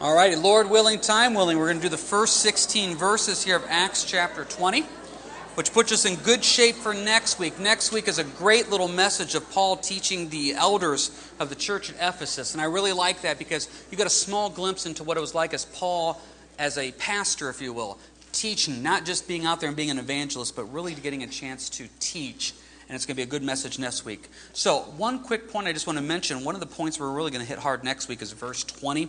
All 0.00 0.14
right, 0.14 0.38
Lord 0.38 0.70
willing, 0.70 0.98
time 0.98 1.34
willing, 1.34 1.58
we're 1.58 1.66
going 1.66 1.76
to 1.76 1.82
do 1.82 1.90
the 1.90 1.98
first 1.98 2.38
16 2.38 2.96
verses 2.96 3.44
here 3.44 3.56
of 3.56 3.66
Acts 3.68 4.02
chapter 4.02 4.46
20, 4.46 4.80
which 5.56 5.74
puts 5.74 5.92
us 5.92 6.06
in 6.06 6.16
good 6.16 6.42
shape 6.42 6.76
for 6.76 6.94
next 6.94 7.38
week. 7.38 7.58
Next 7.58 7.92
week 7.92 8.08
is 8.08 8.18
a 8.18 8.24
great 8.24 8.70
little 8.70 8.88
message 8.88 9.34
of 9.34 9.50
Paul 9.50 9.76
teaching 9.76 10.30
the 10.30 10.54
elders 10.54 11.10
of 11.38 11.50
the 11.50 11.54
church 11.54 11.90
at 11.90 11.96
Ephesus. 11.96 12.54
And 12.54 12.62
I 12.62 12.64
really 12.64 12.94
like 12.94 13.20
that 13.20 13.38
because 13.38 13.68
you 13.90 13.98
got 13.98 14.06
a 14.06 14.10
small 14.10 14.48
glimpse 14.48 14.86
into 14.86 15.04
what 15.04 15.18
it 15.18 15.20
was 15.20 15.34
like 15.34 15.52
as 15.52 15.66
Paul, 15.66 16.18
as 16.58 16.78
a 16.78 16.92
pastor, 16.92 17.50
if 17.50 17.60
you 17.60 17.74
will, 17.74 17.98
teaching, 18.32 18.82
not 18.82 19.04
just 19.04 19.28
being 19.28 19.44
out 19.44 19.60
there 19.60 19.68
and 19.68 19.76
being 19.76 19.90
an 19.90 19.98
evangelist, 19.98 20.56
but 20.56 20.64
really 20.72 20.94
getting 20.94 21.24
a 21.24 21.28
chance 21.28 21.68
to 21.68 21.86
teach 21.98 22.54
and 22.90 22.96
it's 22.96 23.06
going 23.06 23.14
to 23.14 23.18
be 23.18 23.22
a 23.22 23.26
good 23.26 23.44
message 23.44 23.78
next 23.78 24.04
week. 24.04 24.26
So, 24.52 24.78
one 24.96 25.20
quick 25.20 25.48
point 25.48 25.68
I 25.68 25.72
just 25.72 25.86
want 25.86 26.00
to 26.00 26.04
mention 26.04 26.42
one 26.42 26.56
of 26.56 26.60
the 26.60 26.66
points 26.66 26.98
we're 26.98 27.12
really 27.12 27.30
going 27.30 27.40
to 27.40 27.48
hit 27.48 27.60
hard 27.60 27.84
next 27.84 28.08
week 28.08 28.20
is 28.20 28.32
verse 28.32 28.64
20 28.64 29.08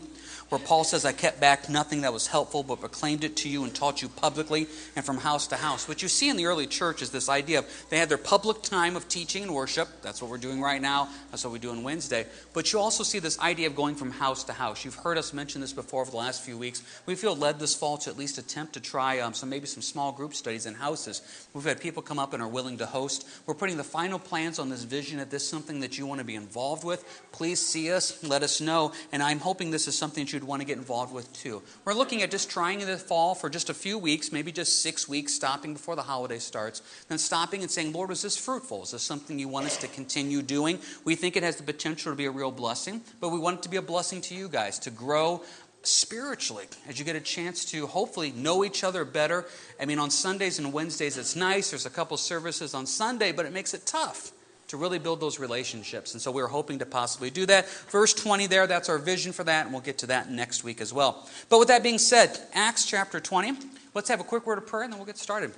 where 0.52 0.60
Paul 0.60 0.84
says, 0.84 1.06
I 1.06 1.14
kept 1.14 1.40
back 1.40 1.70
nothing 1.70 2.02
that 2.02 2.12
was 2.12 2.28
helpful, 2.28 2.62
but 2.62 2.82
proclaimed 2.82 3.24
it 3.24 3.38
to 3.38 3.50
you 3.50 3.64
and 3.64 3.74
taught 3.74 4.02
you 4.02 4.10
publicly 4.10 4.68
and 4.98 5.06
from 5.06 5.16
house 5.16 5.48
to 5.48 5.56
house. 5.56 5.88
What 5.88 6.02
you 6.02 6.10
see 6.10 6.28
in 6.28 6.36
the 6.36 6.46
early 6.46 6.68
church 6.68 7.02
is 7.02 7.10
this 7.10 7.30
idea 7.30 7.60
of 7.60 7.86
they 7.90 7.98
had 7.98 8.10
their 8.10 8.18
public 8.18 8.62
time 8.62 8.98
of 8.98 9.08
teaching 9.08 9.44
and 9.44 9.54
worship. 9.54 9.88
That's 10.02 10.22
what 10.22 10.30
we're 10.30 10.38
doing 10.38 10.60
right 10.60 10.82
now. 10.82 11.08
That's 11.30 11.46
what 11.46 11.54
we 11.54 11.60
do 11.60 11.70
on 11.70 11.84
Wednesday. 11.84 12.26
But 12.52 12.74
you 12.74 12.80
also 12.80 13.02
see 13.02 13.20
this 13.20 13.40
idea 13.40 13.68
of 13.68 13.78
going 13.78 13.96
from 13.96 14.12
house 14.12 14.44
to 14.44 14.52
house. 14.52 14.84
You've 14.84 14.96
heard 14.96 15.18
us 15.18 15.32
mention 15.32 15.62
this 15.62 15.72
before 15.72 16.04
for 16.04 16.12
the 16.12 16.18
last 16.18 16.44
few 16.44 16.58
weeks. 16.58 16.84
We 17.06 17.16
feel 17.16 17.34
led 17.34 17.58
this 17.58 17.74
fall 17.74 17.98
to 18.00 18.10
at 18.10 18.18
least 18.18 18.38
attempt 18.38 18.74
to 18.74 18.82
try 18.82 19.20
um, 19.20 19.34
some 19.34 19.50
maybe 19.50 19.68
some 19.68 19.82
small 19.82 20.12
group 20.12 20.34
studies 20.34 20.66
in 20.66 20.74
houses. 20.74 21.22
We've 21.54 21.64
had 21.64 21.80
people 21.80 22.02
come 22.02 22.20
up 22.20 22.34
and 22.34 22.44
are 22.44 22.50
willing 22.50 22.78
to 22.80 22.86
host. 22.86 23.26
We're 23.46 23.54
putting 23.54 23.78
the 23.78 23.86
final 23.86 24.20
plans 24.20 24.60
on 24.60 24.70
this 24.70 24.84
vision. 24.84 25.22
If 25.22 25.30
this 25.30 25.44
is 25.44 25.50
something 25.50 25.80
that 25.80 25.98
you 25.98 26.06
want 26.06 26.20
to 26.20 26.26
be 26.26 26.36
involved 26.36 26.84
with, 26.84 27.06
please 27.32 27.66
see 27.66 27.90
us, 27.90 28.22
let 28.22 28.44
us 28.44 28.60
know. 28.60 28.92
And 29.14 29.24
I'm 29.24 29.40
hoping 29.40 29.72
this 29.72 29.88
is 29.88 29.98
something 29.98 30.26
that 30.26 30.41
you'd 30.42 30.48
want 30.48 30.62
to 30.62 30.66
get 30.66 30.78
involved 30.78 31.14
with 31.14 31.32
too. 31.34 31.62
We're 31.86 31.94
looking 31.94 32.24
at 32.24 32.32
just 32.32 32.50
trying 32.50 32.82
in 32.82 32.88
the 32.88 32.98
fall 32.98 33.36
for 33.36 33.48
just 33.48 33.70
a 33.70 33.76
few 33.76 34.00
weeks, 34.00 34.32
maybe 34.32 34.52
just 34.52 34.82
six 34.82 35.08
weeks, 35.08 35.36
stopping 35.36 35.74
before 35.74 35.96
the 35.96 36.02
holiday 36.02 36.40
starts, 36.40 36.82
then 37.10 37.20
stopping 37.20 37.62
and 37.62 37.70
saying, 37.70 37.94
Lord, 37.94 38.10
was 38.10 38.24
this 38.24 38.38
fruitful? 38.38 38.82
Is 38.84 38.92
this 38.92 39.04
something 39.04 39.38
you 39.38 39.48
want 39.48 39.68
us 39.68 39.78
to 39.78 39.88
continue 39.88 40.42
doing? 40.42 40.80
We 41.06 41.16
think 41.16 41.38
it 41.38 41.44
has 41.44 41.58
the 41.58 41.64
potential 41.64 42.12
to 42.12 42.16
be 42.16 42.26
a 42.26 42.32
real 42.32 42.52
blessing, 42.52 43.02
but 43.20 43.30
we 43.30 43.38
want 43.38 43.60
it 43.60 43.64
to 43.64 43.70
be 43.70 43.78
a 43.78 43.84
blessing 43.84 44.22
to 44.22 44.36
you 44.36 44.50
guys, 44.50 44.80
to 44.80 44.90
grow 44.90 45.44
spiritually 45.84 46.66
as 46.88 46.98
you 46.98 47.06
get 47.06 47.16
a 47.16 47.22
chance 47.22 47.66
to 47.66 47.86
hopefully 47.86 48.32
know 48.32 48.64
each 48.64 48.84
other 48.84 49.06
better. 49.06 49.46
I 49.80 49.86
mean, 49.86 50.00
on 50.00 50.10
Sundays 50.10 50.58
and 50.58 50.74
Wednesdays, 50.74 51.18
it's 51.18 51.36
nice. 51.36 51.70
There's 51.70 51.86
a 51.86 51.92
couple 51.92 52.18
services 52.18 52.74
on 52.74 52.88
Sunday, 52.88 53.32
but 53.32 53.46
it 53.46 53.54
makes 53.54 53.76
it 53.76 53.86
tough 53.86 54.32
to 54.72 54.78
really 54.78 55.00
build 55.00 55.20
those 55.20 55.38
relationships. 55.38 56.14
And 56.14 56.22
so 56.22 56.32
we're 56.32 56.48
hoping 56.48 56.80
to 56.80 56.86
possibly 56.86 57.30
do 57.30 57.46
that. 57.46 57.68
Verse 57.90 58.14
20 58.14 58.48
there, 58.48 58.68
that's 58.68 58.88
our 58.88 58.98
vision 58.98 59.34
for 59.34 59.44
that, 59.44 59.66
and 59.66 59.74
we'll 59.74 59.82
get 59.82 59.98
to 59.98 60.08
that 60.08 60.32
next 60.32 60.64
week 60.64 60.80
as 60.80 60.94
well. 60.94 61.28
But 61.50 61.60
with 61.60 61.68
that 61.68 61.84
being 61.84 61.98
said, 61.98 62.40
Acts 62.54 62.86
chapter 62.86 63.20
20, 63.20 63.52
let's 63.94 64.08
have 64.08 64.22
a 64.22 64.24
quick 64.24 64.48
word 64.48 64.58
of 64.58 64.66
prayer 64.66 64.84
and 64.84 64.94
then 64.94 64.98
we'll 64.98 65.06
get 65.06 65.18
started. 65.18 65.52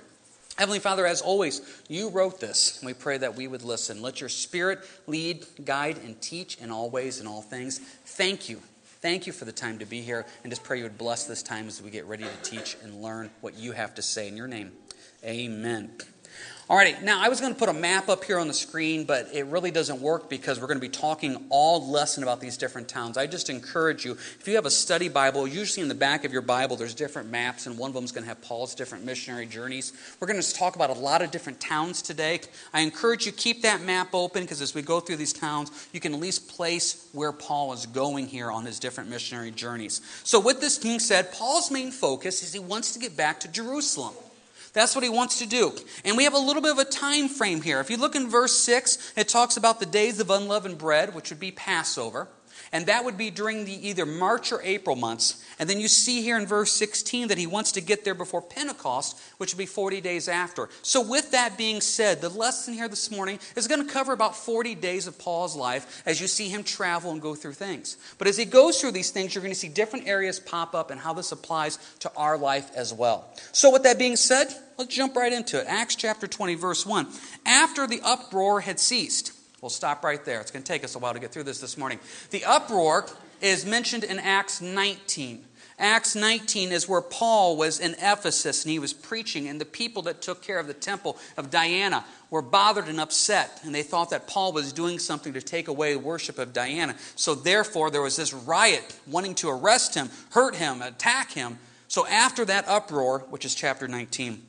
Heavenly 0.56 0.80
Father, 0.80 1.06
as 1.06 1.22
always, 1.22 1.62
you 1.88 2.10
wrote 2.10 2.40
this, 2.40 2.82
we 2.84 2.92
pray 2.92 3.16
that 3.18 3.36
we 3.36 3.46
would 3.46 3.62
listen. 3.62 4.02
Let 4.02 4.20
your 4.20 4.28
Spirit 4.28 4.80
lead, 5.06 5.46
guide, 5.64 5.98
and 5.98 6.20
teach 6.20 6.58
in 6.58 6.72
all 6.72 6.90
ways 6.90 7.20
and 7.20 7.28
all 7.28 7.40
things. 7.40 7.78
Thank 7.78 8.48
you. 8.48 8.60
Thank 9.00 9.28
you 9.28 9.32
for 9.32 9.44
the 9.44 9.52
time 9.52 9.78
to 9.78 9.86
be 9.86 10.00
here, 10.00 10.26
and 10.42 10.50
just 10.50 10.64
pray 10.64 10.78
you 10.78 10.84
would 10.84 10.98
bless 10.98 11.24
this 11.24 11.42
time 11.42 11.68
as 11.68 11.80
we 11.80 11.90
get 11.90 12.06
ready 12.06 12.24
to 12.24 12.50
teach 12.50 12.76
and 12.82 13.00
learn 13.00 13.30
what 13.42 13.54
you 13.54 13.72
have 13.72 13.94
to 13.94 14.02
say. 14.02 14.26
In 14.26 14.36
your 14.36 14.48
name, 14.48 14.72
amen. 15.24 15.92
Alrighty, 16.66 17.02
now 17.02 17.22
I 17.22 17.28
was 17.28 17.42
going 17.42 17.52
to 17.52 17.58
put 17.58 17.68
a 17.68 17.74
map 17.74 18.08
up 18.08 18.24
here 18.24 18.38
on 18.38 18.48
the 18.48 18.54
screen, 18.54 19.04
but 19.04 19.28
it 19.34 19.44
really 19.44 19.70
doesn't 19.70 20.00
work 20.00 20.30
because 20.30 20.58
we're 20.58 20.66
going 20.66 20.78
to 20.78 20.80
be 20.80 20.88
talking 20.88 21.44
all 21.50 21.90
lesson 21.90 22.22
about 22.22 22.40
these 22.40 22.56
different 22.56 22.88
towns. 22.88 23.18
I 23.18 23.26
just 23.26 23.50
encourage 23.50 24.06
you, 24.06 24.12
if 24.12 24.48
you 24.48 24.54
have 24.54 24.64
a 24.64 24.70
study 24.70 25.10
Bible, 25.10 25.46
usually 25.46 25.82
in 25.82 25.88
the 25.88 25.94
back 25.94 26.24
of 26.24 26.32
your 26.32 26.40
Bible 26.40 26.76
there's 26.76 26.94
different 26.94 27.30
maps, 27.30 27.66
and 27.66 27.76
one 27.76 27.90
of 27.90 27.94
them 27.94 28.02
is 28.02 28.12
going 28.12 28.24
to 28.24 28.28
have 28.28 28.40
Paul's 28.40 28.74
different 28.74 29.04
missionary 29.04 29.44
journeys. 29.44 29.92
We're 30.18 30.26
going 30.26 30.40
to 30.40 30.54
talk 30.54 30.74
about 30.74 30.88
a 30.88 30.94
lot 30.94 31.20
of 31.20 31.30
different 31.30 31.60
towns 31.60 32.00
today. 32.00 32.40
I 32.72 32.80
encourage 32.80 33.26
you 33.26 33.32
keep 33.32 33.60
that 33.60 33.82
map 33.82 34.14
open 34.14 34.44
because 34.44 34.62
as 34.62 34.74
we 34.74 34.80
go 34.80 35.00
through 35.00 35.16
these 35.16 35.34
towns, 35.34 35.70
you 35.92 36.00
can 36.00 36.14
at 36.14 36.20
least 36.20 36.48
place 36.48 37.10
where 37.12 37.32
Paul 37.32 37.74
is 37.74 37.84
going 37.84 38.26
here 38.26 38.50
on 38.50 38.64
his 38.64 38.78
different 38.78 39.10
missionary 39.10 39.50
journeys. 39.50 40.00
So, 40.24 40.40
with 40.40 40.62
this 40.62 40.78
being 40.78 40.98
said, 40.98 41.30
Paul's 41.30 41.70
main 41.70 41.90
focus 41.90 42.42
is 42.42 42.54
he 42.54 42.58
wants 42.58 42.94
to 42.94 42.98
get 42.98 43.18
back 43.18 43.40
to 43.40 43.48
Jerusalem. 43.48 44.14
That's 44.74 44.94
what 44.94 45.04
he 45.04 45.10
wants 45.10 45.38
to 45.38 45.46
do. 45.46 45.72
And 46.04 46.16
we 46.16 46.24
have 46.24 46.34
a 46.34 46.38
little 46.38 46.60
bit 46.60 46.72
of 46.72 46.78
a 46.78 46.84
time 46.84 47.28
frame 47.28 47.62
here. 47.62 47.80
If 47.80 47.90
you 47.90 47.96
look 47.96 48.16
in 48.16 48.28
verse 48.28 48.52
6, 48.52 49.14
it 49.16 49.28
talks 49.28 49.56
about 49.56 49.80
the 49.80 49.86
days 49.86 50.20
of 50.20 50.30
unleavened 50.30 50.78
bread, 50.78 51.14
which 51.14 51.30
would 51.30 51.40
be 51.40 51.52
Passover. 51.52 52.28
And 52.72 52.86
that 52.86 53.04
would 53.04 53.16
be 53.16 53.30
during 53.30 53.64
the 53.64 53.88
either 53.88 54.06
March 54.06 54.52
or 54.52 54.60
April 54.62 54.96
months. 54.96 55.44
And 55.58 55.68
then 55.68 55.80
you 55.80 55.88
see 55.88 56.22
here 56.22 56.36
in 56.36 56.46
verse 56.46 56.72
16 56.72 57.28
that 57.28 57.38
he 57.38 57.46
wants 57.46 57.72
to 57.72 57.80
get 57.80 58.04
there 58.04 58.14
before 58.14 58.42
Pentecost, 58.42 59.20
which 59.38 59.52
would 59.52 59.58
be 59.58 59.66
40 59.66 60.00
days 60.00 60.28
after. 60.28 60.68
So, 60.82 61.00
with 61.00 61.30
that 61.32 61.56
being 61.56 61.80
said, 61.80 62.20
the 62.20 62.28
lesson 62.28 62.74
here 62.74 62.88
this 62.88 63.10
morning 63.10 63.38
is 63.56 63.68
going 63.68 63.86
to 63.86 63.92
cover 63.92 64.12
about 64.12 64.36
40 64.36 64.74
days 64.74 65.06
of 65.06 65.18
Paul's 65.18 65.54
life 65.54 66.02
as 66.06 66.20
you 66.20 66.26
see 66.26 66.48
him 66.48 66.64
travel 66.64 67.12
and 67.12 67.20
go 67.20 67.34
through 67.34 67.52
things. 67.52 67.96
But 68.18 68.28
as 68.28 68.36
he 68.36 68.44
goes 68.44 68.80
through 68.80 68.92
these 68.92 69.10
things, 69.10 69.34
you're 69.34 69.42
going 69.42 69.54
to 69.54 69.58
see 69.58 69.68
different 69.68 70.08
areas 70.08 70.40
pop 70.40 70.74
up 70.74 70.90
and 70.90 71.00
how 71.00 71.12
this 71.12 71.32
applies 71.32 71.78
to 72.00 72.10
our 72.16 72.36
life 72.38 72.70
as 72.74 72.92
well. 72.92 73.28
So, 73.52 73.70
with 73.70 73.84
that 73.84 73.98
being 73.98 74.16
said, 74.16 74.48
let's 74.78 74.94
jump 74.94 75.16
right 75.16 75.32
into 75.32 75.60
it. 75.60 75.66
Acts 75.68 75.96
chapter 75.96 76.26
20, 76.26 76.54
verse 76.54 76.86
1. 76.86 77.06
After 77.46 77.86
the 77.86 78.00
uproar 78.02 78.60
had 78.60 78.80
ceased, 78.80 79.33
We'll 79.64 79.70
stop 79.70 80.04
right 80.04 80.22
there. 80.26 80.42
It's 80.42 80.50
going 80.50 80.62
to 80.62 80.70
take 80.70 80.84
us 80.84 80.94
a 80.94 80.98
while 80.98 81.14
to 81.14 81.18
get 81.18 81.32
through 81.32 81.44
this 81.44 81.58
this 81.58 81.78
morning. 81.78 81.98
The 82.28 82.44
uproar 82.44 83.08
is 83.40 83.64
mentioned 83.64 84.04
in 84.04 84.18
Acts 84.18 84.60
19. 84.60 85.42
Acts 85.78 86.14
19 86.14 86.70
is 86.70 86.86
where 86.86 87.00
Paul 87.00 87.56
was 87.56 87.80
in 87.80 87.92
Ephesus 87.94 88.62
and 88.62 88.72
he 88.72 88.78
was 88.78 88.92
preaching, 88.92 89.48
and 89.48 89.58
the 89.58 89.64
people 89.64 90.02
that 90.02 90.20
took 90.20 90.42
care 90.42 90.58
of 90.58 90.66
the 90.66 90.74
temple 90.74 91.16
of 91.38 91.48
Diana 91.50 92.04
were 92.28 92.42
bothered 92.42 92.88
and 92.88 93.00
upset, 93.00 93.62
and 93.64 93.74
they 93.74 93.82
thought 93.82 94.10
that 94.10 94.26
Paul 94.26 94.52
was 94.52 94.70
doing 94.70 94.98
something 94.98 95.32
to 95.32 95.40
take 95.40 95.68
away 95.68 95.96
worship 95.96 96.38
of 96.38 96.52
Diana. 96.52 96.94
So, 97.16 97.34
therefore, 97.34 97.90
there 97.90 98.02
was 98.02 98.16
this 98.16 98.34
riot 98.34 98.94
wanting 99.06 99.34
to 99.36 99.48
arrest 99.48 99.94
him, 99.94 100.10
hurt 100.32 100.56
him, 100.56 100.82
attack 100.82 101.30
him. 101.30 101.58
So, 101.88 102.06
after 102.06 102.44
that 102.44 102.68
uproar, 102.68 103.20
which 103.30 103.46
is 103.46 103.54
chapter 103.54 103.88
19, 103.88 104.42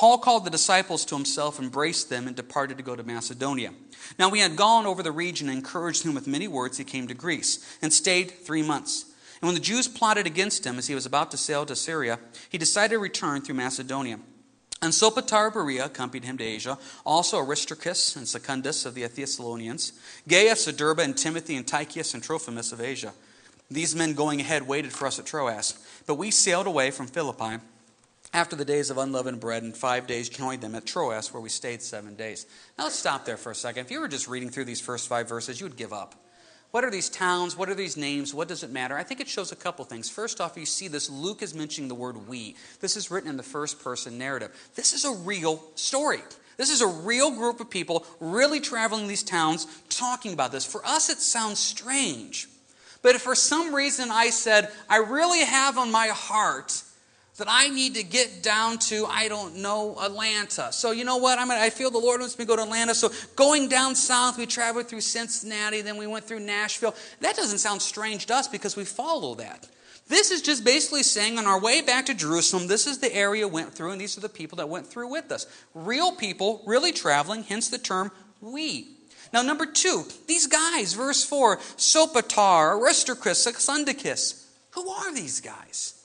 Paul 0.00 0.16
called 0.16 0.46
the 0.46 0.50
disciples 0.50 1.04
to 1.04 1.14
himself, 1.14 1.60
embraced 1.60 2.08
them, 2.08 2.26
and 2.26 2.34
departed 2.34 2.78
to 2.78 2.82
go 2.82 2.96
to 2.96 3.02
Macedonia. 3.02 3.74
Now, 4.18 4.30
we 4.30 4.40
had 4.40 4.56
gone 4.56 4.86
over 4.86 5.02
the 5.02 5.12
region 5.12 5.50
and 5.50 5.58
encouraged 5.58 6.04
him 6.06 6.14
with 6.14 6.26
many 6.26 6.48
words. 6.48 6.78
He 6.78 6.84
came 6.84 7.06
to 7.08 7.12
Greece 7.12 7.78
and 7.82 7.92
stayed 7.92 8.30
three 8.30 8.62
months. 8.62 9.04
And 9.42 9.48
when 9.48 9.54
the 9.54 9.60
Jews 9.60 9.88
plotted 9.88 10.26
against 10.26 10.64
him 10.64 10.78
as 10.78 10.86
he 10.86 10.94
was 10.94 11.04
about 11.04 11.30
to 11.32 11.36
sail 11.36 11.66
to 11.66 11.76
Syria, 11.76 12.18
he 12.48 12.56
decided 12.56 12.94
to 12.94 12.98
return 12.98 13.42
through 13.42 13.56
Macedonia. 13.56 14.18
And 14.80 14.94
Sopater 14.94 15.52
Berea 15.52 15.84
accompanied 15.84 16.24
him 16.24 16.38
to 16.38 16.44
Asia, 16.44 16.78
also 17.04 17.36
Aristarchus 17.36 18.16
and 18.16 18.26
Secundus 18.26 18.86
of 18.86 18.94
the 18.94 19.06
Thessalonians, 19.06 19.92
Gaius, 20.26 20.64
Derbe, 20.64 21.00
and 21.00 21.14
Timothy, 21.14 21.56
and 21.56 21.66
Tychicus 21.66 22.14
and 22.14 22.22
Trophimus 22.22 22.72
of 22.72 22.80
Asia. 22.80 23.12
These 23.70 23.94
men 23.94 24.14
going 24.14 24.40
ahead 24.40 24.66
waited 24.66 24.94
for 24.94 25.06
us 25.06 25.18
at 25.18 25.26
Troas. 25.26 25.78
But 26.06 26.14
we 26.14 26.30
sailed 26.30 26.66
away 26.66 26.90
from 26.90 27.06
Philippi 27.06 27.58
after 28.32 28.54
the 28.54 28.64
days 28.64 28.90
of 28.90 28.98
unleavened 28.98 29.40
bread, 29.40 29.62
and 29.62 29.76
five 29.76 30.06
days 30.06 30.28
joined 30.28 30.62
them 30.62 30.74
at 30.74 30.86
Troas, 30.86 31.32
where 31.32 31.40
we 31.40 31.48
stayed 31.48 31.82
seven 31.82 32.14
days. 32.14 32.46
Now 32.78 32.84
let's 32.84 32.98
stop 32.98 33.24
there 33.24 33.36
for 33.36 33.50
a 33.50 33.54
second. 33.54 33.84
If 33.84 33.90
you 33.90 34.00
were 34.00 34.08
just 34.08 34.28
reading 34.28 34.50
through 34.50 34.66
these 34.66 34.80
first 34.80 35.08
five 35.08 35.28
verses, 35.28 35.60
you 35.60 35.66
would 35.66 35.76
give 35.76 35.92
up. 35.92 36.14
What 36.70 36.84
are 36.84 36.90
these 36.90 37.08
towns? 37.08 37.56
What 37.56 37.68
are 37.68 37.74
these 37.74 37.96
names? 37.96 38.32
What 38.32 38.46
does 38.46 38.62
it 38.62 38.70
matter? 38.70 38.96
I 38.96 39.02
think 39.02 39.20
it 39.20 39.28
shows 39.28 39.50
a 39.50 39.56
couple 39.56 39.84
things. 39.84 40.08
First 40.08 40.40
off, 40.40 40.56
you 40.56 40.66
see 40.66 40.86
this 40.86 41.10
Luke 41.10 41.42
is 41.42 41.52
mentioning 41.52 41.88
the 41.88 41.96
word 41.96 42.28
we. 42.28 42.54
This 42.80 42.96
is 42.96 43.10
written 43.10 43.28
in 43.28 43.36
the 43.36 43.42
first 43.42 43.82
person 43.82 44.18
narrative. 44.18 44.54
This 44.76 44.92
is 44.92 45.04
a 45.04 45.12
real 45.12 45.62
story. 45.74 46.20
This 46.56 46.70
is 46.70 46.80
a 46.80 46.86
real 46.86 47.32
group 47.32 47.58
of 47.58 47.70
people 47.70 48.06
really 48.20 48.60
traveling 48.60 49.08
these 49.08 49.24
towns 49.24 49.66
talking 49.88 50.32
about 50.32 50.52
this. 50.52 50.64
For 50.64 50.84
us, 50.86 51.08
it 51.08 51.18
sounds 51.18 51.58
strange. 51.58 52.48
But 53.02 53.16
if 53.16 53.22
for 53.22 53.34
some 53.34 53.74
reason 53.74 54.10
I 54.12 54.30
said, 54.30 54.70
I 54.88 54.98
really 54.98 55.42
have 55.44 55.78
on 55.78 55.90
my 55.90 56.08
heart 56.08 56.82
that 57.40 57.48
I 57.50 57.68
need 57.68 57.94
to 57.94 58.02
get 58.02 58.42
down 58.42 58.78
to, 58.78 59.06
I 59.06 59.28
don't 59.28 59.56
know, 59.56 59.96
Atlanta. 59.98 60.70
So 60.72 60.92
you 60.92 61.04
know 61.04 61.16
what? 61.16 61.38
I'm 61.38 61.48
gonna, 61.48 61.60
I 61.60 61.70
feel 61.70 61.90
the 61.90 61.98
Lord 61.98 62.20
wants 62.20 62.38
me 62.38 62.44
to 62.44 62.48
go 62.48 62.54
to 62.54 62.62
Atlanta. 62.62 62.94
So 62.94 63.10
going 63.34 63.68
down 63.68 63.94
south, 63.94 64.38
we 64.38 64.44
traveled 64.44 64.88
through 64.88 65.00
Cincinnati, 65.00 65.80
then 65.80 65.96
we 65.96 66.06
went 66.06 66.26
through 66.26 66.40
Nashville. 66.40 66.94
That 67.20 67.36
doesn't 67.36 67.58
sound 67.58 67.80
strange 67.80 68.26
to 68.26 68.34
us 68.34 68.46
because 68.46 68.76
we 68.76 68.84
follow 68.84 69.34
that. 69.36 69.66
This 70.06 70.30
is 70.30 70.42
just 70.42 70.64
basically 70.64 71.02
saying 71.02 71.38
on 71.38 71.46
our 71.46 71.58
way 71.58 71.80
back 71.80 72.06
to 72.06 72.14
Jerusalem, 72.14 72.66
this 72.66 72.86
is 72.86 72.98
the 72.98 73.14
area 73.14 73.48
we 73.48 73.54
went 73.54 73.72
through, 73.72 73.92
and 73.92 74.00
these 74.00 74.18
are 74.18 74.20
the 74.20 74.28
people 74.28 74.56
that 74.56 74.68
went 74.68 74.86
through 74.86 75.08
with 75.08 75.32
us. 75.32 75.46
Real 75.72 76.12
people, 76.12 76.62
really 76.66 76.92
traveling, 76.92 77.44
hence 77.44 77.70
the 77.70 77.78
term 77.78 78.10
we. 78.40 78.88
Now, 79.32 79.42
number 79.42 79.64
two, 79.66 80.04
these 80.26 80.46
guys, 80.46 80.94
verse 80.94 81.24
4, 81.24 81.58
Sopater, 81.58 82.76
Aristarchus, 82.78 83.44
Secundus. 83.44 84.52
Who 84.72 84.88
are 84.88 85.14
these 85.14 85.40
guys? 85.40 85.99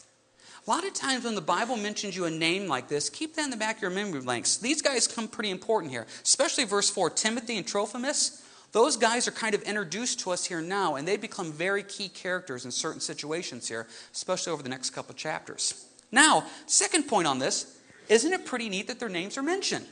A 0.68 0.72
lot 0.72 0.86
of 0.86 0.94
times 0.94 1.26
when 1.26 1.36
the 1.36 1.42
Bible 1.42 1.78
mentions 1.78 2.16
you 2.16 2.26
a 2.26 2.32
name 2.32 2.68
like 2.68 2.88
this, 2.88 3.08
keep 3.08 3.36
that 3.36 3.46
in 3.46 3.52
the 3.52 3.58
back 3.58 3.76
of 3.76 3.82
your 3.84 3.92
memory 3.92 4.22
blanks. 4.22 4.58
These 4.58 4.82
guys 4.82 5.08
come 5.08 5.28
pretty 5.28 5.52
important 5.52 5.92
here, 5.92 6.08
especially 6.24 6.64
verse 6.64 6.90
4 6.90 7.12
Timothy 7.12 7.58
and 7.58 7.68
Trophimus. 7.68 8.42
those 8.72 8.98
guys 8.98 9.28
are 9.28 9.32
kind 9.32 9.54
of 9.54 9.62
introduced 9.62 10.22
to 10.22 10.32
us 10.32 10.44
here 10.44 10.62
now, 10.62 10.96
and 10.96 11.08
they 11.08 11.18
become 11.18 11.52
very 11.54 11.84
key 11.84 12.10
characters 12.10 12.66
in 12.66 12.72
certain 12.72 13.00
situations 13.00 13.68
here, 13.68 13.86
especially 14.12 14.54
over 14.54 14.64
the 14.64 14.70
next 14.70 14.90
couple 14.90 15.14
chapters. 15.14 15.86
Now, 16.12 16.46
second 16.66 17.04
point 17.04 17.28
on 17.28 17.38
this, 17.38 17.78
isn't 18.10 18.34
it 18.34 18.46
pretty 18.46 18.68
neat 18.68 18.88
that 18.88 19.00
their 19.00 19.10
names 19.10 19.38
are 19.38 19.44
mentioned? 19.44 19.86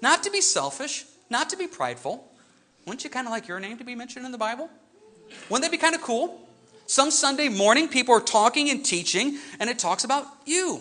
Not 0.00 0.22
to 0.22 0.30
be 0.30 0.40
selfish, 0.40 1.04
not 1.30 1.50
to 1.50 1.56
be 1.56 1.66
prideful. 1.66 2.30
Wouldn't 2.86 3.02
you 3.02 3.10
kind 3.10 3.26
of 3.26 3.32
like 3.32 3.48
your 3.48 3.58
name 3.58 3.78
to 3.78 3.84
be 3.84 3.96
mentioned 3.96 4.24
in 4.24 4.30
the 4.30 4.38
Bible? 4.38 4.70
Wouldn't 5.50 5.64
that 5.64 5.72
be 5.72 5.78
kind 5.78 5.96
of 5.96 6.00
cool? 6.00 6.45
Some 6.86 7.10
Sunday 7.10 7.48
morning, 7.48 7.88
people 7.88 8.14
are 8.14 8.20
talking 8.20 8.70
and 8.70 8.84
teaching, 8.84 9.38
and 9.58 9.68
it 9.68 9.78
talks 9.78 10.04
about 10.04 10.26
you. 10.44 10.80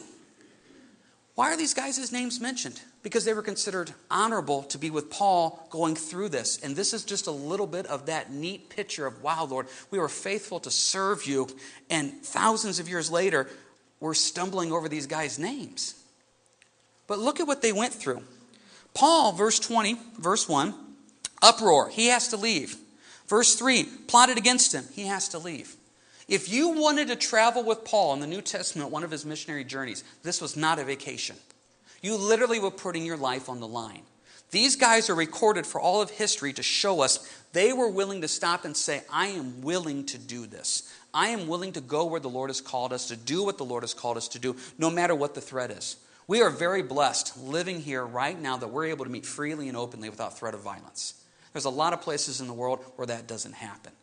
Why 1.33 1.51
are 1.51 1.57
these 1.57 1.73
guys' 1.73 2.11
names 2.11 2.39
mentioned? 2.39 2.79
Because 3.03 3.25
they 3.25 3.33
were 3.33 3.41
considered 3.41 3.91
honorable 4.09 4.63
to 4.63 4.77
be 4.77 4.89
with 4.89 5.09
Paul 5.09 5.67
going 5.69 5.95
through 5.95 6.29
this. 6.29 6.61
And 6.63 6.75
this 6.75 6.93
is 6.93 7.03
just 7.03 7.27
a 7.27 7.31
little 7.31 7.67
bit 7.67 7.85
of 7.87 8.05
that 8.05 8.31
neat 8.31 8.69
picture 8.69 9.05
of, 9.05 9.21
wow, 9.21 9.45
Lord, 9.45 9.67
we 9.91 9.99
were 9.99 10.07
faithful 10.07 10.59
to 10.61 10.71
serve 10.71 11.25
you. 11.25 11.47
And 11.89 12.13
thousands 12.23 12.79
of 12.79 12.87
years 12.87 13.11
later, 13.11 13.49
we're 13.99 14.13
stumbling 14.13 14.71
over 14.71 14.87
these 14.87 15.07
guys' 15.07 15.37
names. 15.37 15.95
But 17.07 17.19
look 17.19 17.39
at 17.39 17.47
what 17.47 17.61
they 17.61 17.73
went 17.73 17.93
through. 17.93 18.21
Paul, 18.93 19.33
verse 19.33 19.59
20, 19.59 19.97
verse 20.17 20.47
1, 20.47 20.73
uproar, 21.41 21.89
he 21.89 22.07
has 22.07 22.29
to 22.29 22.37
leave. 22.37 22.77
Verse 23.27 23.55
3, 23.55 23.83
plotted 24.07 24.37
against 24.37 24.73
him, 24.73 24.85
he 24.93 25.07
has 25.07 25.27
to 25.29 25.39
leave. 25.39 25.75
If 26.27 26.49
you 26.51 26.69
wanted 26.69 27.09
to 27.09 27.15
travel 27.15 27.63
with 27.63 27.85
Paul 27.85 28.13
in 28.13 28.19
the 28.19 28.27
New 28.27 28.41
Testament, 28.41 28.89
one 28.89 29.03
of 29.03 29.11
his 29.11 29.25
missionary 29.25 29.63
journeys, 29.63 30.03
this 30.23 30.41
was 30.41 30.57
not 30.57 30.79
a 30.79 30.83
vacation. 30.83 31.35
You 32.01 32.15
literally 32.15 32.59
were 32.59 32.71
putting 32.71 33.05
your 33.05 33.17
life 33.17 33.47
on 33.47 33.59
the 33.59 33.67
line. 33.67 34.01
These 34.51 34.75
guys 34.75 35.09
are 35.09 35.15
recorded 35.15 35.65
for 35.67 35.81
all 35.81 36.01
of 36.01 36.09
history 36.09 36.53
to 36.53 36.63
show 36.63 37.01
us 37.01 37.31
they 37.51 37.73
were 37.73 37.89
willing 37.89 38.21
to 38.21 38.27
stop 38.27 38.65
and 38.65 38.75
say, 38.75 39.01
I 39.11 39.27
am 39.27 39.61
willing 39.61 40.05
to 40.07 40.17
do 40.17 40.45
this. 40.45 40.93
I 41.13 41.29
am 41.29 41.47
willing 41.47 41.73
to 41.73 41.81
go 41.81 42.05
where 42.05 42.19
the 42.19 42.29
Lord 42.29 42.49
has 42.49 42.61
called 42.61 42.91
us, 42.91 43.07
to 43.07 43.15
do 43.15 43.43
what 43.43 43.57
the 43.57 43.65
Lord 43.65 43.83
has 43.83 43.93
called 43.93 44.17
us 44.17 44.27
to 44.29 44.39
do, 44.39 44.55
no 44.77 44.89
matter 44.89 45.15
what 45.15 45.35
the 45.35 45.41
threat 45.41 45.71
is. 45.71 45.97
We 46.27 46.41
are 46.41 46.49
very 46.49 46.81
blessed 46.81 47.37
living 47.37 47.81
here 47.81 48.03
right 48.03 48.39
now 48.39 48.57
that 48.57 48.67
we're 48.67 48.85
able 48.85 49.05
to 49.05 49.11
meet 49.11 49.25
freely 49.25 49.67
and 49.67 49.77
openly 49.77 50.09
without 50.09 50.37
threat 50.37 50.53
of 50.53 50.61
violence. 50.61 51.13
There's 51.53 51.65
a 51.65 51.69
lot 51.69 51.93
of 51.93 52.01
places 52.01 52.41
in 52.41 52.47
the 52.47 52.53
world 52.53 52.83
where 52.95 53.07
that 53.07 53.27
doesn't 53.27 53.53
happen. 53.53 53.93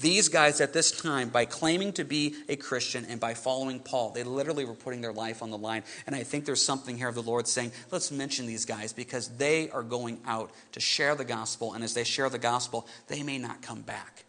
These 0.00 0.28
guys 0.28 0.60
at 0.60 0.72
this 0.72 0.90
time, 0.90 1.28
by 1.28 1.44
claiming 1.44 1.92
to 1.94 2.04
be 2.04 2.34
a 2.48 2.56
Christian 2.56 3.04
and 3.04 3.20
by 3.20 3.34
following 3.34 3.80
Paul, 3.80 4.10
they 4.10 4.24
literally 4.24 4.64
were 4.64 4.74
putting 4.74 5.00
their 5.00 5.12
life 5.12 5.42
on 5.42 5.50
the 5.50 5.58
line. 5.58 5.82
And 6.06 6.16
I 6.16 6.22
think 6.22 6.44
there's 6.46 6.64
something 6.64 6.96
here 6.96 7.08
of 7.08 7.14
the 7.14 7.22
Lord 7.22 7.46
saying, 7.46 7.72
let's 7.90 8.10
mention 8.10 8.46
these 8.46 8.64
guys 8.64 8.92
because 8.92 9.28
they 9.36 9.68
are 9.70 9.82
going 9.82 10.20
out 10.26 10.50
to 10.72 10.80
share 10.80 11.14
the 11.14 11.24
gospel. 11.24 11.74
And 11.74 11.84
as 11.84 11.94
they 11.94 12.04
share 12.04 12.30
the 12.30 12.38
gospel, 12.38 12.86
they 13.08 13.22
may 13.22 13.38
not 13.38 13.62
come 13.62 13.82
back. 13.82 14.24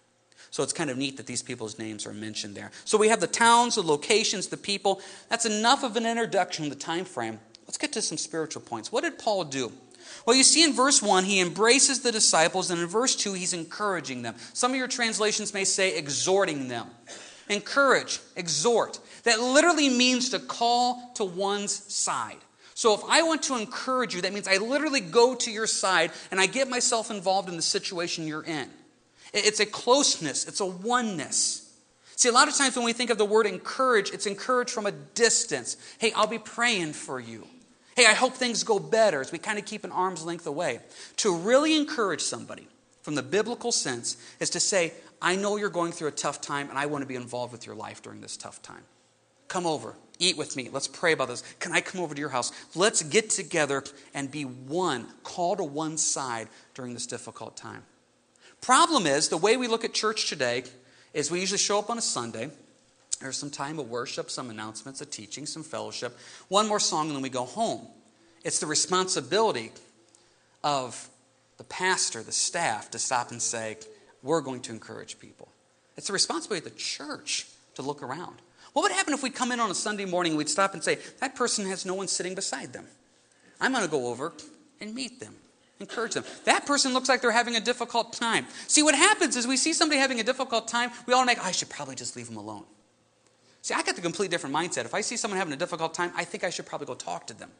So 0.49 0.63
it's 0.63 0.73
kind 0.73 0.89
of 0.89 0.97
neat 0.97 1.15
that 1.17 1.27
these 1.27 1.41
people's 1.41 1.79
names 1.79 2.05
are 2.05 2.13
mentioned 2.13 2.55
there. 2.55 2.71
So 2.83 2.97
we 2.97 3.07
have 3.07 3.21
the 3.21 3.27
towns, 3.27 3.75
the 3.75 3.81
locations, 3.81 4.47
the 4.47 4.57
people. 4.57 5.01
That's 5.29 5.45
enough 5.45 5.83
of 5.83 5.95
an 5.95 6.05
introduction, 6.05 6.67
the 6.67 6.75
time 6.75 7.05
frame. 7.05 7.39
Let's 7.65 7.77
get 7.77 7.93
to 7.93 8.01
some 8.01 8.17
spiritual 8.17 8.61
points. 8.61 8.91
What 8.91 9.05
did 9.05 9.17
Paul 9.17 9.45
do? 9.45 9.71
Well, 10.25 10.35
you 10.35 10.43
see 10.43 10.63
in 10.63 10.73
verse 10.73 11.01
1, 11.01 11.23
he 11.23 11.39
embraces 11.39 12.01
the 12.01 12.11
disciples, 12.11 12.69
and 12.71 12.79
in 12.79 12.87
verse 12.87 13.15
2, 13.15 13.33
he's 13.33 13.53
encouraging 13.53 14.21
them. 14.21 14.35
Some 14.53 14.71
of 14.71 14.77
your 14.77 14.87
translations 14.87 15.53
may 15.53 15.65
say 15.65 15.97
exhorting 15.97 16.67
them. 16.67 16.87
Encourage, 17.49 18.19
exhort. 18.35 18.99
That 19.23 19.39
literally 19.39 19.89
means 19.89 20.29
to 20.29 20.39
call 20.39 21.11
to 21.15 21.25
one's 21.25 21.71
side. 21.93 22.37
So 22.73 22.93
if 22.93 23.01
I 23.07 23.21
want 23.23 23.43
to 23.43 23.57
encourage 23.57 24.15
you, 24.15 24.21
that 24.21 24.33
means 24.33 24.47
I 24.47 24.57
literally 24.57 25.01
go 25.01 25.35
to 25.35 25.51
your 25.51 25.67
side 25.67 26.11
and 26.31 26.39
I 26.39 26.47
get 26.47 26.69
myself 26.69 27.11
involved 27.11 27.49
in 27.49 27.55
the 27.55 27.61
situation 27.61 28.25
you're 28.25 28.43
in. 28.43 28.69
It's 29.33 29.59
a 29.59 29.65
closeness, 29.65 30.47
it's 30.47 30.59
a 30.61 30.65
oneness. 30.65 31.71
See, 32.15 32.29
a 32.29 32.31
lot 32.31 32.47
of 32.47 32.55
times 32.55 32.75
when 32.75 32.85
we 32.85 32.93
think 32.93 33.09
of 33.09 33.17
the 33.17 33.25
word 33.25 33.45
encourage, 33.45 34.11
it's 34.11 34.25
encourage 34.25 34.69
from 34.69 34.85
a 34.85 34.91
distance. 34.91 35.77
Hey, 35.97 36.11
I'll 36.15 36.27
be 36.27 36.37
praying 36.37 36.93
for 36.93 37.19
you. 37.19 37.47
Hey, 37.95 38.05
I 38.05 38.13
hope 38.13 38.33
things 38.33 38.63
go 38.63 38.79
better 38.79 39.21
as 39.21 39.31
we 39.31 39.37
kind 39.37 39.59
of 39.59 39.65
keep 39.65 39.83
an 39.83 39.91
arm's 39.91 40.23
length 40.23 40.47
away. 40.47 40.79
To 41.17 41.35
really 41.35 41.75
encourage 41.75 42.21
somebody 42.21 42.67
from 43.01 43.15
the 43.15 43.23
biblical 43.23 43.71
sense 43.71 44.17
is 44.39 44.49
to 44.51 44.59
say, 44.59 44.93
I 45.21 45.35
know 45.35 45.57
you're 45.57 45.69
going 45.69 45.91
through 45.91 46.07
a 46.07 46.11
tough 46.11 46.41
time 46.41 46.69
and 46.69 46.77
I 46.77 46.85
want 46.85 47.01
to 47.01 47.07
be 47.07 47.15
involved 47.15 47.51
with 47.51 47.65
your 47.65 47.75
life 47.75 48.01
during 48.01 48.21
this 48.21 48.37
tough 48.37 48.61
time. 48.61 48.83
Come 49.47 49.65
over, 49.65 49.95
eat 50.17 50.37
with 50.37 50.55
me. 50.55 50.69
Let's 50.71 50.87
pray 50.87 51.11
about 51.11 51.27
this. 51.27 51.43
Can 51.59 51.73
I 51.73 51.81
come 51.81 52.01
over 52.01 52.15
to 52.15 52.19
your 52.19 52.29
house? 52.29 52.53
Let's 52.73 53.03
get 53.03 53.29
together 53.29 53.83
and 54.13 54.31
be 54.31 54.43
one, 54.43 55.07
call 55.23 55.57
to 55.57 55.63
one 55.63 55.97
side 55.97 56.47
during 56.73 56.93
this 56.93 57.05
difficult 57.05 57.57
time. 57.57 57.83
Problem 58.61 59.05
is, 59.05 59.27
the 59.27 59.37
way 59.37 59.57
we 59.57 59.67
look 59.67 59.83
at 59.83 59.93
church 59.93 60.29
today 60.29 60.63
is 61.13 61.29
we 61.29 61.41
usually 61.41 61.57
show 61.57 61.79
up 61.79 61.89
on 61.89 61.97
a 61.97 62.01
Sunday, 62.01 62.51
there's 63.21 63.37
some 63.37 63.49
time 63.49 63.79
of 63.79 63.89
worship, 63.89 64.29
some 64.29 64.49
announcements, 64.49 65.01
a 65.01 65.05
teaching, 65.05 65.45
some 65.45 65.63
fellowship, 65.63 66.17
one 66.47 66.67
more 66.67 66.79
song, 66.79 67.07
and 67.07 67.15
then 67.15 67.21
we 67.21 67.29
go 67.29 67.45
home. 67.45 67.87
It's 68.43 68.59
the 68.59 68.65
responsibility 68.65 69.71
of 70.63 71.09
the 71.57 71.63
pastor, 71.63 72.23
the 72.23 72.31
staff, 72.31 72.91
to 72.91 72.99
stop 72.99 73.31
and 73.31 73.41
say, 73.41 73.77
We're 74.23 74.41
going 74.41 74.61
to 74.61 74.71
encourage 74.71 75.19
people. 75.19 75.49
It's 75.97 76.07
the 76.07 76.13
responsibility 76.13 76.65
of 76.65 76.73
the 76.73 76.79
church 76.79 77.47
to 77.75 77.81
look 77.81 78.01
around. 78.01 78.37
What 78.73 78.83
would 78.83 78.91
happen 78.91 79.13
if 79.13 79.21
we'd 79.21 79.35
come 79.35 79.51
in 79.51 79.59
on 79.59 79.69
a 79.69 79.75
Sunday 79.75 80.05
morning 80.05 80.31
and 80.31 80.37
we'd 80.37 80.49
stop 80.49 80.73
and 80.73 80.83
say, 80.83 80.97
That 81.19 81.35
person 81.35 81.65
has 81.67 81.85
no 81.85 81.93
one 81.93 82.07
sitting 82.07 82.35
beside 82.35 82.73
them? 82.73 82.85
I'm 83.59 83.71
going 83.71 83.85
to 83.85 83.91
go 83.91 84.07
over 84.07 84.33
and 84.79 84.95
meet 84.95 85.19
them 85.19 85.35
encourage 85.81 86.13
them. 86.13 86.23
That 86.45 86.65
person 86.65 86.93
looks 86.93 87.09
like 87.09 87.21
they're 87.21 87.31
having 87.31 87.55
a 87.55 87.59
difficult 87.59 88.13
time. 88.13 88.45
See, 88.67 88.83
what 88.83 88.95
happens 88.95 89.35
is 89.35 89.47
we 89.47 89.57
see 89.57 89.73
somebody 89.73 89.99
having 89.99 90.19
a 90.19 90.23
difficult 90.23 90.67
time, 90.67 90.91
we 91.07 91.13
all 91.13 91.25
make, 91.25 91.43
I 91.43 91.51
should 91.51 91.69
probably 91.69 91.95
just 91.95 92.15
leave 92.15 92.27
them 92.27 92.37
alone. 92.37 92.65
See, 93.61 93.73
I 93.73 93.83
got 93.83 93.95
the 93.95 94.01
complete 94.01 94.31
different 94.31 94.55
mindset. 94.55 94.85
If 94.85 94.93
I 94.93 95.01
see 95.01 95.17
someone 95.17 95.37
having 95.37 95.53
a 95.53 95.57
difficult 95.57 95.93
time, 95.93 96.11
I 96.15 96.23
think 96.23 96.43
I 96.43 96.49
should 96.49 96.65
probably 96.65 96.87
go 96.87 96.95
talk 96.95 97.27
to 97.27 97.33
them. 97.33 97.51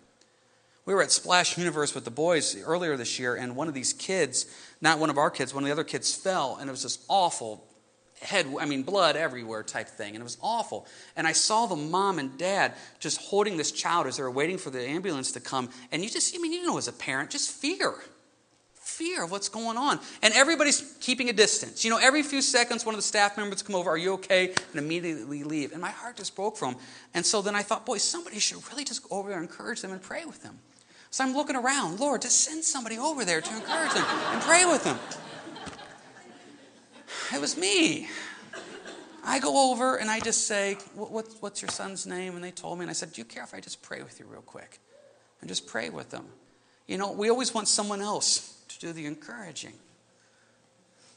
We 0.86 0.96
were 0.96 1.04
at 1.04 1.12
Splash 1.12 1.58
Universe 1.60 1.94
with 1.94 2.06
the 2.06 2.12
boys 2.12 2.60
earlier 2.64 2.98
this 2.98 3.20
year, 3.20 3.36
and 3.36 3.56
one 3.56 3.68
of 3.68 3.76
these 3.76 3.94
kids, 3.94 4.48
not 4.82 4.98
one 4.98 5.12
of 5.12 5.18
our 5.20 5.30
kids, 5.30 5.54
one 5.54 5.64
of 5.64 5.68
the 5.68 5.72
other 5.72 5.84
kids 5.84 6.16
fell, 6.16 6.58
and 6.60 6.68
it 6.68 6.72
was 6.72 6.82
this 6.82 7.06
awful 7.08 7.64
head, 8.20 8.48
I 8.60 8.66
mean, 8.66 8.82
blood 8.82 9.16
everywhere 9.16 9.62
type 9.62 9.88
thing, 9.88 10.16
and 10.16 10.22
it 10.22 10.24
was 10.24 10.38
awful. 10.42 10.88
And 11.16 11.28
I 11.28 11.34
saw 11.34 11.68
the 11.68 11.76
mom 11.76 12.18
and 12.18 12.36
dad 12.38 12.74
just 13.00 13.22
holding 13.22 13.58
this 13.58 13.72
child 13.72 14.08
as 14.08 14.18
they 14.18 14.24
were 14.24 14.32
waiting 14.32 14.58
for 14.58 14.72
the 14.72 14.82
ambulance 14.82 15.32
to 15.34 15.40
come, 15.40 15.70
and 15.92 16.04
you 16.04 16.10
just, 16.10 16.36
I 16.36 16.40
mean, 16.40 16.52
you 16.52 16.66
know, 16.66 16.80
as 16.80 16.88
a 16.88 16.94
parent, 16.94 17.30
just 17.30 17.52
fear 17.52 17.94
fear 18.92 19.24
of 19.24 19.32
what's 19.32 19.50
going 19.50 19.78
on. 19.78 20.00
And 20.22 20.34
everybody's 20.34 20.96
keeping 21.00 21.30
a 21.30 21.34
distance. 21.34 21.84
You 21.84 21.90
know, 21.92 21.98
every 21.98 22.24
few 22.24 22.42
seconds, 22.42 22.86
one 22.86 22.94
of 22.94 22.98
the 22.98 23.04
staff 23.08 23.38
members 23.38 23.62
come 23.64 23.76
over, 23.76 23.90
Are 23.90 23.98
you 23.98 24.14
okay? 24.14 24.54
And 24.72 24.76
immediately 24.76 25.44
leave. 25.44 25.72
And 25.72 25.82
my 25.82 25.90
heart 25.90 26.18
just 26.18 26.36
broke 26.36 26.58
for 26.58 26.72
them. 26.72 26.80
And 27.14 27.26
so 27.26 27.42
then 27.42 27.56
I 27.56 27.64
thought, 27.64 27.86
Boy, 27.86 27.98
somebody 27.98 28.40
should 28.40 28.66
really 28.70 28.84
just 28.84 29.08
go 29.08 29.18
over 29.18 29.30
there 29.30 29.40
and 29.40 29.50
encourage 29.50 29.82
them 29.82 29.92
and 29.92 30.02
pray 30.02 30.26
with 30.26 30.44
them. 30.44 30.60
So 31.10 31.24
I'm 31.24 31.34
looking 31.34 31.56
around, 31.56 32.00
Lord, 32.00 32.22
just 32.22 32.40
send 32.42 32.64
somebody 32.64 32.98
over 32.98 33.26
there 33.26 33.42
to 33.42 33.56
encourage 33.56 33.94
them 33.94 34.06
and 34.06 34.42
pray 34.42 34.66
with 34.66 34.84
them. 34.84 34.98
It 37.34 37.42
was 37.42 37.58
me. 37.58 38.08
I 39.24 39.40
go 39.40 39.72
over 39.72 39.98
and 39.98 40.10
I 40.10 40.20
just 40.20 40.48
say, 40.48 40.76
what, 40.96 41.28
What's 41.40 41.62
your 41.62 41.70
son's 41.70 42.06
name? 42.06 42.36
And 42.36 42.44
they 42.44 42.52
told 42.52 42.78
me. 42.80 42.84
And 42.84 42.90
I 42.90 42.94
said, 42.94 43.14
Do 43.14 43.22
you 43.22 43.26
care 43.26 43.44
if 43.44 43.54
I 43.54 43.60
just 43.60 43.82
pray 43.82 44.04
with 44.04 44.20
you 44.20 44.26
real 44.26 44.42
quick? 44.42 44.80
And 45.42 45.50
just 45.50 45.68
pray 45.68 45.90
with 45.90 46.10
them. 46.12 46.26
You 46.88 46.98
know, 46.98 47.12
we 47.12 47.30
always 47.30 47.54
want 47.54 47.68
someone 47.68 48.02
else 48.02 48.61
to 48.74 48.88
do 48.88 48.94
the 48.94 49.06
encouraging. 49.06 49.74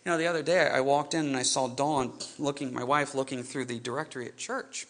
You 0.05 0.13
know, 0.13 0.19
the 0.19 0.27
other 0.27 0.43
day 0.43 0.69
I 0.69 0.81
walked 0.81 1.15
in 1.15 1.27
and 1.27 1.37
I 1.37 1.43
saw 1.43 1.67
Dawn 1.67 2.13
looking, 2.39 2.75
my 2.75 2.85
wife 2.85 3.15
looking 3.15 3.43
through 3.43 3.67
the 3.67 3.79
directory 3.79 4.27
at 4.27 4.37
church. 4.37 4.87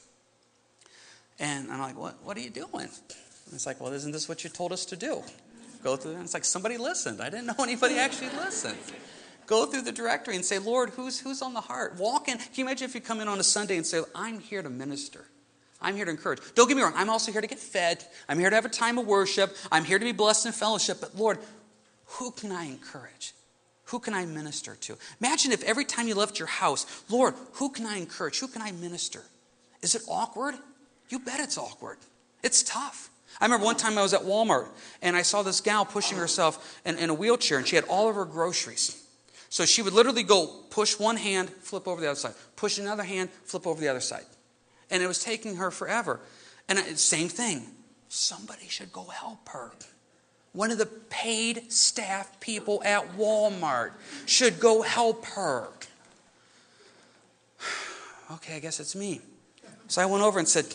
And 1.39 1.71
I'm 1.71 1.81
like, 1.81 1.97
what, 1.97 2.23
what 2.25 2.37
are 2.37 2.41
you 2.41 2.51
doing? 2.51 2.69
And 2.75 3.53
it's 3.53 3.67
like, 3.67 3.81
well, 3.81 3.93
isn't 3.93 4.13
this 4.13 4.29
what 4.29 4.45
you 4.45 4.51
told 4.51 4.73
us 4.73 4.85
to 4.87 4.97
do? 4.97 5.23
Go 5.83 5.97
through, 5.97 6.13
and 6.13 6.23
it's 6.23 6.35
like 6.35 6.45
somebody 6.45 6.79
listened. 6.79 7.21
I 7.21 7.29
didn't 7.31 7.47
know 7.47 7.55
anybody 7.63 7.99
actually 7.99 8.31
listened. 8.31 8.79
Go 9.47 9.67
through 9.67 9.83
the 9.83 9.93
directory 9.93 10.37
and 10.37 10.45
say, 10.45 10.59
Lord, 10.59 10.91
who's, 10.91 11.21
who's 11.21 11.43
on 11.43 11.53
the 11.53 11.61
heart? 11.61 11.99
Walk 11.99 12.29
in. 12.29 12.39
Can 12.39 12.49
you 12.55 12.65
imagine 12.65 12.89
if 12.89 12.95
you 12.95 13.01
come 13.01 13.21
in 13.21 13.29
on 13.29 13.39
a 13.39 13.45
Sunday 13.45 13.77
and 13.77 13.87
say, 13.87 14.01
I'm 14.15 14.41
here 14.41 14.63
to 14.63 14.71
minister? 14.71 15.27
I'm 15.83 15.97
here 15.97 16.07
to 16.07 16.11
encourage. 16.11 16.41
Don't 16.55 16.67
get 16.67 16.77
me 16.77 16.83
wrong, 16.83 16.95
I'm 16.97 17.11
also 17.11 17.31
here 17.31 17.43
to 17.43 17.47
get 17.47 17.59
fed. 17.59 18.03
I'm 18.29 18.39
here 18.39 18.49
to 18.49 18.57
have 18.57 18.65
a 18.65 18.71
time 18.71 18.97
of 18.97 19.07
worship. 19.07 19.55
I'm 19.71 19.85
here 19.85 19.99
to 19.99 20.05
be 20.05 20.13
blessed 20.13 20.47
in 20.47 20.53
fellowship. 20.53 20.99
But 21.01 21.15
Lord, 21.15 21.39
who 22.07 22.31
can 22.31 22.53
I 22.53 22.65
encourage? 22.65 23.35
Who 23.87 23.99
can 23.99 24.15
I 24.15 24.25
minister 24.25 24.77
to? 24.77 24.97
Imagine 25.21 25.53
if 25.53 25.63
every 25.65 25.85
time 25.85 26.09
you 26.09 26.15
left 26.15 26.39
your 26.39 26.49
house, 26.49 26.87
Lord, 27.11 27.35
who 27.55 27.69
can 27.69 27.87
I 27.87 27.99
encourage? 27.99 28.39
Who 28.39 28.49
can 28.49 28.63
I 28.63 28.73
minister? 28.73 29.23
Is 29.83 29.95
it 29.95 30.03
awkward? 30.09 30.55
You 31.11 31.19
bet 31.19 31.41
it's 31.41 31.59
awkward. 31.59 31.99
It's 32.43 32.63
tough. 32.63 33.11
I 33.41 33.45
remember 33.45 33.67
one 33.67 33.77
time 33.77 33.99
I 33.99 34.03
was 34.03 34.15
at 34.15 34.23
Walmart 34.23 34.69
and 35.03 35.17
I 35.17 35.23
saw 35.23 35.43
this 35.43 35.61
gal 35.61 35.85
pushing 35.85 36.19
herself 36.19 36.81
in, 36.87 36.99
in, 36.99 37.11
a 37.11 37.15
wheelchair 37.15 37.59
and 37.59 37.67
she 37.67 37.77
had 37.77 37.85
all 37.85 38.09
of 38.09 38.15
her 38.15 38.25
groceries. 38.25 39.03
So 39.49 39.65
she 39.65 39.83
would 39.83 39.93
literally 39.93 40.23
go 40.23 40.47
push 40.71 40.99
one 40.99 41.17
hand, 41.17 41.51
flip 41.51 41.87
over 41.87 42.01
the 42.01 42.09
other 42.09 42.19
side, 42.19 42.35
push 42.57 42.79
another 42.79 43.03
hand, 43.03 43.31
flip 43.45 43.67
over 43.67 43.81
the 43.81 43.89
other 43.89 44.01
side. 44.01 44.25
And 44.91 45.03
it 45.03 45.07
was 45.07 45.23
taking 45.23 45.57
her 45.57 45.71
forever. 45.71 46.21
And 46.69 46.79
I, 46.79 46.83
same 46.95 47.29
thing. 47.29 47.63
Somebody 48.09 48.69
should 48.69 48.93
go 48.93 49.05
help 49.05 49.49
her. 49.49 49.73
One 50.55 50.71
of 50.71 50.79
the 50.79 50.87
paid 50.87 51.71
staff 51.71 52.41
people 52.41 52.83
at 52.85 53.17
Walmart 53.19 53.91
should 54.25 54.59
go 54.59 54.83
help 54.83 55.27
her. 55.27 55.69
Okay, 58.33 58.57
I 58.57 58.59
guess 58.59 58.81
it's 58.81 58.97
me. 58.97 59.21
So 59.87 60.01
I 60.01 60.07
went 60.07 60.25
over 60.25 60.39
and 60.39 60.49
said, 60.49 60.75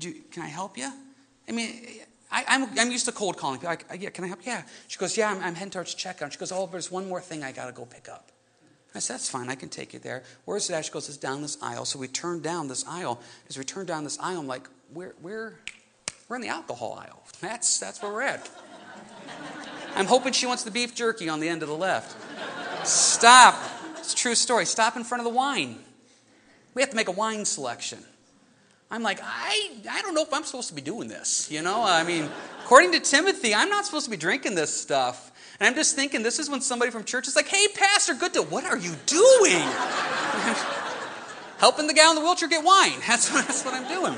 Can 0.00 0.42
I 0.44 0.46
help 0.46 0.78
you? 0.78 0.88
I 1.48 1.52
mean, 1.52 1.84
I, 2.30 2.44
am 2.46 2.64
I'm, 2.64 2.78
I'm 2.78 2.90
used 2.92 3.04
to 3.06 3.12
cold 3.12 3.36
calling 3.36 3.58
people. 3.58 3.76
I, 3.90 3.94
yeah, 3.94 4.10
can 4.10 4.24
I 4.24 4.28
help? 4.28 4.46
you?" 4.46 4.52
Yeah. 4.52 4.62
She 4.86 4.96
goes, 4.96 5.16
Yeah, 5.16 5.30
I'm, 5.30 5.42
I'm 5.42 5.54
heading 5.56 5.72
towards 5.72 5.94
checkout. 5.96 6.30
She 6.30 6.38
goes, 6.38 6.52
Oh, 6.52 6.68
there's 6.70 6.92
one 6.92 7.08
more 7.08 7.20
thing 7.20 7.42
I 7.42 7.50
got 7.50 7.66
to 7.66 7.72
go 7.72 7.84
pick 7.84 8.08
up. 8.08 8.30
I 8.94 9.00
said, 9.00 9.14
That's 9.14 9.28
fine. 9.28 9.50
I 9.50 9.56
can 9.56 9.68
take 9.68 9.92
you 9.92 9.98
there. 9.98 10.22
Where's 10.44 10.70
it? 10.70 10.84
She 10.84 10.92
goes, 10.92 11.08
It's 11.08 11.18
down 11.18 11.42
this 11.42 11.58
aisle. 11.60 11.84
So 11.84 11.98
we 11.98 12.06
turned 12.06 12.44
down 12.44 12.68
this 12.68 12.86
aisle. 12.86 13.20
As 13.48 13.58
we 13.58 13.64
turned 13.64 13.88
down 13.88 14.04
this 14.04 14.18
aisle, 14.20 14.38
I'm 14.38 14.46
like, 14.46 14.68
We're, 14.92 15.14
we're, 15.20 15.58
we're 16.28 16.36
in 16.36 16.42
the 16.42 16.48
alcohol 16.48 16.96
aisle. 17.00 17.24
That's, 17.40 17.80
that's 17.80 18.00
where 18.00 18.12
we're 18.12 18.22
at. 18.22 18.48
I'm 19.96 20.06
hoping 20.06 20.32
she 20.32 20.46
wants 20.46 20.64
the 20.64 20.70
beef 20.70 20.94
jerky 20.94 21.28
on 21.28 21.40
the 21.40 21.48
end 21.48 21.62
of 21.62 21.68
the 21.68 21.76
left. 21.76 22.16
Stop. 22.86 23.54
It's 23.98 24.12
a 24.12 24.16
true 24.16 24.34
story. 24.34 24.66
Stop 24.66 24.96
in 24.96 25.04
front 25.04 25.20
of 25.20 25.24
the 25.24 25.36
wine. 25.36 25.78
We 26.74 26.82
have 26.82 26.90
to 26.90 26.96
make 26.96 27.08
a 27.08 27.12
wine 27.12 27.44
selection. 27.44 28.00
I'm 28.90 29.02
like, 29.02 29.20
I, 29.22 29.70
I 29.90 30.02
don't 30.02 30.14
know 30.14 30.22
if 30.22 30.32
I'm 30.32 30.44
supposed 30.44 30.68
to 30.68 30.74
be 30.74 30.82
doing 30.82 31.08
this. 31.08 31.50
You 31.50 31.62
know, 31.62 31.82
I 31.82 32.04
mean, 32.04 32.28
according 32.62 32.92
to 32.92 33.00
Timothy, 33.00 33.54
I'm 33.54 33.70
not 33.70 33.86
supposed 33.86 34.04
to 34.04 34.10
be 34.10 34.16
drinking 34.16 34.54
this 34.54 34.74
stuff. 34.74 35.32
And 35.58 35.66
I'm 35.66 35.74
just 35.74 35.94
thinking, 35.94 36.22
this 36.22 36.38
is 36.38 36.50
when 36.50 36.60
somebody 36.60 36.90
from 36.90 37.04
church 37.04 37.28
is 37.28 37.36
like, 37.36 37.48
hey, 37.48 37.66
Pastor, 37.74 38.14
good 38.14 38.34
to, 38.34 38.42
what 38.42 38.64
are 38.64 38.76
you 38.76 38.92
doing? 39.06 39.62
Helping 41.58 41.86
the 41.86 41.94
guy 41.94 42.08
in 42.10 42.16
the 42.16 42.20
wheelchair 42.20 42.48
get 42.48 42.64
wine. 42.64 43.00
That's 43.06 43.28
that's 43.30 43.64
what 43.64 43.74
I'm 43.74 43.88
doing. 43.88 44.14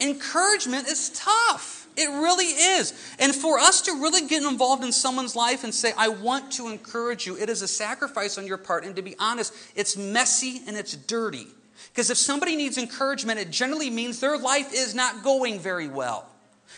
Encouragement 0.00 0.86
is 0.88 1.10
tough. 1.10 1.83
It 1.96 2.08
really 2.08 2.46
is. 2.46 2.92
And 3.18 3.34
for 3.34 3.58
us 3.58 3.82
to 3.82 3.92
really 3.92 4.26
get 4.26 4.42
involved 4.42 4.82
in 4.82 4.92
someone's 4.92 5.36
life 5.36 5.64
and 5.64 5.74
say, 5.74 5.92
I 5.96 6.08
want 6.08 6.52
to 6.52 6.68
encourage 6.68 7.26
you, 7.26 7.36
it 7.36 7.48
is 7.48 7.62
a 7.62 7.68
sacrifice 7.68 8.36
on 8.38 8.46
your 8.46 8.58
part. 8.58 8.84
And 8.84 8.96
to 8.96 9.02
be 9.02 9.14
honest, 9.18 9.54
it's 9.76 9.96
messy 9.96 10.60
and 10.66 10.76
it's 10.76 10.96
dirty. 10.96 11.46
Because 11.92 12.10
if 12.10 12.16
somebody 12.16 12.56
needs 12.56 12.78
encouragement, 12.78 13.38
it 13.38 13.50
generally 13.50 13.90
means 13.90 14.18
their 14.18 14.38
life 14.38 14.72
is 14.72 14.94
not 14.94 15.22
going 15.22 15.60
very 15.60 15.86
well. 15.88 16.28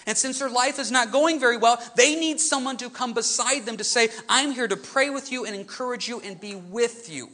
And 0.06 0.16
since 0.16 0.38
their 0.38 0.50
life 0.50 0.78
is 0.78 0.92
not 0.92 1.10
going 1.10 1.40
very 1.40 1.56
well, 1.56 1.82
they 1.96 2.14
need 2.16 2.38
someone 2.38 2.76
to 2.76 2.90
come 2.90 3.14
beside 3.14 3.64
them 3.64 3.78
to 3.78 3.84
say, 3.84 4.08
I'm 4.28 4.52
here 4.52 4.68
to 4.68 4.76
pray 4.76 5.10
with 5.10 5.32
you 5.32 5.46
and 5.46 5.54
encourage 5.54 6.08
you 6.08 6.20
and 6.20 6.40
be 6.40 6.54
with 6.54 7.10
you. 7.10 7.30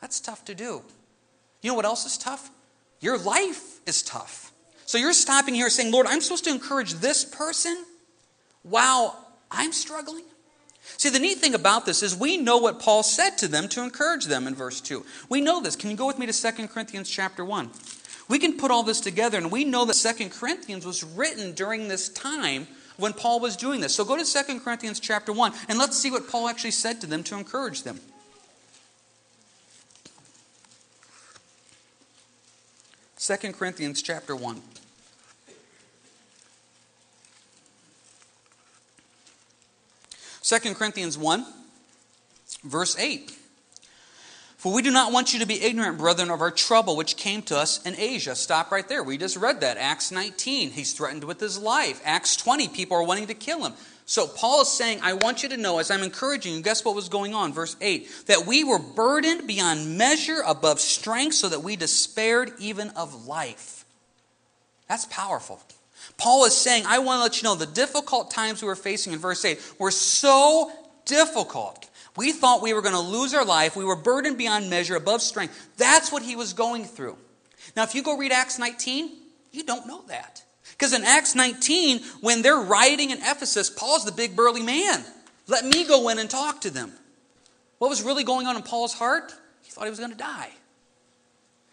That's 0.00 0.18
tough 0.20 0.44
to 0.46 0.54
do. 0.54 0.82
You 1.60 1.70
know 1.70 1.74
what 1.74 1.84
else 1.84 2.04
is 2.04 2.18
tough? 2.18 2.50
Your 3.00 3.18
life 3.18 3.80
is 3.86 4.02
tough. 4.02 4.43
So 4.86 4.98
you're 4.98 5.12
stopping 5.12 5.54
here 5.54 5.70
saying, 5.70 5.92
Lord, 5.92 6.06
I'm 6.06 6.20
supposed 6.20 6.44
to 6.44 6.50
encourage 6.50 6.94
this 6.94 7.24
person 7.24 7.84
while 8.62 9.18
I'm 9.50 9.72
struggling? 9.72 10.24
See, 10.98 11.08
the 11.08 11.18
neat 11.18 11.38
thing 11.38 11.54
about 11.54 11.86
this 11.86 12.02
is 12.02 12.14
we 12.14 12.36
know 12.36 12.58
what 12.58 12.80
Paul 12.80 13.02
said 13.02 13.38
to 13.38 13.48
them 13.48 13.68
to 13.68 13.82
encourage 13.82 14.26
them 14.26 14.46
in 14.46 14.54
verse 14.54 14.80
2. 14.80 15.04
We 15.28 15.40
know 15.40 15.62
this. 15.62 15.76
Can 15.76 15.90
you 15.90 15.96
go 15.96 16.06
with 16.06 16.18
me 16.18 16.26
to 16.26 16.32
2 16.32 16.68
Corinthians 16.68 17.08
chapter 17.08 17.44
1? 17.44 17.70
We 18.28 18.38
can 18.38 18.58
put 18.58 18.70
all 18.70 18.82
this 18.82 19.00
together, 19.00 19.38
and 19.38 19.50
we 19.50 19.64
know 19.64 19.84
that 19.84 19.94
2 19.94 20.28
Corinthians 20.30 20.84
was 20.84 21.04
written 21.04 21.52
during 21.52 21.88
this 21.88 22.08
time 22.08 22.66
when 22.96 23.12
Paul 23.12 23.40
was 23.40 23.56
doing 23.56 23.80
this. 23.80 23.94
So 23.94 24.04
go 24.04 24.16
to 24.16 24.24
2 24.24 24.60
Corinthians 24.60 25.00
chapter 25.00 25.32
1, 25.32 25.52
and 25.68 25.78
let's 25.78 25.96
see 25.96 26.10
what 26.10 26.28
Paul 26.28 26.48
actually 26.48 26.70
said 26.70 27.00
to 27.00 27.06
them 27.06 27.22
to 27.24 27.36
encourage 27.36 27.82
them. 27.82 28.00
Second 33.16 33.54
Corinthians 33.54 34.02
chapter 34.02 34.36
1. 34.36 34.60
2 40.44 40.74
Corinthians 40.74 41.16
1, 41.16 41.46
verse 42.64 42.98
8. 42.98 43.34
For 44.58 44.74
we 44.74 44.82
do 44.82 44.90
not 44.90 45.10
want 45.10 45.32
you 45.32 45.38
to 45.40 45.46
be 45.46 45.62
ignorant, 45.62 45.96
brethren, 45.96 46.30
of 46.30 46.42
our 46.42 46.50
trouble 46.50 46.96
which 46.96 47.16
came 47.16 47.40
to 47.42 47.56
us 47.56 47.84
in 47.86 47.96
Asia. 47.96 48.34
Stop 48.34 48.70
right 48.70 48.86
there. 48.86 49.02
We 49.02 49.16
just 49.16 49.38
read 49.38 49.62
that. 49.62 49.78
Acts 49.78 50.12
19, 50.12 50.70
he's 50.70 50.92
threatened 50.92 51.24
with 51.24 51.40
his 51.40 51.58
life. 51.58 51.98
Acts 52.04 52.36
20, 52.36 52.68
people 52.68 52.98
are 52.98 53.02
wanting 53.02 53.28
to 53.28 53.34
kill 53.34 53.64
him. 53.64 53.72
So 54.04 54.26
Paul 54.26 54.60
is 54.60 54.68
saying, 54.68 55.00
I 55.02 55.14
want 55.14 55.42
you 55.42 55.48
to 55.48 55.56
know, 55.56 55.78
as 55.78 55.90
I'm 55.90 56.02
encouraging 56.02 56.54
you, 56.54 56.60
guess 56.60 56.84
what 56.84 56.94
was 56.94 57.08
going 57.08 57.32
on? 57.32 57.54
Verse 57.54 57.74
8 57.80 58.06
that 58.26 58.46
we 58.46 58.64
were 58.64 58.78
burdened 58.78 59.46
beyond 59.46 59.96
measure 59.96 60.42
above 60.46 60.78
strength, 60.78 61.36
so 61.36 61.48
that 61.48 61.62
we 61.62 61.76
despaired 61.76 62.52
even 62.58 62.90
of 62.90 63.26
life. 63.26 63.86
That's 64.90 65.06
powerful. 65.06 65.62
Paul 66.16 66.44
is 66.44 66.56
saying, 66.56 66.84
I 66.86 66.98
want 66.98 67.18
to 67.18 67.22
let 67.22 67.42
you 67.42 67.48
know 67.48 67.54
the 67.54 67.66
difficult 67.66 68.30
times 68.30 68.62
we 68.62 68.68
were 68.68 68.76
facing 68.76 69.12
in 69.12 69.18
verse 69.18 69.44
8 69.44 69.58
were 69.78 69.90
so 69.90 70.70
difficult. 71.04 71.88
We 72.16 72.32
thought 72.32 72.62
we 72.62 72.72
were 72.72 72.82
going 72.82 72.94
to 72.94 73.00
lose 73.00 73.34
our 73.34 73.44
life. 73.44 73.76
We 73.76 73.84
were 73.84 73.96
burdened 73.96 74.38
beyond 74.38 74.70
measure, 74.70 74.96
above 74.96 75.20
strength. 75.20 75.68
That's 75.76 76.12
what 76.12 76.22
he 76.22 76.36
was 76.36 76.52
going 76.52 76.84
through. 76.84 77.16
Now, 77.76 77.82
if 77.82 77.94
you 77.94 78.02
go 78.02 78.16
read 78.16 78.30
Acts 78.30 78.58
19, 78.58 79.10
you 79.52 79.64
don't 79.64 79.86
know 79.86 80.02
that. 80.08 80.42
Because 80.70 80.92
in 80.92 81.04
Acts 81.04 81.34
19, 81.34 82.00
when 82.20 82.42
they're 82.42 82.56
rioting 82.56 83.10
in 83.10 83.18
Ephesus, 83.18 83.70
Paul's 83.70 84.04
the 84.04 84.12
big 84.12 84.36
burly 84.36 84.62
man. 84.62 85.04
Let 85.46 85.64
me 85.64 85.86
go 85.86 86.08
in 86.08 86.18
and 86.18 86.30
talk 86.30 86.60
to 86.62 86.70
them. 86.70 86.92
What 87.78 87.88
was 87.88 88.02
really 88.02 88.24
going 88.24 88.46
on 88.46 88.56
in 88.56 88.62
Paul's 88.62 88.94
heart? 88.94 89.34
He 89.62 89.70
thought 89.70 89.84
he 89.84 89.90
was 89.90 89.98
going 89.98 90.12
to 90.12 90.16
die. 90.16 90.50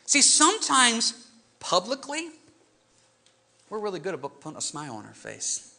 See, 0.05 0.21
sometimes 0.21 1.27
publicly, 1.59 2.27
we're 3.71 3.79
really 3.79 4.01
good 4.01 4.13
about 4.13 4.41
putting 4.41 4.57
a 4.57 4.61
smile 4.61 4.95
on 4.95 5.05
our 5.05 5.13
face. 5.13 5.73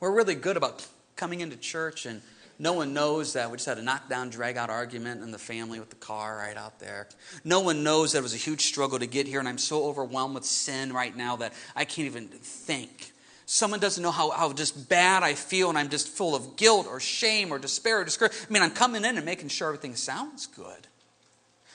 We're 0.00 0.12
really 0.12 0.34
good 0.34 0.56
about 0.56 0.84
coming 1.14 1.40
into 1.40 1.56
church 1.56 2.04
and 2.06 2.20
no 2.58 2.72
one 2.72 2.92
knows 2.92 3.34
that 3.34 3.52
we 3.52 3.56
just 3.56 3.68
had 3.68 3.78
a 3.78 3.82
knockdown, 3.82 4.30
drag 4.30 4.56
out 4.56 4.68
argument 4.68 5.22
in 5.22 5.30
the 5.30 5.38
family 5.38 5.78
with 5.78 5.90
the 5.90 5.96
car 5.96 6.38
right 6.38 6.56
out 6.56 6.80
there. 6.80 7.06
No 7.44 7.60
one 7.60 7.84
knows 7.84 8.12
that 8.12 8.18
it 8.18 8.22
was 8.22 8.34
a 8.34 8.38
huge 8.38 8.62
struggle 8.62 8.98
to 8.98 9.06
get 9.06 9.28
here, 9.28 9.38
and 9.38 9.48
I'm 9.48 9.58
so 9.58 9.84
overwhelmed 9.84 10.34
with 10.34 10.44
sin 10.44 10.92
right 10.92 11.16
now 11.16 11.36
that 11.36 11.52
I 11.76 11.84
can't 11.84 12.06
even 12.06 12.26
think. 12.26 13.12
Someone 13.46 13.78
doesn't 13.78 14.02
know 14.02 14.10
how, 14.10 14.30
how 14.30 14.52
just 14.52 14.88
bad 14.88 15.22
I 15.22 15.34
feel, 15.34 15.68
and 15.68 15.78
I'm 15.78 15.88
just 15.88 16.08
full 16.08 16.34
of 16.34 16.56
guilt 16.56 16.88
or 16.88 16.98
shame 16.98 17.52
or 17.52 17.60
despair 17.60 18.00
or 18.00 18.04
discouragement. 18.04 18.46
I 18.50 18.52
mean, 18.52 18.62
I'm 18.64 18.72
coming 18.72 19.04
in 19.04 19.16
and 19.16 19.24
making 19.24 19.50
sure 19.50 19.68
everything 19.68 19.94
sounds 19.94 20.48
good. 20.48 20.88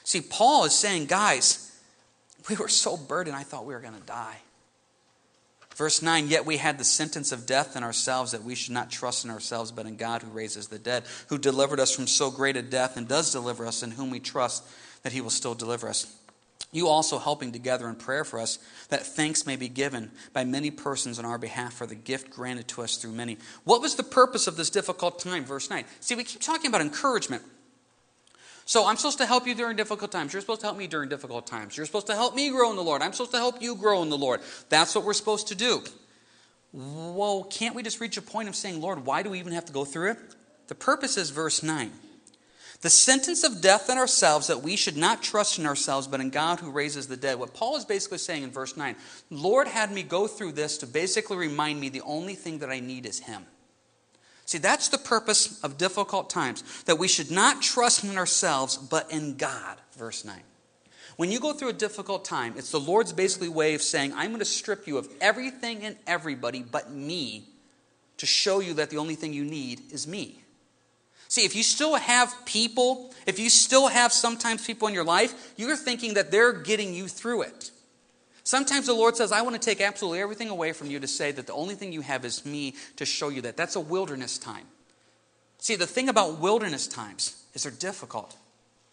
See, 0.03 0.20
Paul 0.20 0.65
is 0.65 0.74
saying, 0.74 1.06
guys, 1.06 1.80
we 2.50 2.58
were 2.58 2.68
so 2.68 2.98
burdened, 2.98 3.38
I 3.38 3.44
thought 3.44 3.65
we 3.65 3.74
were 3.74 3.80
going 3.80 3.96
to 3.96 4.06
die. 4.06 4.43
Verse 5.75 6.01
9, 6.01 6.27
yet 6.27 6.46
we 6.46 6.58
had 6.58 6.77
the 6.77 6.84
sentence 6.84 7.32
of 7.32 7.46
death 7.46 7.75
in 7.75 7.84
ourselves 7.84 8.32
that 8.32 8.44
we 8.44 8.56
should 8.56 8.74
not 8.74 8.92
trust 8.92 9.25
in 9.25 9.32
ourselves, 9.32 9.72
but 9.72 9.86
in 9.86 9.96
God 9.96 10.22
who 10.22 10.30
raises 10.30 10.68
the 10.68 10.80
dead, 10.80 11.03
who 11.27 11.38
delivered 11.38 11.80
us 11.80 11.96
from 11.96 12.08
so 12.08 12.30
great 12.30 12.58
a 12.58 12.62
death 12.62 12.96
and 12.96 13.08
does 13.08 13.32
deliver 13.32 13.65
us, 13.65 13.82
in 13.82 13.92
whom 13.92 14.12
we 14.12 14.20
trust 14.20 14.63
that 15.01 15.13
he 15.13 15.22
will 15.22 15.30
still 15.30 15.56
deliver 15.56 15.89
us. 15.89 16.15
You 16.72 16.88
also 16.88 17.20
helping 17.20 17.51
together 17.51 17.88
in 17.88 17.96
prayer 17.96 18.24
for 18.24 18.39
us, 18.39 18.58
that 18.89 19.06
thanks 19.06 19.46
may 19.46 19.56
be 19.56 19.70
given 19.70 20.12
by 20.34 20.44
many 20.44 20.72
persons 20.72 21.20
on 21.20 21.25
our 21.25 21.38
behalf 21.38 21.74
for 21.74 21.86
the 21.86 21.96
gift 21.96 22.32
granted 22.32 22.68
to 22.70 22.82
us 22.82 22.98
through 22.98 23.12
many. 23.12 23.38
What 23.63 23.82
was 23.82 23.96
the 23.96 24.03
purpose 24.03 24.48
of 24.48 24.58
this 24.58 24.72
difficult 24.72 25.20
time? 25.20 25.46
Verse 25.46 25.70
9. 25.70 25.86
See, 26.00 26.15
we 26.15 26.24
keep 26.24 26.42
talking 26.42 26.70
about 26.70 26.82
encouragement. 26.82 27.44
So 28.65 28.86
I'm 28.86 28.96
supposed 28.96 29.17
to 29.17 29.25
help 29.25 29.46
you 29.46 29.55
during 29.55 29.75
difficult 29.75 30.12
times. 30.12 30.34
You're 30.34 30.41
supposed 30.41 30.62
to 30.62 30.67
help 30.67 30.77
me 30.77 30.88
during 30.88 31.10
difficult 31.10 31.46
times. 31.46 31.75
You're 31.75 31.86
supposed 31.86 32.08
to 32.08 32.15
help 32.15 32.36
me 32.36 32.50
grow 32.50 32.70
in 32.70 32.75
the 32.75 32.84
Lord. 32.84 33.01
I'm 33.01 33.12
supposed 33.12 33.32
to 33.32 33.38
help 33.38 33.62
you 33.62 33.75
grow 33.75 34.01
in 34.03 34.10
the 34.10 34.17
Lord. 34.17 34.41
That's 34.70 34.96
what 34.96 35.03
we're 35.03 35.13
supposed 35.13 35.50
to 35.50 35.55
do. 35.55 35.84
Well, 36.72 37.43
can't 37.50 37.75
we 37.75 37.84
just 37.84 38.00
reach 38.00 38.17
a 38.17 38.22
point 38.22 38.50
of 38.50 38.55
saying, 38.55 38.82
Lord, 38.82 39.05
why 39.05 39.22
do 39.22 39.29
we 39.29 39.39
even 39.39 39.53
have 39.53 39.65
to 39.65 39.74
go 39.74 39.86
through 39.86 40.12
it? 40.12 40.17
The 40.67 40.75
purpose 40.75 41.17
is 41.17 41.29
verse 41.29 41.62
9. 41.62 41.91
The 42.82 42.89
sentence 42.89 43.43
of 43.46 43.62
death 43.62 43.89
in 43.89 43.98
ourselves 43.98 44.48
that 44.48 44.62
we 44.62 44.75
should 44.75 44.98
not 44.98 45.22
trust 45.22 45.58
in 45.58 45.65
ourselves, 45.65 46.08
but 46.08 46.20
in 46.20 46.32
God 46.32 46.60
who 46.60 46.72
raises 46.72 47.08
the 47.08 47.15
dead. 47.15 47.39
What 47.39 47.53
Paul 47.53 47.77
is 47.77 47.86
basically 47.86 48.17
saying 48.17 48.43
in 48.43 48.51
verse 48.51 48.75
9 48.75 48.96
Lord 49.29 49.67
had 49.67 49.91
me 49.91 50.03
go 50.03 50.27
through 50.27 50.53
this 50.53 50.77
to 50.79 50.88
basically 50.88 51.38
remind 51.38 51.79
me 51.79 51.89
the 51.89 52.01
only 52.01 52.36
thing 52.36 52.60
that 52.60 52.70
I 52.70 52.79
need 52.79 53.05
is 53.05 53.20
Him. 53.20 53.46
See, 54.46 54.58
that's 54.58 54.90
the 54.90 54.98
purpose 54.98 55.64
of 55.64 55.78
difficult 55.78 56.30
times, 56.30 56.64
that 56.84 57.00
we 57.00 57.08
should 57.08 57.32
not 57.32 57.62
trust 57.62 58.04
in 58.04 58.18
ourselves, 58.18 58.78
but 58.78 59.12
in 59.12 59.36
God. 59.36 59.78
Verse 59.98 60.26
9. 60.26 60.36
When 61.16 61.32
you 61.32 61.40
go 61.40 61.54
through 61.54 61.70
a 61.70 61.74
difficult 61.74 62.26
time, 62.26 62.56
it's 62.58 62.72
the 62.72 62.80
Lord's 62.80 63.14
basically 63.14 63.50
way 63.50 63.76
of 63.76 63.82
saying, 63.82 64.14
I'm 64.14 64.30
going 64.30 64.40
to 64.40 64.46
strip 64.46 64.88
you 64.88 64.98
of 64.98 65.08
everything 65.22 65.84
and 65.84 65.96
everybody 66.08 66.64
but 66.64 66.92
me 66.92 67.46
to 68.18 68.26
show 68.26 68.60
you 68.60 68.74
that 68.76 68.90
the 68.90 68.98
only 68.98 69.16
thing 69.16 69.34
you 69.34 69.46
need 69.46 69.82
is 69.92 70.08
me. 70.08 70.40
See, 71.28 71.46
if 71.46 71.56
you 71.56 71.64
still 71.64 71.96
have 71.96 72.34
people, 72.46 73.12
if 73.26 73.40
you 73.40 73.50
still 73.50 73.88
have 73.88 74.14
sometimes 74.14 74.66
people 74.66 74.88
in 74.88 74.94
your 74.94 75.04
life, 75.04 75.54
you're 75.58 75.76
thinking 75.76 76.14
that 76.14 76.32
they're 76.32 76.54
getting 76.54 76.94
you 76.94 77.08
through 77.08 77.44
it. 77.44 77.72
Sometimes 78.44 78.88
the 78.88 78.94
Lord 78.94 79.16
says, 79.16 79.32
I 79.32 79.42
want 79.42 79.56
to 79.56 79.62
take 79.62 79.80
absolutely 79.80 80.20
everything 80.20 80.50
away 80.50 80.74
from 80.74 80.88
you 80.88 81.00
to 81.00 81.08
say 81.08 81.32
that 81.32 81.48
the 81.48 81.54
only 81.54 81.76
thing 81.76 81.94
you 81.94 82.02
have 82.02 82.26
is 82.26 82.46
me 82.46 82.76
to 82.98 83.06
show 83.06 83.30
you 83.30 83.42
that. 83.42 83.56
That's 83.56 83.76
a 83.76 83.80
wilderness 83.80 84.38
time. 84.38 84.66
See, 85.60 85.76
the 85.78 85.88
thing 85.88 86.10
about 86.10 86.40
wilderness 86.40 86.88
times 86.88 87.42
is 87.54 87.64
they're 87.64 87.72
difficult, 87.72 88.36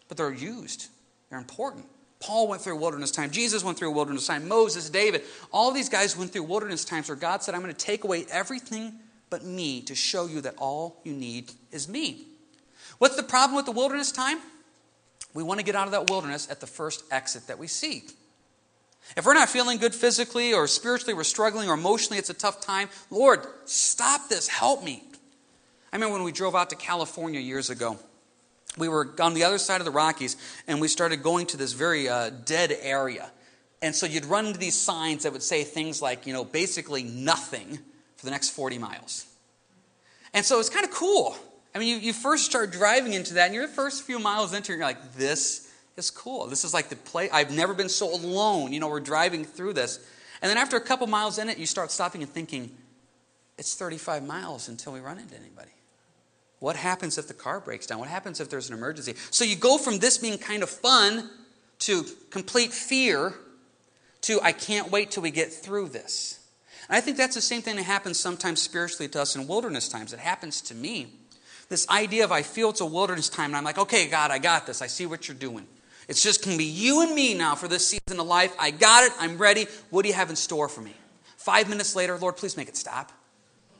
but 0.07 0.15
they're 0.15 0.31
used, 0.31 0.87
they're 1.29 1.39
important. 1.39 1.85
Paul 2.21 2.47
went 2.47 2.61
through 2.61 2.77
wilderness 2.77 3.09
time. 3.09 3.31
Jesus 3.31 3.63
went 3.63 3.79
through 3.79 3.89
a 3.89 3.93
wilderness 3.93 4.27
time. 4.27 4.47
Moses, 4.47 4.91
David, 4.91 5.23
all 5.51 5.71
these 5.71 5.89
guys 5.89 6.15
went 6.15 6.31
through 6.31 6.43
wilderness 6.43 6.85
times 6.85 7.09
where 7.09 7.15
God 7.15 7.41
said, 7.41 7.55
I'm 7.55 7.61
going 7.61 7.73
to 7.73 7.85
take 7.85 8.03
away 8.03 8.25
everything 8.31 8.93
but 9.31 9.43
me 9.43 9.81
to 9.81 9.95
show 9.95 10.27
you 10.27 10.39
that 10.41 10.53
all 10.57 11.01
you 11.03 11.13
need 11.13 11.51
is 11.71 11.89
me. 11.89 12.27
What's 12.99 13.15
the 13.15 13.23
problem 13.23 13.55
with 13.55 13.65
the 13.65 13.71
wilderness 13.71 14.11
time? 14.11 14.37
We 15.33 15.41
want 15.41 15.59
to 15.59 15.65
get 15.65 15.75
out 15.75 15.87
of 15.87 15.93
that 15.93 16.11
wilderness 16.11 16.49
at 16.51 16.59
the 16.59 16.67
first 16.67 17.03
exit 17.11 17.47
that 17.47 17.57
we 17.57 17.65
see. 17.65 18.03
If 19.17 19.25
we're 19.25 19.33
not 19.33 19.49
feeling 19.49 19.77
good 19.77 19.93
physically 19.93 20.53
or 20.53 20.67
spiritually, 20.67 21.13
we're 21.13 21.23
struggling 21.23 21.69
or 21.69 21.73
emotionally, 21.73 22.17
it's 22.17 22.29
a 22.29 22.33
tough 22.33 22.61
time, 22.61 22.89
Lord, 23.09 23.45
stop 23.65 24.29
this, 24.29 24.47
help 24.47 24.83
me. 24.83 25.03
I 25.91 25.97
remember 25.97 26.13
when 26.13 26.23
we 26.23 26.31
drove 26.31 26.55
out 26.55 26.69
to 26.69 26.75
California 26.75 27.39
years 27.39 27.69
ago. 27.69 27.97
We 28.77 28.87
were 28.87 29.13
on 29.19 29.33
the 29.33 29.43
other 29.43 29.57
side 29.57 29.81
of 29.81 29.85
the 29.85 29.91
Rockies 29.91 30.37
and 30.67 30.79
we 30.79 30.87
started 30.87 31.21
going 31.21 31.47
to 31.47 31.57
this 31.57 31.73
very 31.73 32.07
uh, 32.07 32.29
dead 32.29 32.73
area. 32.81 33.29
And 33.81 33.93
so 33.93 34.05
you'd 34.05 34.25
run 34.25 34.45
into 34.45 34.59
these 34.59 34.75
signs 34.75 35.23
that 35.23 35.33
would 35.33 35.43
say 35.43 35.63
things 35.63 36.01
like, 36.01 36.25
you 36.25 36.33
know, 36.33 36.45
basically 36.45 37.03
nothing 37.03 37.79
for 38.15 38.25
the 38.25 38.31
next 38.31 38.51
40 38.51 38.77
miles. 38.77 39.25
And 40.33 40.45
so 40.45 40.59
it's 40.59 40.69
kind 40.69 40.85
of 40.85 40.91
cool. 40.91 41.35
I 41.73 41.79
mean, 41.79 41.87
you, 41.87 41.95
you 41.97 42.13
first 42.13 42.45
start 42.45 42.71
driving 42.71 43.13
into 43.13 43.35
that, 43.35 43.45
and 43.45 43.55
you're 43.55 43.67
the 43.67 43.73
first 43.73 44.03
few 44.03 44.19
miles 44.19 44.53
into 44.53 44.71
it, 44.71 44.75
you're 44.75 44.85
like, 44.85 45.13
this 45.13 45.70
is 45.97 46.11
cool. 46.11 46.47
This 46.47 46.63
is 46.63 46.73
like 46.73 46.89
the 46.89 46.95
play. 46.95 47.29
I've 47.29 47.51
never 47.51 47.73
been 47.73 47.89
so 47.89 48.13
alone. 48.13 48.73
You 48.73 48.79
know, 48.79 48.87
we're 48.87 48.99
driving 48.99 49.45
through 49.45 49.73
this. 49.73 49.99
And 50.41 50.49
then 50.49 50.57
after 50.57 50.77
a 50.77 50.81
couple 50.81 51.07
miles 51.07 51.37
in 51.37 51.49
it, 51.49 51.57
you 51.57 51.65
start 51.65 51.91
stopping 51.91 52.23
and 52.23 52.31
thinking, 52.31 52.71
it's 53.57 53.75
35 53.75 54.25
miles 54.25 54.69
until 54.69 54.93
we 54.93 54.99
run 54.99 55.19
into 55.19 55.35
anybody. 55.35 55.71
What 56.59 56.75
happens 56.75 57.17
if 57.17 57.27
the 57.27 57.33
car 57.33 57.59
breaks 57.59 57.87
down? 57.87 57.99
What 57.99 58.07
happens 58.07 58.39
if 58.39 58.49
there's 58.49 58.69
an 58.69 58.75
emergency? 58.75 59.15
So 59.31 59.43
you 59.43 59.55
go 59.55 59.77
from 59.77 59.99
this 59.99 60.17
being 60.17 60.37
kind 60.37 60.63
of 60.63 60.69
fun 60.69 61.29
to 61.79 62.05
complete 62.29 62.71
fear 62.71 63.33
to 64.21 64.39
I 64.41 64.51
can't 64.51 64.91
wait 64.91 65.11
till 65.11 65.23
we 65.23 65.31
get 65.31 65.51
through 65.51 65.89
this. 65.89 66.39
And 66.87 66.95
I 66.95 67.01
think 67.01 67.17
that's 67.17 67.35
the 67.35 67.41
same 67.41 67.61
thing 67.61 67.75
that 67.77 67.83
happens 67.83 68.19
sometimes 68.19 68.61
spiritually 68.61 69.07
to 69.09 69.21
us 69.21 69.35
in 69.35 69.47
wilderness 69.47 69.89
times. 69.89 70.13
It 70.13 70.19
happens 70.19 70.61
to 70.61 70.75
me. 70.75 71.07
This 71.69 71.87
idea 71.89 72.25
of 72.25 72.31
I 72.31 72.41
feel 72.41 72.71
it's 72.71 72.81
a 72.81 72.85
wilderness 72.85 73.29
time, 73.29 73.51
and 73.51 73.55
I'm 73.55 73.63
like, 73.63 73.77
okay, 73.77 74.07
God, 74.07 74.29
I 74.29 74.39
got 74.39 74.67
this. 74.67 74.81
I 74.81 74.87
see 74.87 75.05
what 75.05 75.27
you're 75.27 75.37
doing. 75.37 75.67
It's 76.11 76.21
just 76.21 76.43
going 76.43 76.57
to 76.57 76.57
be 76.57 76.69
you 76.69 77.03
and 77.03 77.15
me 77.15 77.33
now 77.33 77.55
for 77.55 77.69
this 77.69 77.87
season 77.87 78.19
of 78.19 78.27
life. 78.27 78.53
I 78.59 78.71
got 78.71 79.05
it. 79.05 79.13
I'm 79.17 79.37
ready. 79.37 79.67
What 79.91 80.01
do 80.01 80.09
you 80.09 80.13
have 80.13 80.29
in 80.29 80.35
store 80.35 80.67
for 80.67 80.81
me? 80.81 80.93
Five 81.37 81.69
minutes 81.69 81.95
later, 81.95 82.17
Lord, 82.17 82.35
please 82.35 82.57
make 82.57 82.67
it 82.67 82.75
stop. 82.75 83.13
I 83.13 83.77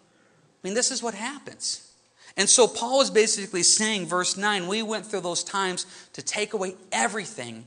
mean, 0.63 0.73
this 0.73 0.91
is 0.91 1.03
what 1.03 1.13
happens. 1.13 1.91
And 2.37 2.47
so 2.47 2.69
Paul 2.69 3.01
is 3.01 3.09
basically 3.09 3.63
saying, 3.63 4.05
verse 4.05 4.37
9, 4.37 4.69
we 4.69 4.81
went 4.81 5.05
through 5.05 5.19
those 5.19 5.43
times 5.43 5.85
to 6.13 6.21
take 6.21 6.53
away 6.53 6.75
everything, 6.93 7.65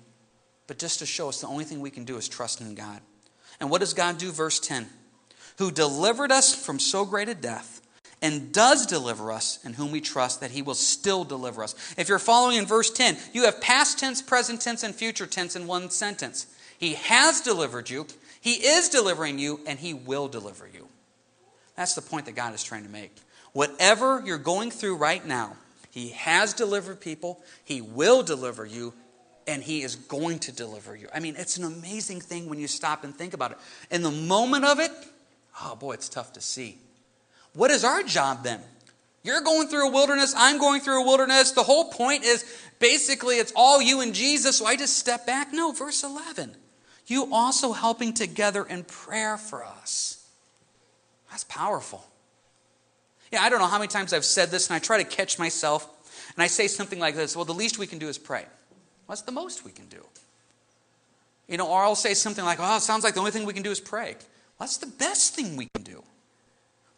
but 0.67 0.79
just 0.79 0.99
to 1.01 1.05
show 1.05 1.29
us 1.29 1.43
the 1.43 1.47
only 1.47 1.65
thing 1.65 1.81
we 1.81 1.91
can 1.91 2.07
do 2.07 2.17
is 2.17 2.27
trust 2.27 2.63
in 2.63 2.75
God. 2.75 3.03
And 3.61 3.69
what 3.69 3.83
does 3.83 3.93
God 3.93 4.17
do? 4.17 4.33
Verse 4.33 4.59
10 4.61 4.89
Who 5.59 5.73
delivered 5.73 6.33
us 6.33 6.55
from 6.55 6.79
so 6.79 7.05
great 7.05 7.29
a 7.29 7.35
death 7.35 7.83
and 8.25 8.53
does 8.53 8.87
deliver 8.87 9.31
us, 9.31 9.59
in 9.67 9.75
whom 9.75 9.93
we 9.93 10.01
trust 10.01 10.41
that 10.41 10.51
he 10.51 10.63
will 10.63 10.75
still 10.75 11.25
deliver 11.25 11.63
us. 11.63 11.75
If 11.99 12.09
you're 12.09 12.19
following 12.19 12.57
in 12.57 12.65
verse 12.65 12.89
10, 12.89 13.19
you 13.35 13.45
have 13.45 13.61
past 13.61 13.99
tense, 13.99 14.23
present 14.23 14.63
tense, 14.63 14.83
and 14.83 14.95
future 14.95 15.27
tense 15.27 15.55
in 15.57 15.67
one 15.67 15.91
sentence. 15.91 16.47
He 16.79 16.95
has 16.95 17.43
delivered 17.43 17.91
you, 17.91 18.07
he 18.41 18.55
is 18.55 18.89
delivering 18.89 19.39
you, 19.39 19.61
and 19.67 19.79
he 19.79 19.93
will 19.93 20.29
deliver 20.29 20.67
you. 20.67 20.89
That's 21.77 21.95
the 21.95 22.01
point 22.01 22.25
that 22.25 22.35
God 22.35 22.55
is 22.55 22.65
trying 22.65 22.85
to 22.85 22.89
make. 22.89 23.15
Whatever 23.53 24.23
you're 24.25 24.39
going 24.39 24.71
through 24.71 24.97
right 24.97 25.25
now, 25.25 25.59
he 25.91 26.09
has 26.09 26.55
delivered 26.55 27.03
people, 27.03 27.43
he 27.63 27.83
will 27.83 28.23
deliver 28.23 28.65
you, 28.65 28.95
and 29.47 29.63
he 29.63 29.83
is 29.83 29.97
going 29.97 30.39
to 30.41 30.53
deliver 30.53 30.97
you. 30.97 31.09
I 31.15 31.21
mean, 31.21 31.35
it's 31.37 31.59
an 31.59 31.65
amazing 31.65 32.23
thing 32.23 32.49
when 32.49 32.59
you 32.59 32.69
stop 32.69 33.05
and 33.05 33.15
think 33.15 33.35
about 33.35 33.53
it. 33.53 33.59
In 33.91 34.03
the 34.03 34.11
moment 34.11 34.65
of 34.65 34.81
it, 34.81 34.93
oh 35.63 35.77
boy, 35.77 35.93
it's 35.93 36.09
tough 36.09 36.33
to 36.33 36.41
see. 36.41 36.79
What 37.55 37.71
is 37.71 37.85
our 37.85 38.03
job 38.03 38.45
then? 38.45 38.61
You're 39.23 39.41
going 39.41 39.69
through 39.69 39.89
a 39.89 39.91
wilderness, 39.91 40.35
I'm 40.37 40.59
going 40.59 40.83
through 40.83 41.03
a 41.03 41.07
wilderness. 41.07 41.53
The 41.53 41.63
whole 41.63 41.87
point 41.87 42.25
is 42.25 42.45
basically 42.79 43.37
it's 43.37 43.53
all 43.57 43.81
you 43.81 44.01
and 44.01 44.15
Jesus, 44.15 44.59
so 44.59 44.67
I 44.67 44.77
just 44.77 44.99
step 44.99 45.27
back. 45.27 45.53
No, 45.53 45.73
verse 45.73 46.05
11. 46.05 46.55
You 47.07 47.33
also 47.33 47.73
helping 47.73 48.13
together 48.13 48.65
in 48.65 48.85
prayer 48.85 49.39
for 49.39 49.65
us. 49.65 50.27
That's 51.31 51.45
powerful. 51.45 52.05
Yeah, 53.33 53.43
I 53.43 53.49
don't 53.49 53.59
know 53.59 53.67
how 53.67 53.79
many 53.79 53.89
times 53.89 54.13
I've 54.13 54.25
said 54.25 54.51
this 54.51 54.69
and 54.69 54.77
I 54.77 54.79
try 54.79 55.03
to 55.03 55.09
catch 55.09 55.39
myself 55.39 55.89
and 56.37 56.43
I 56.43 56.47
say 56.47 56.69
something 56.69 56.99
like 56.99 57.17
this 57.17 57.35
Well, 57.35 57.45
the 57.45 57.55
least 57.55 57.79
we 57.79 57.87
can 57.87 57.99
do 57.99 58.09
is 58.09 58.19
pray. 58.19 58.45
What's 59.07 59.23
the 59.23 59.33
most 59.33 59.65
we 59.65 59.73
can 59.73 59.87
do? 59.87 60.05
You 61.49 61.57
know, 61.57 61.69
or 61.69 61.83
I'll 61.83 61.95
say 61.95 62.15
something 62.15 62.45
like, 62.45 62.59
Oh, 62.61 62.77
it 62.77 62.81
sounds 62.81 63.05
like 63.05 63.15
the 63.15 63.21
only 63.21 63.33
thing 63.33 63.47
we 63.47 63.53
can 63.53 63.63
do 63.63 63.71
is 63.71 63.81
pray. 63.81 64.17
What's 64.59 64.77
the 64.77 64.87
best 64.87 65.35
thing 65.35 65.57
we 65.57 65.69
can 65.75 65.83
do? 65.83 66.05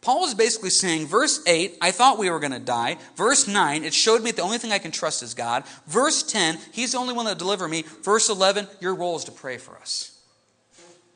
Paul 0.07 0.23
is 0.23 0.35
basically 0.35 0.69
saying, 0.69 1.07
verse 1.07 1.43
8, 1.45 1.79
I 1.81 1.91
thought 1.91 2.17
we 2.17 2.29
were 2.29 2.39
going 2.39 2.53
to 2.53 2.59
die. 2.59 2.95
Verse 3.17 3.45
9, 3.45 3.83
it 3.83 3.93
showed 3.93 4.23
me 4.23 4.31
the 4.31 4.41
only 4.41 4.57
thing 4.57 4.71
I 4.71 4.77
can 4.77 4.91
trust 4.91 5.21
is 5.21 5.33
God. 5.33 5.65
Verse 5.85 6.23
10, 6.23 6.57
He's 6.71 6.93
the 6.93 6.97
only 6.97 7.13
one 7.13 7.25
that 7.25 7.37
deliver 7.37 7.67
me. 7.67 7.83
Verse 8.03 8.29
11, 8.29 8.69
your 8.79 8.95
role 8.95 9.17
is 9.17 9.25
to 9.25 9.33
pray 9.33 9.57
for 9.57 9.75
us. 9.75 10.17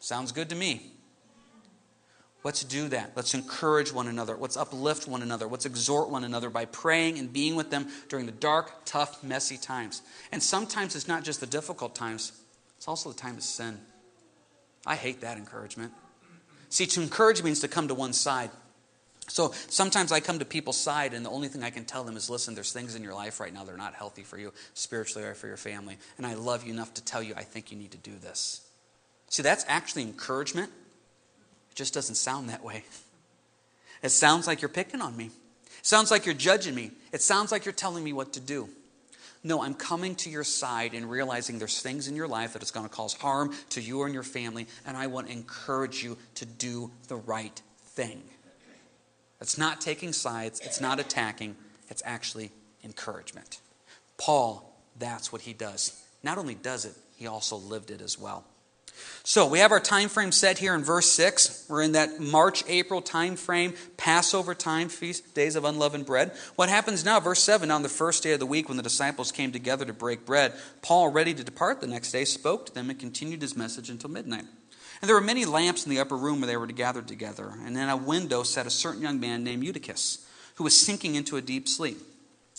Sounds 0.02 0.34
good 0.34 0.50
to 0.50 0.56
me. 0.56 0.92
Let's 2.44 2.66
do 2.66 2.90
that. 2.90 3.14
Let's 3.16 3.34
encourage 3.34 3.94
one 3.94 4.10
another. 4.10 4.36
Let's 4.36 4.58
uplift 4.58 5.08
one 5.08 5.22
another. 5.22 5.48
Let's 5.48 5.66
exhort 5.66 6.10
one 6.10 6.26
another 6.26 6.50
by 6.50 6.66
praying 6.66 7.18
and 7.18 7.32
being 7.32 7.56
with 7.56 7.70
them 7.70 7.88
during 8.10 8.26
the 8.26 8.34
dark, 8.34 8.84
tough, 8.84 9.24
messy 9.24 9.56
times. 9.56 10.02
And 10.34 10.44
sometimes 10.44 10.98
it's 10.98 11.08
not 11.08 11.24
just 11.24 11.40
the 11.40 11.48
difficult 11.48 11.96
times, 11.96 12.34
it's 12.76 12.90
also 12.90 13.10
the 13.10 13.18
time 13.18 13.38
of 13.38 13.44
sin. 13.44 13.80
I 14.86 14.98
hate 14.98 15.22
that 15.22 15.38
encouragement. 15.38 15.94
See, 16.68 16.88
to 16.88 17.02
encourage 17.02 17.42
means 17.42 17.62
to 17.62 17.70
come 17.70 17.88
to 17.88 17.96
one 17.96 18.12
side. 18.12 18.50
So 19.32 19.54
sometimes 19.70 20.12
I 20.12 20.20
come 20.20 20.40
to 20.40 20.46
people's 20.46 20.78
side, 20.78 21.14
and 21.14 21.26
the 21.26 21.30
only 21.30 21.48
thing 21.48 21.64
I 21.64 21.70
can 21.70 21.86
tell 21.86 22.04
them 22.04 22.18
is 22.18 22.30
listen, 22.30 22.54
there's 22.54 22.74
things 22.74 22.96
in 22.96 23.04
your 23.04 23.14
life 23.14 23.40
right 23.40 23.54
now 23.54 23.64
that 23.64 23.74
are 23.74 23.78
not 23.78 23.94
healthy 23.94 24.24
for 24.24 24.38
you, 24.38 24.52
spiritually 24.74 25.26
or 25.26 25.34
for 25.36 25.48
your 25.48 25.58
family. 25.58 25.98
And 26.18 26.28
I 26.28 26.34
love 26.34 26.66
you 26.66 26.74
enough 26.74 26.94
to 26.96 27.04
tell 27.04 27.24
you, 27.24 27.34
I 27.36 27.44
think 27.44 27.72
you 27.72 27.78
need 27.78 27.92
to 27.92 27.98
do 27.98 28.12
this. 28.22 28.62
See, 29.30 29.42
that's 29.42 29.64
actually 29.70 30.04
encouragement. 30.04 30.70
It 31.72 31.76
just 31.76 31.94
doesn't 31.94 32.16
sound 32.16 32.50
that 32.50 32.62
way. 32.62 32.84
It 34.04 34.10
sounds 34.10 34.48
like 34.48 34.62
you're 34.62 34.70
picking 34.70 35.00
on 35.00 35.16
me. 35.16 35.28
It 35.28 35.86
sounds 35.86 36.12
like 36.12 36.26
you're 36.26 36.36
judging 36.36 36.76
me. 36.76 36.92
It 37.14 37.22
sounds 37.22 37.54
like 37.54 37.64
you're 37.64 37.72
telling 37.72 38.04
me 38.04 38.12
what 38.12 38.34
to 38.34 38.42
do. 38.42 38.68
No, 39.46 39.62
I'm 39.62 39.76
coming 39.76 40.16
to 40.16 40.30
your 40.30 40.44
side 40.44 40.94
and 40.94 41.10
realizing 41.10 41.58
there's 41.58 41.82
things 41.82 42.10
in 42.10 42.16
your 42.18 42.28
life 42.28 42.54
that 42.54 42.64
is 42.64 42.72
going 42.72 42.88
to 42.88 42.94
cause 42.94 43.14
harm 43.14 43.56
to 43.70 43.82
you 43.82 44.04
and 44.04 44.14
your 44.14 44.24
family, 44.24 44.68
and 44.86 44.98
I 44.98 45.08
want 45.08 45.28
to 45.28 45.34
encourage 45.34 46.04
you 46.04 46.18
to 46.36 46.46
do 46.46 46.92
the 47.08 47.16
right 47.16 47.60
thing. 47.96 48.22
It's 49.42 49.58
not 49.58 49.82
taking 49.82 50.14
sides, 50.14 50.60
it's 50.60 50.80
not 50.80 51.00
attacking, 51.00 51.56
it's 51.90 52.04
actually 52.06 52.52
encouragement. 52.84 53.60
Paul, 54.18 54.72
that's 55.00 55.32
what 55.32 55.42
he 55.42 55.54
does. 55.54 56.00
Not 56.24 56.38
only 56.38 56.56
does 56.56 56.86
it, 56.86 56.94
he 57.18 57.26
also 57.26 57.58
lived 57.58 57.90
it 57.90 58.02
as 58.02 58.20
well. 58.20 58.46
So 59.24 59.48
we 59.48 59.60
have 59.60 59.72
our 59.72 59.80
time 59.80 60.10
frame 60.10 60.32
set 60.32 60.60
here 60.60 60.76
in 60.76 60.84
verse 60.84 61.10
6. 61.12 61.66
We're 61.70 61.82
in 61.82 61.94
that 61.94 62.20
March 62.20 62.64
April 62.68 63.02
time 63.02 63.36
frame, 63.36 63.74
Passover 63.98 64.54
time, 64.54 64.90
feast 64.90 65.34
days 65.34 65.56
of 65.56 65.66
unleavened 65.66 66.06
bread. 66.06 66.34
What 66.56 66.70
happens 66.70 67.04
now, 67.04 67.20
verse 67.20 67.42
7, 67.42 67.72
on 67.72 67.82
the 67.82 67.90
first 67.90 68.22
day 68.22 68.34
of 68.34 68.40
the 68.40 68.46
week 68.46 68.68
when 68.68 68.78
the 68.78 68.84
disciples 68.84 69.32
came 69.32 69.52
together 69.52 69.86
to 69.86 69.94
break 69.94 70.26
bread, 70.26 70.54
Paul, 70.84 71.10
ready 71.10 71.34
to 71.34 71.44
depart 71.44 71.82
the 71.82 71.88
next 71.88 72.12
day, 72.12 72.26
spoke 72.26 72.68
to 72.68 72.74
them 72.74 72.90
and 72.90 73.00
continued 73.00 73.42
his 73.42 73.56
message 73.56 73.90
until 73.90 74.12
midnight. 74.12 74.46
And 75.02 75.10
there 75.10 75.16
were 75.16 75.22
many 75.22 75.46
lamps 75.46 75.86
in 75.86 75.90
the 75.90 76.00
upper 76.00 76.16
room 76.16 76.42
where 76.42 76.48
they 76.48 76.58
were 76.58 76.68
gathered 76.68 77.08
together. 77.08 77.54
And 77.66 77.76
in 77.76 77.90
a 77.90 77.98
window 77.98 78.44
sat 78.44 78.68
a 78.68 78.72
certain 78.72 79.02
young 79.02 79.20
man 79.20 79.44
named 79.44 79.64
Eutychus, 79.64 80.26
who 80.56 80.64
was 80.64 80.80
sinking 80.80 81.16
into 81.16 81.38
a 81.38 81.42
deep 81.42 81.68
sleep. 81.68 81.98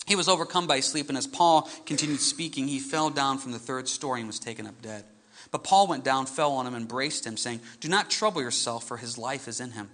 He 0.05 0.17
was 0.17 0.27
overcome 0.27 0.67
by 0.67 0.81
sleep, 0.81 1.07
and 1.07 1.17
as 1.17 1.27
Paul 1.27 1.69
continued 1.85 2.19
speaking, 2.19 2.67
he 2.67 2.79
fell 2.79 3.09
down 3.09 3.37
from 3.37 3.53
the 3.53 3.59
third 3.59 3.87
story 3.87 4.19
and 4.19 4.27
was 4.27 4.39
taken 4.39 4.67
up 4.67 4.81
dead. 4.81 5.05
But 5.51 5.63
Paul 5.63 5.87
went 5.87 6.03
down, 6.03 6.25
fell 6.25 6.51
on 6.53 6.67
him, 6.67 6.73
and 6.73 6.81
embraced 6.81 7.25
him, 7.25 7.37
saying, 7.37 7.61
Do 7.79 7.87
not 7.87 8.09
trouble 8.09 8.41
yourself, 8.41 8.85
for 8.85 8.97
his 8.97 9.17
life 9.17 9.47
is 9.47 9.61
in 9.61 9.71
him. 9.71 9.89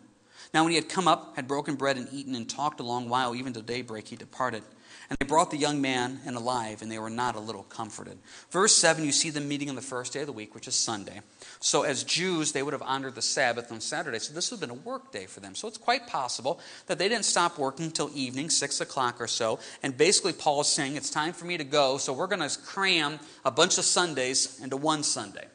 Now, 0.51 0.63
when 0.63 0.71
he 0.71 0.77
had 0.77 0.89
come 0.89 1.07
up, 1.07 1.35
had 1.35 1.47
broken 1.47 1.75
bread 1.75 1.97
and 1.97 2.07
eaten, 2.11 2.33
and 2.33 2.49
talked 2.49 2.79
a 2.79 2.83
long 2.83 3.09
while, 3.09 3.35
even 3.35 3.53
till 3.53 3.61
daybreak, 3.61 4.07
he 4.07 4.15
departed. 4.15 4.63
And 5.09 5.17
they 5.17 5.25
brought 5.25 5.49
the 5.49 5.57
young 5.57 5.81
man 5.81 6.19
and 6.27 6.35
alive, 6.35 6.83
and 6.83 6.91
they 6.91 6.99
were 6.99 7.09
not 7.09 7.35
a 7.35 7.39
little 7.39 7.63
comforted. 7.63 8.19
Verse 8.51 8.75
7, 8.75 9.03
you 9.03 9.11
see 9.11 9.31
them 9.31 9.47
meeting 9.47 9.67
on 9.67 9.75
the 9.75 9.81
first 9.81 10.13
day 10.13 10.19
of 10.19 10.27
the 10.27 10.33
week, 10.33 10.53
which 10.53 10.67
is 10.67 10.75
Sunday. 10.75 11.21
So, 11.59 11.81
as 11.81 12.03
Jews, 12.03 12.51
they 12.51 12.61
would 12.61 12.73
have 12.73 12.83
honored 12.83 13.15
the 13.15 13.23
Sabbath 13.23 13.71
on 13.71 13.81
Saturday. 13.81 14.19
So, 14.19 14.33
this 14.33 14.51
would 14.51 14.59
have 14.59 14.69
been 14.69 14.77
a 14.77 14.81
work 14.81 15.11
day 15.11 15.25
for 15.25 15.39
them. 15.39 15.55
So, 15.55 15.67
it's 15.67 15.79
quite 15.79 16.05
possible 16.05 16.59
that 16.85 16.99
they 16.99 17.09
didn't 17.09 17.25
stop 17.25 17.57
working 17.57 17.85
until 17.85 18.11
evening, 18.13 18.51
6 18.51 18.81
o'clock 18.81 19.19
or 19.19 19.27
so. 19.27 19.57
And 19.81 19.97
basically, 19.97 20.33
Paul 20.33 20.61
is 20.61 20.67
saying, 20.67 20.95
It's 20.95 21.09
time 21.09 21.33
for 21.33 21.45
me 21.45 21.57
to 21.57 21.63
go. 21.63 21.97
So, 21.97 22.13
we're 22.13 22.27
going 22.27 22.47
to 22.47 22.59
cram 22.59 23.19
a 23.43 23.49
bunch 23.49 23.79
of 23.79 23.85
Sundays 23.85 24.59
into 24.61 24.77
one 24.77 25.01
Sunday. 25.01 25.47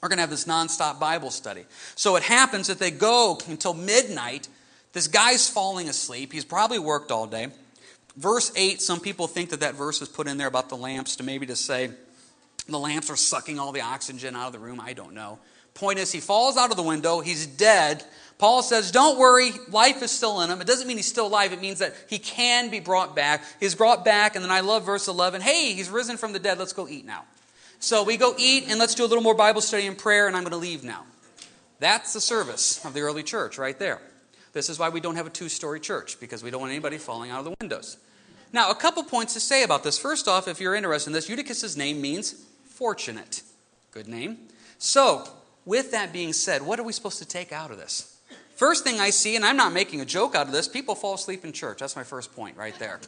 We're 0.00 0.08
going 0.08 0.18
to 0.18 0.22
have 0.22 0.30
this 0.30 0.44
nonstop 0.44 1.00
Bible 1.00 1.32
study. 1.32 1.64
So, 1.96 2.14
it 2.14 2.22
happens 2.22 2.68
that 2.68 2.78
they 2.78 2.92
go 2.92 3.40
until 3.48 3.74
midnight. 3.74 4.46
This 4.92 5.08
guy's 5.08 5.50
falling 5.50 5.88
asleep. 5.88 6.32
He's 6.32 6.44
probably 6.44 6.78
worked 6.78 7.10
all 7.10 7.26
day. 7.26 7.48
Verse 8.18 8.50
8, 8.56 8.82
some 8.82 8.98
people 8.98 9.28
think 9.28 9.50
that 9.50 9.60
that 9.60 9.76
verse 9.76 10.02
is 10.02 10.08
put 10.08 10.26
in 10.26 10.38
there 10.38 10.48
about 10.48 10.68
the 10.68 10.76
lamps 10.76 11.14
to 11.16 11.22
maybe 11.22 11.46
to 11.46 11.54
say, 11.54 11.90
the 12.68 12.78
lamps 12.78 13.10
are 13.10 13.16
sucking 13.16 13.60
all 13.60 13.70
the 13.70 13.80
oxygen 13.80 14.34
out 14.34 14.48
of 14.48 14.52
the 14.52 14.58
room. 14.58 14.80
I 14.80 14.92
don't 14.92 15.14
know. 15.14 15.38
Point 15.74 16.00
is, 16.00 16.10
he 16.10 16.18
falls 16.18 16.56
out 16.56 16.72
of 16.72 16.76
the 16.76 16.82
window, 16.82 17.20
he's 17.20 17.46
dead. 17.46 18.02
Paul 18.38 18.64
says, 18.64 18.90
Don't 18.90 19.20
worry, 19.20 19.52
life 19.70 20.02
is 20.02 20.10
still 20.10 20.40
in 20.40 20.50
him. 20.50 20.60
It 20.60 20.66
doesn't 20.66 20.88
mean 20.88 20.96
he's 20.96 21.06
still 21.06 21.28
alive, 21.28 21.52
it 21.52 21.60
means 21.60 21.78
that 21.78 21.94
he 22.08 22.18
can 22.18 22.70
be 22.70 22.80
brought 22.80 23.14
back. 23.14 23.44
He's 23.60 23.76
brought 23.76 24.04
back, 24.04 24.34
and 24.34 24.44
then 24.44 24.50
I 24.50 24.60
love 24.60 24.84
verse 24.84 25.06
11 25.06 25.40
Hey, 25.40 25.74
he's 25.74 25.88
risen 25.88 26.16
from 26.16 26.32
the 26.32 26.40
dead, 26.40 26.58
let's 26.58 26.72
go 26.72 26.88
eat 26.88 27.06
now. 27.06 27.24
So 27.78 28.02
we 28.02 28.16
go 28.16 28.34
eat, 28.36 28.64
and 28.68 28.80
let's 28.80 28.96
do 28.96 29.04
a 29.04 29.06
little 29.06 29.22
more 29.22 29.34
Bible 29.34 29.60
study 29.60 29.86
and 29.86 29.96
prayer, 29.96 30.26
and 30.26 30.36
I'm 30.36 30.42
going 30.42 30.50
to 30.50 30.56
leave 30.56 30.82
now. 30.82 31.04
That's 31.78 32.14
the 32.14 32.20
service 32.20 32.84
of 32.84 32.94
the 32.94 33.00
early 33.02 33.22
church 33.22 33.58
right 33.58 33.78
there. 33.78 34.00
This 34.52 34.68
is 34.68 34.76
why 34.76 34.88
we 34.88 34.98
don't 34.98 35.14
have 35.14 35.28
a 35.28 35.30
two 35.30 35.48
story 35.48 35.78
church, 35.78 36.18
because 36.18 36.42
we 36.42 36.50
don't 36.50 36.62
want 36.62 36.72
anybody 36.72 36.98
falling 36.98 37.30
out 37.30 37.38
of 37.38 37.44
the 37.44 37.54
windows. 37.60 37.96
Now, 38.52 38.70
a 38.70 38.74
couple 38.74 39.02
points 39.02 39.34
to 39.34 39.40
say 39.40 39.62
about 39.62 39.84
this. 39.84 39.98
First 39.98 40.26
off, 40.26 40.48
if 40.48 40.60
you're 40.60 40.74
interested 40.74 41.10
in 41.10 41.14
this, 41.14 41.28
Eutychus' 41.28 41.76
name 41.76 42.00
means 42.00 42.32
fortunate. 42.64 43.42
Good 43.90 44.08
name. 44.08 44.38
So, 44.78 45.28
with 45.66 45.90
that 45.90 46.12
being 46.12 46.32
said, 46.32 46.62
what 46.62 46.78
are 46.80 46.82
we 46.82 46.92
supposed 46.92 47.18
to 47.18 47.26
take 47.26 47.52
out 47.52 47.70
of 47.70 47.78
this? 47.78 48.16
First 48.56 48.84
thing 48.84 49.00
I 49.00 49.10
see, 49.10 49.36
and 49.36 49.44
I'm 49.44 49.56
not 49.56 49.72
making 49.72 50.00
a 50.00 50.04
joke 50.04 50.34
out 50.34 50.46
of 50.46 50.52
this, 50.52 50.66
people 50.66 50.94
fall 50.94 51.14
asleep 51.14 51.44
in 51.44 51.52
church. 51.52 51.78
That's 51.78 51.94
my 51.94 52.04
first 52.04 52.34
point 52.34 52.56
right 52.56 52.76
there. 52.78 53.00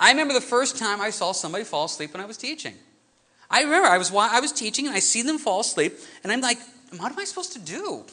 I 0.00 0.10
remember 0.10 0.34
the 0.34 0.40
first 0.40 0.78
time 0.78 1.00
I 1.00 1.10
saw 1.10 1.32
somebody 1.32 1.64
fall 1.64 1.84
asleep 1.84 2.12
when 2.14 2.22
I 2.22 2.26
was 2.26 2.36
teaching. 2.36 2.74
I 3.50 3.62
remember 3.62 3.88
I 3.88 3.98
was, 3.98 4.12
I 4.12 4.40
was 4.40 4.52
teaching 4.52 4.86
and 4.86 4.94
I 4.94 5.00
see 5.00 5.22
them 5.22 5.38
fall 5.38 5.60
asleep, 5.60 5.94
and 6.22 6.32
I'm 6.32 6.40
like, 6.40 6.58
what 6.96 7.12
am 7.12 7.18
I 7.18 7.24
supposed 7.24 7.52
to 7.52 7.58
do? 7.58 8.04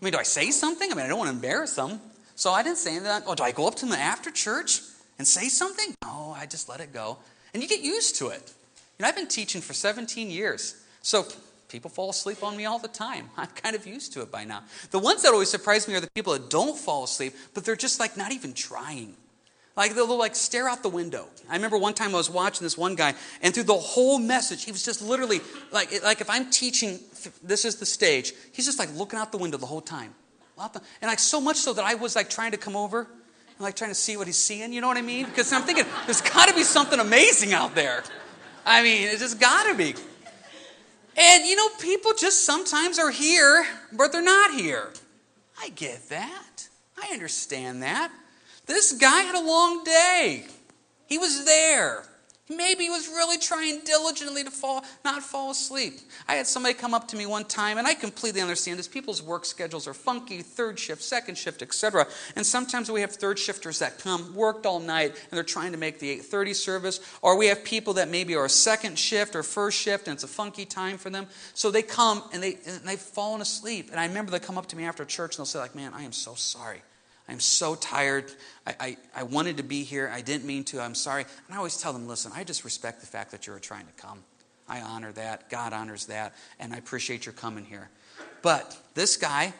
I 0.00 0.04
mean, 0.04 0.12
do 0.12 0.18
I 0.18 0.22
say 0.22 0.50
something? 0.50 0.90
I 0.90 0.94
mean, 0.94 1.04
I 1.04 1.08
don't 1.08 1.18
want 1.18 1.30
to 1.30 1.34
embarrass 1.34 1.74
them. 1.74 2.00
So 2.34 2.50
I 2.50 2.62
didn't 2.62 2.78
say 2.78 2.96
anything. 2.96 3.22
Oh, 3.26 3.34
do 3.34 3.42
I 3.42 3.52
go 3.52 3.66
up 3.66 3.74
to 3.76 3.86
them 3.86 3.94
after 3.94 4.30
church 4.30 4.82
and 5.18 5.26
say 5.26 5.48
something? 5.48 5.94
No, 6.04 6.34
I 6.36 6.46
just 6.46 6.68
let 6.68 6.80
it 6.80 6.92
go. 6.92 7.18
And 7.54 7.62
you 7.62 7.68
get 7.68 7.80
used 7.80 8.16
to 8.16 8.28
it. 8.28 8.52
You 8.98 9.02
know, 9.02 9.08
I've 9.08 9.16
been 9.16 9.28
teaching 9.28 9.60
for 9.60 9.72
17 9.72 10.30
years. 10.30 10.82
So 11.02 11.26
people 11.68 11.90
fall 11.90 12.10
asleep 12.10 12.42
on 12.42 12.56
me 12.56 12.64
all 12.64 12.78
the 12.78 12.88
time. 12.88 13.30
I'm 13.36 13.48
kind 13.48 13.76
of 13.76 13.86
used 13.86 14.12
to 14.14 14.22
it 14.22 14.30
by 14.30 14.44
now. 14.44 14.62
The 14.90 14.98
ones 14.98 15.22
that 15.22 15.32
always 15.32 15.50
surprise 15.50 15.88
me 15.88 15.94
are 15.94 16.00
the 16.00 16.10
people 16.14 16.32
that 16.32 16.50
don't 16.50 16.76
fall 16.76 17.04
asleep, 17.04 17.34
but 17.54 17.64
they're 17.64 17.76
just 17.76 18.00
like 18.00 18.16
not 18.16 18.32
even 18.32 18.52
trying. 18.52 19.14
Like 19.76 19.94
they'll 19.94 20.16
like 20.16 20.34
stare 20.34 20.68
out 20.68 20.82
the 20.82 20.88
window. 20.88 21.26
I 21.50 21.54
remember 21.54 21.76
one 21.76 21.92
time 21.92 22.14
I 22.14 22.16
was 22.16 22.30
watching 22.30 22.64
this 22.64 22.78
one 22.78 22.94
guy, 22.94 23.14
and 23.42 23.52
through 23.52 23.64
the 23.64 23.74
whole 23.74 24.18
message, 24.18 24.64
he 24.64 24.72
was 24.72 24.82
just 24.82 25.02
literally 25.02 25.40
like, 25.70 26.02
like 26.02 26.22
if 26.22 26.30
I'm 26.30 26.50
teaching, 26.50 26.98
this 27.42 27.66
is 27.66 27.76
the 27.76 27.84
stage, 27.84 28.32
he's 28.52 28.64
just 28.64 28.78
like 28.78 28.88
looking 28.94 29.18
out 29.18 29.32
the 29.32 29.38
window 29.38 29.58
the 29.58 29.66
whole 29.66 29.82
time. 29.82 30.14
And 30.58 30.80
like 31.02 31.18
so 31.18 31.42
much 31.42 31.58
so 31.58 31.74
that 31.74 31.84
I 31.84 31.94
was 31.94 32.16
like 32.16 32.30
trying 32.30 32.52
to 32.52 32.56
come 32.56 32.74
over 32.74 33.06
and 33.56 33.64
like 33.64 33.76
trying 33.76 33.90
to 33.90 33.94
see 33.94 34.16
what 34.16 34.26
he's 34.26 34.36
seeing, 34.36 34.72
you 34.72 34.80
know 34.80 34.88
what 34.88 34.96
I 34.96 35.02
mean? 35.02 35.24
Because 35.24 35.52
I'm 35.52 35.62
thinking, 35.62 35.84
there's 36.04 36.20
got 36.20 36.48
to 36.48 36.54
be 36.54 36.62
something 36.62 37.00
amazing 37.00 37.52
out 37.52 37.74
there. 37.74 38.02
I 38.64 38.82
mean, 38.82 39.08
it 39.08 39.18
just 39.18 39.40
got 39.40 39.70
to 39.70 39.74
be. 39.74 39.94
And 41.16 41.46
you 41.46 41.56
know, 41.56 41.68
people 41.80 42.12
just 42.14 42.44
sometimes 42.44 42.98
are 42.98 43.10
here, 43.10 43.66
but 43.92 44.12
they're 44.12 44.22
not 44.22 44.52
here. 44.52 44.90
I 45.58 45.70
get 45.70 46.08
that. 46.10 46.68
I 47.02 47.12
understand 47.12 47.82
that. 47.82 48.10
This 48.66 48.92
guy 48.92 49.22
had 49.22 49.34
a 49.34 49.46
long 49.46 49.84
day. 49.84 50.46
He 51.06 51.18
was 51.18 51.44
there. 51.44 52.04
Maybe 52.48 52.84
he 52.84 52.90
was 52.90 53.08
really 53.08 53.38
trying 53.38 53.80
diligently 53.80 54.44
to 54.44 54.52
fall, 54.52 54.84
not 55.04 55.24
fall 55.24 55.50
asleep. 55.50 55.98
I 56.28 56.36
had 56.36 56.46
somebody 56.46 56.74
come 56.74 56.94
up 56.94 57.08
to 57.08 57.16
me 57.16 57.26
one 57.26 57.44
time, 57.44 57.76
and 57.76 57.88
I 57.88 57.94
completely 57.94 58.40
understand 58.40 58.78
this. 58.78 58.86
People's 58.86 59.20
work 59.20 59.44
schedules 59.44 59.88
are 59.88 59.94
funky, 59.94 60.42
third 60.42 60.78
shift, 60.78 61.02
second 61.02 61.36
shift, 61.36 61.60
etc. 61.60 62.06
And 62.36 62.46
sometimes 62.46 62.88
we 62.88 63.00
have 63.00 63.10
third 63.10 63.40
shifters 63.40 63.80
that 63.80 63.98
come, 63.98 64.32
worked 64.32 64.64
all 64.64 64.78
night, 64.78 65.08
and 65.08 65.32
they're 65.32 65.42
trying 65.42 65.72
to 65.72 65.78
make 65.78 65.98
the 65.98 66.08
8:30 66.20 66.54
service. 66.54 67.00
Or 67.20 67.36
we 67.36 67.48
have 67.48 67.64
people 67.64 67.94
that 67.94 68.08
maybe 68.08 68.36
are 68.36 68.44
a 68.44 68.50
second 68.50 68.96
shift 68.96 69.34
or 69.34 69.42
first 69.42 69.76
shift, 69.76 70.06
and 70.06 70.14
it's 70.14 70.24
a 70.24 70.28
funky 70.28 70.64
time 70.64 70.98
for 70.98 71.10
them. 71.10 71.26
So 71.52 71.72
they 71.72 71.82
come 71.82 72.22
and 72.32 72.40
they 72.40 72.58
and 72.64 72.82
they've 72.84 72.98
fallen 72.98 73.40
asleep. 73.40 73.88
And 73.90 73.98
I 73.98 74.06
remember 74.06 74.30
they 74.30 74.38
come 74.38 74.56
up 74.56 74.66
to 74.68 74.76
me 74.76 74.84
after 74.84 75.04
church 75.04 75.34
and 75.34 75.38
they'll 75.38 75.46
say, 75.46 75.58
like, 75.58 75.74
"Man, 75.74 75.92
I 75.94 76.04
am 76.04 76.12
so 76.12 76.36
sorry." 76.36 76.82
I'm 77.28 77.40
so 77.40 77.74
tired. 77.74 78.30
I, 78.66 78.74
I, 78.78 78.96
I, 79.16 79.22
wanted 79.24 79.56
to 79.56 79.64
be 79.64 79.82
here. 79.82 80.10
I 80.12 80.20
didn't 80.20 80.46
mean 80.46 80.62
to. 80.64 80.80
I'm 80.80 80.94
sorry. 80.94 81.22
And 81.22 81.54
I 81.54 81.56
always 81.56 81.76
tell 81.76 81.92
them, 81.92 82.06
listen, 82.06 82.30
I 82.34 82.44
just 82.44 82.64
respect 82.64 83.00
the 83.00 83.06
fact 83.06 83.32
that 83.32 83.46
you 83.46 83.52
were 83.52 83.58
trying 83.58 83.86
to 83.86 83.92
come. 83.94 84.22
I 84.68 84.80
honor 84.80 85.12
that. 85.12 85.50
God 85.50 85.72
honors 85.72 86.06
that. 86.06 86.34
And 86.60 86.72
I 86.72 86.76
appreciate 86.76 87.26
your 87.26 87.32
coming 87.32 87.64
here. 87.64 87.90
But 88.42 88.76
this 88.94 89.16
guy 89.16 89.54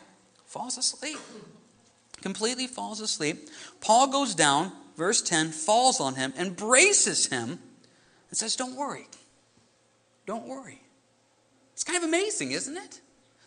falls 0.45 0.79
asleep. 0.79 1.19
Completely 2.23 2.67
falls 2.67 3.01
asleep. 3.01 3.49
Paul 3.81 4.13
goes 4.13 4.35
down, 4.35 4.73
verse 4.97 5.21
10, 5.23 5.51
falls 5.51 6.01
on 6.01 6.15
him, 6.15 6.33
embraces 6.39 7.27
him, 7.27 7.59
and 8.31 8.39
says, 8.39 8.57
Don't 8.57 8.77
worry. 8.77 9.07
Don't 10.25 10.47
worry. 10.47 10.83
It's 11.73 11.85
kind 11.85 11.99
of 11.99 12.05
amazing, 12.05 12.53
isn't 12.53 12.77
it? 12.77 13.01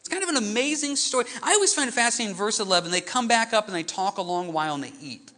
Kind 0.09 0.23
of 0.23 0.29
an 0.29 0.37
amazing 0.37 0.95
story. 0.95 1.25
I 1.43 1.53
always 1.53 1.73
find 1.73 1.87
it 1.87 1.93
fascinating 1.93 2.31
in 2.31 2.37
verse 2.37 2.59
11. 2.59 2.91
They 2.91 3.01
come 3.01 3.27
back 3.27 3.53
up 3.53 3.67
and 3.67 3.75
they 3.75 3.83
talk 3.83 4.17
a 4.17 4.21
long 4.21 4.51
while 4.53 4.75
and 4.75 4.83
they 4.83 4.93
eat. 5.01 5.31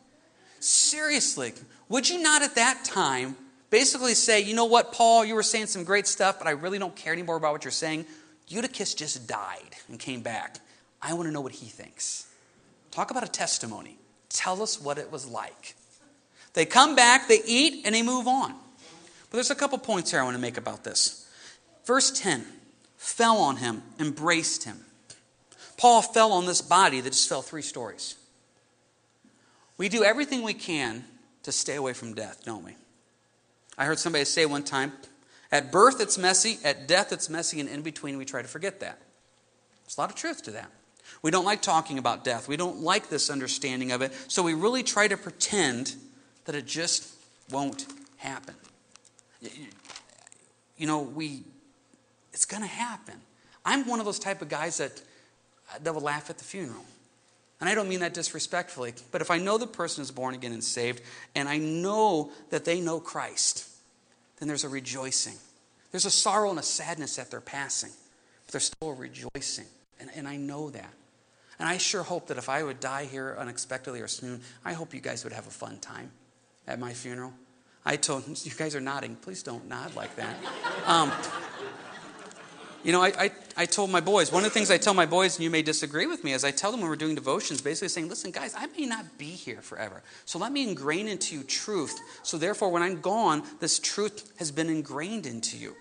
Seriously, 0.60 1.54
would 1.90 2.10
you 2.10 2.22
not 2.22 2.42
at 2.42 2.56
that 2.56 2.86
time 2.86 3.36
basically 3.70 4.14
say, 4.14 4.42
you 4.42 4.56
know 4.56 4.66
what, 4.66 4.94
Paul, 4.94 5.26
you 5.26 5.36
were 5.36 5.44
saying 5.44 5.68
some 5.68 5.84
great 5.84 6.08
stuff, 6.08 6.38
but 6.38 6.48
I 6.48 6.52
really 6.52 6.80
don't 6.80 6.96
care 6.96 7.14
anymore 7.14 7.36
about 7.36 7.52
what 7.52 7.64
you're 7.64 7.72
saying? 7.72 8.06
Eutychus 8.48 8.94
just 8.94 9.28
died 9.28 9.76
and 9.88 10.00
came 10.00 10.22
back. 10.22 10.58
I 11.02 11.14
want 11.14 11.28
to 11.28 11.32
know 11.32 11.42
what 11.42 11.54
he 11.54 11.66
thinks. 11.66 12.28
Talk 12.92 13.12
about 13.12 13.24
a 13.24 13.32
testimony. 13.32 13.98
Tell 14.30 14.62
us 14.62 14.80
what 14.80 14.98
it 14.98 15.12
was 15.12 15.26
like. 15.26 15.76
They 16.54 16.66
come 16.66 16.96
back, 16.96 17.28
they 17.28 17.42
eat, 17.46 17.86
and 17.86 17.96
they 17.96 18.04
move 18.04 18.28
on. 18.28 18.52
But 18.52 19.38
there's 19.38 19.52
a 19.52 19.56
couple 19.56 19.78
points 19.78 20.12
here 20.12 20.20
I 20.20 20.24
want 20.24 20.36
to 20.36 20.42
make 20.42 20.58
about 20.58 20.84
this. 20.84 21.28
Verse 21.86 22.12
10 22.12 22.46
fell 23.02 23.38
on 23.38 23.58
him, 23.58 23.82
embraced 24.00 24.64
him. 24.64 24.78
Paul 25.76 26.04
fell 26.04 26.32
on 26.34 26.46
this 26.46 26.62
body 26.62 27.02
that 27.02 27.10
just 27.10 27.28
fell 27.28 27.42
three 27.42 27.64
stories. 27.64 28.16
We 29.76 29.90
do 29.90 30.04
everything 30.04 30.44
we 30.44 30.54
can 30.54 31.04
to 31.42 31.52
stay 31.52 31.76
away 31.76 31.94
from 31.94 32.14
death, 32.14 32.44
don't 32.46 32.64
we? 32.64 32.76
I 33.76 33.86
heard 33.86 33.98
somebody 33.98 34.24
say 34.26 34.46
one 34.46 34.62
time 34.62 34.94
at 35.52 35.72
birth 35.72 36.00
it's 36.00 36.20
messy, 36.20 36.60
at 36.64 36.88
death 36.88 37.12
it's 37.12 37.28
messy, 37.28 37.60
and 37.60 37.68
in 37.68 37.82
between 37.82 38.20
we 38.20 38.24
try 38.26 38.44
to 38.44 38.48
forget 38.48 38.80
that. 38.82 39.00
There's 39.84 39.98
a 39.98 40.02
lot 40.02 40.12
of 40.12 40.16
truth 40.16 40.44
to 40.44 40.52
that. 40.52 40.70
We 41.24 41.32
don't 41.32 41.46
like 41.46 41.64
talking 41.64 41.98
about 41.98 42.24
death. 42.24 42.48
We 42.48 42.56
don't 42.56 42.82
like 42.82 43.10
this 43.10 43.32
understanding 43.32 43.92
of 43.92 44.04
it. 44.04 44.14
So 44.28 44.44
we 44.44 44.54
really 44.54 44.84
try 44.84 45.08
to 45.08 45.18
pretend 45.18 45.96
that 46.46 46.54
it 46.54 46.68
just 46.68 47.12
won't 47.50 47.88
happen. 48.18 48.54
You 50.78 50.86
know, 50.86 51.02
we 51.02 51.44
it's 52.34 52.46
going 52.46 52.64
to 52.64 52.70
happen. 52.70 53.16
I'm 53.66 53.88
one 53.88 54.00
of 54.00 54.06
those 54.06 54.20
type 54.20 54.42
of 54.42 54.50
guys 54.50 54.78
that, 54.78 55.02
that 55.84 55.94
will 55.94 56.02
laugh 56.02 56.30
at 56.30 56.38
the 56.38 56.44
funeral. 56.44 56.86
And 57.60 57.70
I 57.70 57.76
don't 57.76 57.88
mean 57.88 58.00
that 58.00 58.16
disrespectfully, 58.16 58.94
but 59.12 59.22
if 59.22 59.30
I 59.30 59.38
know 59.38 59.60
the 59.60 59.68
person 59.68 60.02
is 60.02 60.10
born 60.10 60.34
again 60.34 60.52
and 60.52 60.64
saved, 60.64 61.02
and 61.36 61.48
I 61.48 61.58
know 61.58 62.32
that 62.50 62.66
they 62.66 62.82
know 62.82 63.00
Christ, 63.00 63.68
then 64.40 64.48
there's 64.48 64.64
a 64.64 64.70
rejoicing. 64.70 65.36
There's 65.92 66.06
a 66.06 66.12
sorrow 66.12 66.50
and 66.50 66.58
a 66.58 66.64
sadness 66.64 67.20
at 67.20 67.30
their 67.30 67.42
passing, 67.42 67.92
but 68.46 68.54
there's 68.54 68.66
still 68.66 68.90
a 68.90 68.94
rejoicing. 68.94 69.68
And, 70.00 70.10
and 70.16 70.28
I 70.28 70.38
know 70.38 70.72
that. 70.72 70.92
And 71.60 71.70
I 71.70 71.78
sure 71.78 72.02
hope 72.02 72.28
that 72.28 72.40
if 72.40 72.50
I 72.50 72.64
would 72.64 72.80
die 72.80 73.06
here 73.06 73.36
unexpectedly 73.38 74.02
or 74.02 74.08
soon, 74.08 74.42
I 74.66 74.74
hope 74.74 74.96
you 74.96 75.00
guys 75.00 75.24
would 75.24 75.34
have 75.34 75.46
a 75.46 75.52
fun 75.52 75.78
time 75.78 76.10
at 76.68 76.80
my 76.80 76.94
funeral. 76.94 77.34
I 77.86 77.98
told 77.98 78.24
you 78.44 78.52
guys 78.58 78.76
are 78.76 78.82
nodding. 78.82 79.16
Please 79.16 79.44
don't 79.44 79.68
nod 79.68 79.96
like 79.96 80.16
that. 80.16 80.36
Um, 80.88 81.12
you 82.84 82.92
know, 82.92 83.02
I, 83.02 83.14
I, 83.18 83.32
I, 83.58 83.66
told 83.66 83.92
my 83.92 84.02
boys, 84.02 84.32
one 84.32 84.44
of 84.44 84.50
the 84.50 84.54
things 84.54 84.72
I 84.72 84.78
tell 84.78 84.94
my 84.94 85.06
boys, 85.06 85.36
and 85.36 85.44
you 85.44 85.50
may 85.50 85.62
disagree 85.62 86.08
with 86.08 86.24
me, 86.24 86.34
is 86.34 86.44
I 86.44 86.52
tell 86.52 86.72
them 86.72 86.82
when 86.82 86.90
we're 86.90 86.96
doing 86.96 87.16
devotions, 87.16 87.62
basically 87.62 87.90
saying, 87.90 88.10
listen, 88.10 88.32
guys, 88.32 88.56
I 88.58 88.68
may 88.78 88.86
not 88.86 89.18
be 89.18 89.26
here 89.26 89.62
forever. 89.62 90.02
So 90.26 90.40
let 90.40 90.52
me 90.52 90.68
ingrain 90.68 91.08
into 91.08 91.36
you 91.36 91.44
truth. 91.44 92.00
So 92.24 92.38
therefore, 92.38 92.72
when 92.72 92.82
I'm 92.82 93.02
gone, 93.02 93.44
this 93.60 93.80
truth 93.80 94.34
has 94.40 94.52
been 94.52 94.70
ingrained 94.70 95.26
into 95.26 95.58
you. 95.58 95.76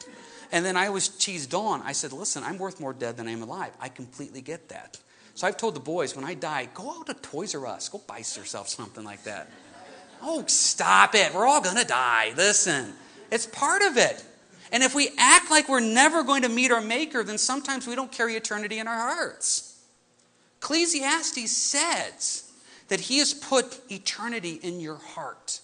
And 0.53 0.65
then 0.65 0.77
I 0.77 0.91
was 0.91 1.09
teased 1.09 1.55
on. 1.55 1.81
I 1.83 1.93
said, 1.93 2.13
listen, 2.13 2.43
I'm 2.43 2.59
worth 2.59 2.81
more 2.81 2.93
dead 2.93 3.17
than 3.17 3.29
I 3.29 3.31
am 3.31 3.43
alive. 3.43 3.73
I 3.81 3.89
completely 3.89 4.41
get 4.41 4.69
that. 4.69 4.99
So 5.35 5.47
I've 5.47 5.57
told 5.57 5.75
the 5.75 5.81
boys, 5.81 6.17
when 6.17 6.25
I 6.25 6.35
die, 6.35 6.69
go 6.75 6.91
out 6.91 7.07
to 7.07 7.15
Toys 7.15 7.55
R 7.55 7.67
Us, 7.67 7.89
go 7.89 8.01
buy 8.07 8.19
yourself 8.19 8.69
something 8.69 9.05
like 9.05 9.23
that. 9.25 9.51
Oh, 10.23 10.45
stop 10.47 11.15
it. 11.15 11.33
We're 11.33 11.47
all 11.47 11.63
going 11.63 11.79
to 11.79 11.87
die. 11.87 12.35
Listen, 12.37 12.93
it's 13.31 13.47
part 13.47 13.83
of 13.83 13.97
it. 13.97 14.23
And 14.73 14.83
if 14.83 14.95
we 14.95 15.11
act 15.19 15.51
like 15.51 15.69
we're 15.69 15.81
never 15.81 16.23
going 16.23 16.43
to 16.43 16.49
meet 16.49 16.71
our 16.71 16.81
Maker, 16.81 17.25
then 17.25 17.39
sometimes 17.39 17.87
we 17.87 17.95
don't 17.95 18.13
carry 18.13 18.37
eternity 18.37 18.79
in 18.79 18.87
our 18.87 19.15
hearts. 19.15 19.83
Ecclesiastes 20.59 21.51
says 21.51 22.53
that 22.89 23.01
he 23.01 23.19
has 23.19 23.33
put 23.33 23.81
eternity 23.91 24.61
in 24.63 24.81
your 24.81 24.97
heart 24.97 25.61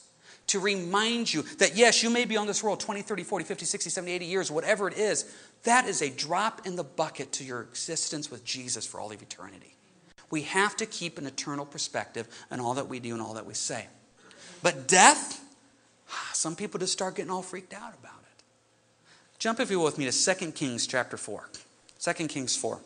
to 0.49 0.61
remind 0.61 1.33
you 1.33 1.43
that 1.59 1.77
yes, 1.77 2.03
you 2.03 2.11
may 2.11 2.25
be 2.25 2.37
on 2.37 2.47
this 2.47 2.63
world 2.63 2.81
20, 2.81 3.03
30, 3.03 3.25
40, 3.25 3.45
50, 3.45 3.65
60, 3.65 3.91
70, 3.91 4.13
80 4.13 4.27
years, 4.27 4.51
whatever 4.51 4.89
it 4.89 4.97
is. 4.97 5.35
That 5.65 5.87
is 5.87 6.03
a 6.03 6.11
drop 6.11 6.67
in 6.67 6.77
the 6.77 6.85
bucket 6.85 7.33
to 7.33 7.45
your 7.45 7.61
existence 7.61 8.31
with 8.31 8.45
Jesus 8.45 8.87
for 8.87 9.01
all 9.01 9.11
of 9.11 9.21
eternity. 9.21 9.75
We 10.31 10.43
have 10.43 10.77
to 10.77 10.87
keep 10.87 11.19
an 11.19 11.27
eternal 11.27 11.67
perspective 11.67 12.29
in 12.51 12.61
all 12.61 12.75
that 12.75 12.89
we 12.89 13.01
do 13.01 13.13
and 13.13 13.23
all 13.23 13.35
that 13.35 13.47
we 13.47 13.55
say. 13.55 13.87
But 14.63 14.89
death, 14.89 15.41
ah, 16.11 16.31
some 16.33 16.57
people 16.57 16.81
just 16.81 16.93
start 16.93 17.17
getting 17.17 17.31
all 17.31 17.43
freaked 17.43 17.75
out 17.75 17.95
about 17.95 18.21
it. 18.21 18.26
Jump, 19.47 19.61
if 19.61 19.71
you 19.71 19.79
will, 19.79 19.85
with 19.85 19.97
me 19.97 20.11
to 20.11 20.35
2 20.35 20.51
Kings 20.51 20.89
chapter 20.89 21.17
4. 21.17 21.49
2 22.01 22.13
Kings 22.27 22.57
4. 22.57 22.81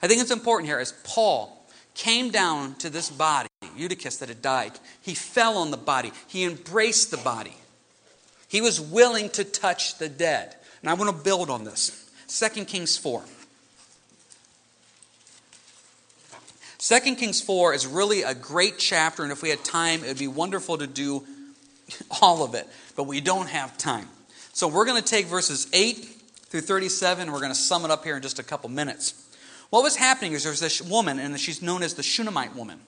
I 0.00 0.06
think 0.06 0.20
it's 0.20 0.30
important 0.30 0.68
here 0.68 0.78
as 0.78 0.92
Paul 1.02 1.66
came 1.92 2.30
down 2.30 2.76
to 2.76 2.88
this 2.88 3.10
body, 3.10 3.48
Eutychus, 3.76 4.18
that 4.18 4.28
had 4.28 4.40
died. 4.40 4.78
He 5.02 5.14
fell 5.14 5.58
on 5.58 5.72
the 5.72 5.76
body, 5.76 6.12
he 6.28 6.44
embraced 6.44 7.10
the 7.10 7.16
body. 7.16 7.56
He 8.46 8.60
was 8.60 8.80
willing 8.80 9.28
to 9.30 9.42
touch 9.42 9.98
the 9.98 10.08
dead. 10.08 10.54
And 10.82 10.88
I 10.88 10.94
want 10.94 11.10
to 11.10 11.24
build 11.24 11.50
on 11.50 11.64
this. 11.64 12.08
2 12.28 12.64
Kings 12.64 12.96
4. 12.96 13.24
2 16.78 17.00
Kings 17.16 17.40
4 17.40 17.74
is 17.74 17.88
really 17.88 18.22
a 18.22 18.34
great 18.36 18.78
chapter, 18.78 19.24
and 19.24 19.32
if 19.32 19.42
we 19.42 19.48
had 19.48 19.64
time, 19.64 20.04
it 20.04 20.06
would 20.06 20.18
be 20.18 20.28
wonderful 20.28 20.78
to 20.78 20.86
do 20.86 21.26
all 22.22 22.44
of 22.44 22.54
it, 22.54 22.68
but 22.94 23.08
we 23.08 23.20
don't 23.20 23.48
have 23.48 23.76
time. 23.76 24.06
So 24.56 24.68
we're 24.68 24.86
going 24.86 25.02
to 25.02 25.06
take 25.06 25.26
verses 25.26 25.68
8 25.74 25.96
through 26.46 26.62
37, 26.62 27.24
and 27.24 27.30
we're 27.30 27.40
going 27.40 27.52
to 27.52 27.54
sum 27.54 27.84
it 27.84 27.90
up 27.90 28.04
here 28.04 28.16
in 28.16 28.22
just 28.22 28.38
a 28.38 28.42
couple 28.42 28.70
minutes. 28.70 29.12
What 29.68 29.82
was 29.82 29.96
happening 29.96 30.32
is 30.32 30.44
there's 30.44 30.60
this 30.60 30.80
woman, 30.80 31.18
and 31.18 31.38
she's 31.38 31.60
known 31.60 31.82
as 31.82 31.92
the 31.92 32.02
Shunammite 32.02 32.56
woman. 32.56 32.80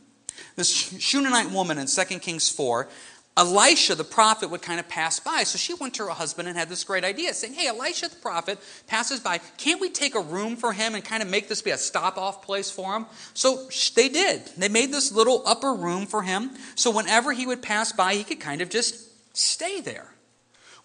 This 0.57 0.70
Shunammite 0.98 1.50
woman 1.50 1.76
in 1.76 1.87
2 1.87 2.20
Kings 2.20 2.48
4, 2.48 2.88
Elisha 3.37 3.94
the 3.96 4.02
prophet 4.02 4.48
would 4.48 4.62
kind 4.62 4.81
of 4.81 4.88
pass 4.88 5.20
by. 5.20 5.42
So 5.42 5.59
she 5.59 5.74
went 5.74 5.92
to 5.96 6.04
her 6.04 6.09
husband 6.09 6.48
and 6.48 6.57
had 6.57 6.70
this 6.70 6.85
great 6.85 7.04
idea, 7.04 7.35
saying, 7.35 7.52
Hey, 7.52 7.66
Elisha 7.66 8.09
the 8.09 8.16
prophet 8.16 8.59
passes 8.87 9.20
by. 9.20 9.37
Can't 9.59 9.78
we 9.78 9.90
take 9.90 10.14
a 10.14 10.20
room 10.20 10.57
for 10.57 10.72
him 10.72 10.94
and 10.94 11.04
kind 11.04 11.22
of 11.22 11.28
make 11.28 11.48
this 11.48 11.61
be 11.61 11.72
a 11.72 11.76
stop 11.76 12.16
off 12.16 12.40
place 12.40 12.70
for 12.70 12.96
him? 12.96 13.04
So 13.35 13.68
they 13.94 14.09
did. 14.09 14.40
They 14.57 14.70
made 14.70 14.90
this 14.90 15.12
little 15.12 15.42
upper 15.44 15.74
room 15.74 16.07
for 16.07 16.22
him. 16.22 16.52
So 16.76 16.90
whenever 16.90 17.35
he 17.35 17.46
would 17.46 17.61
pass 17.61 17.92
by, 17.92 18.14
he 18.14 18.24
could 18.24 18.40
kind 18.40 18.62
of 18.62 18.70
just 18.70 19.37
stay 19.37 19.83
there. 19.83 20.14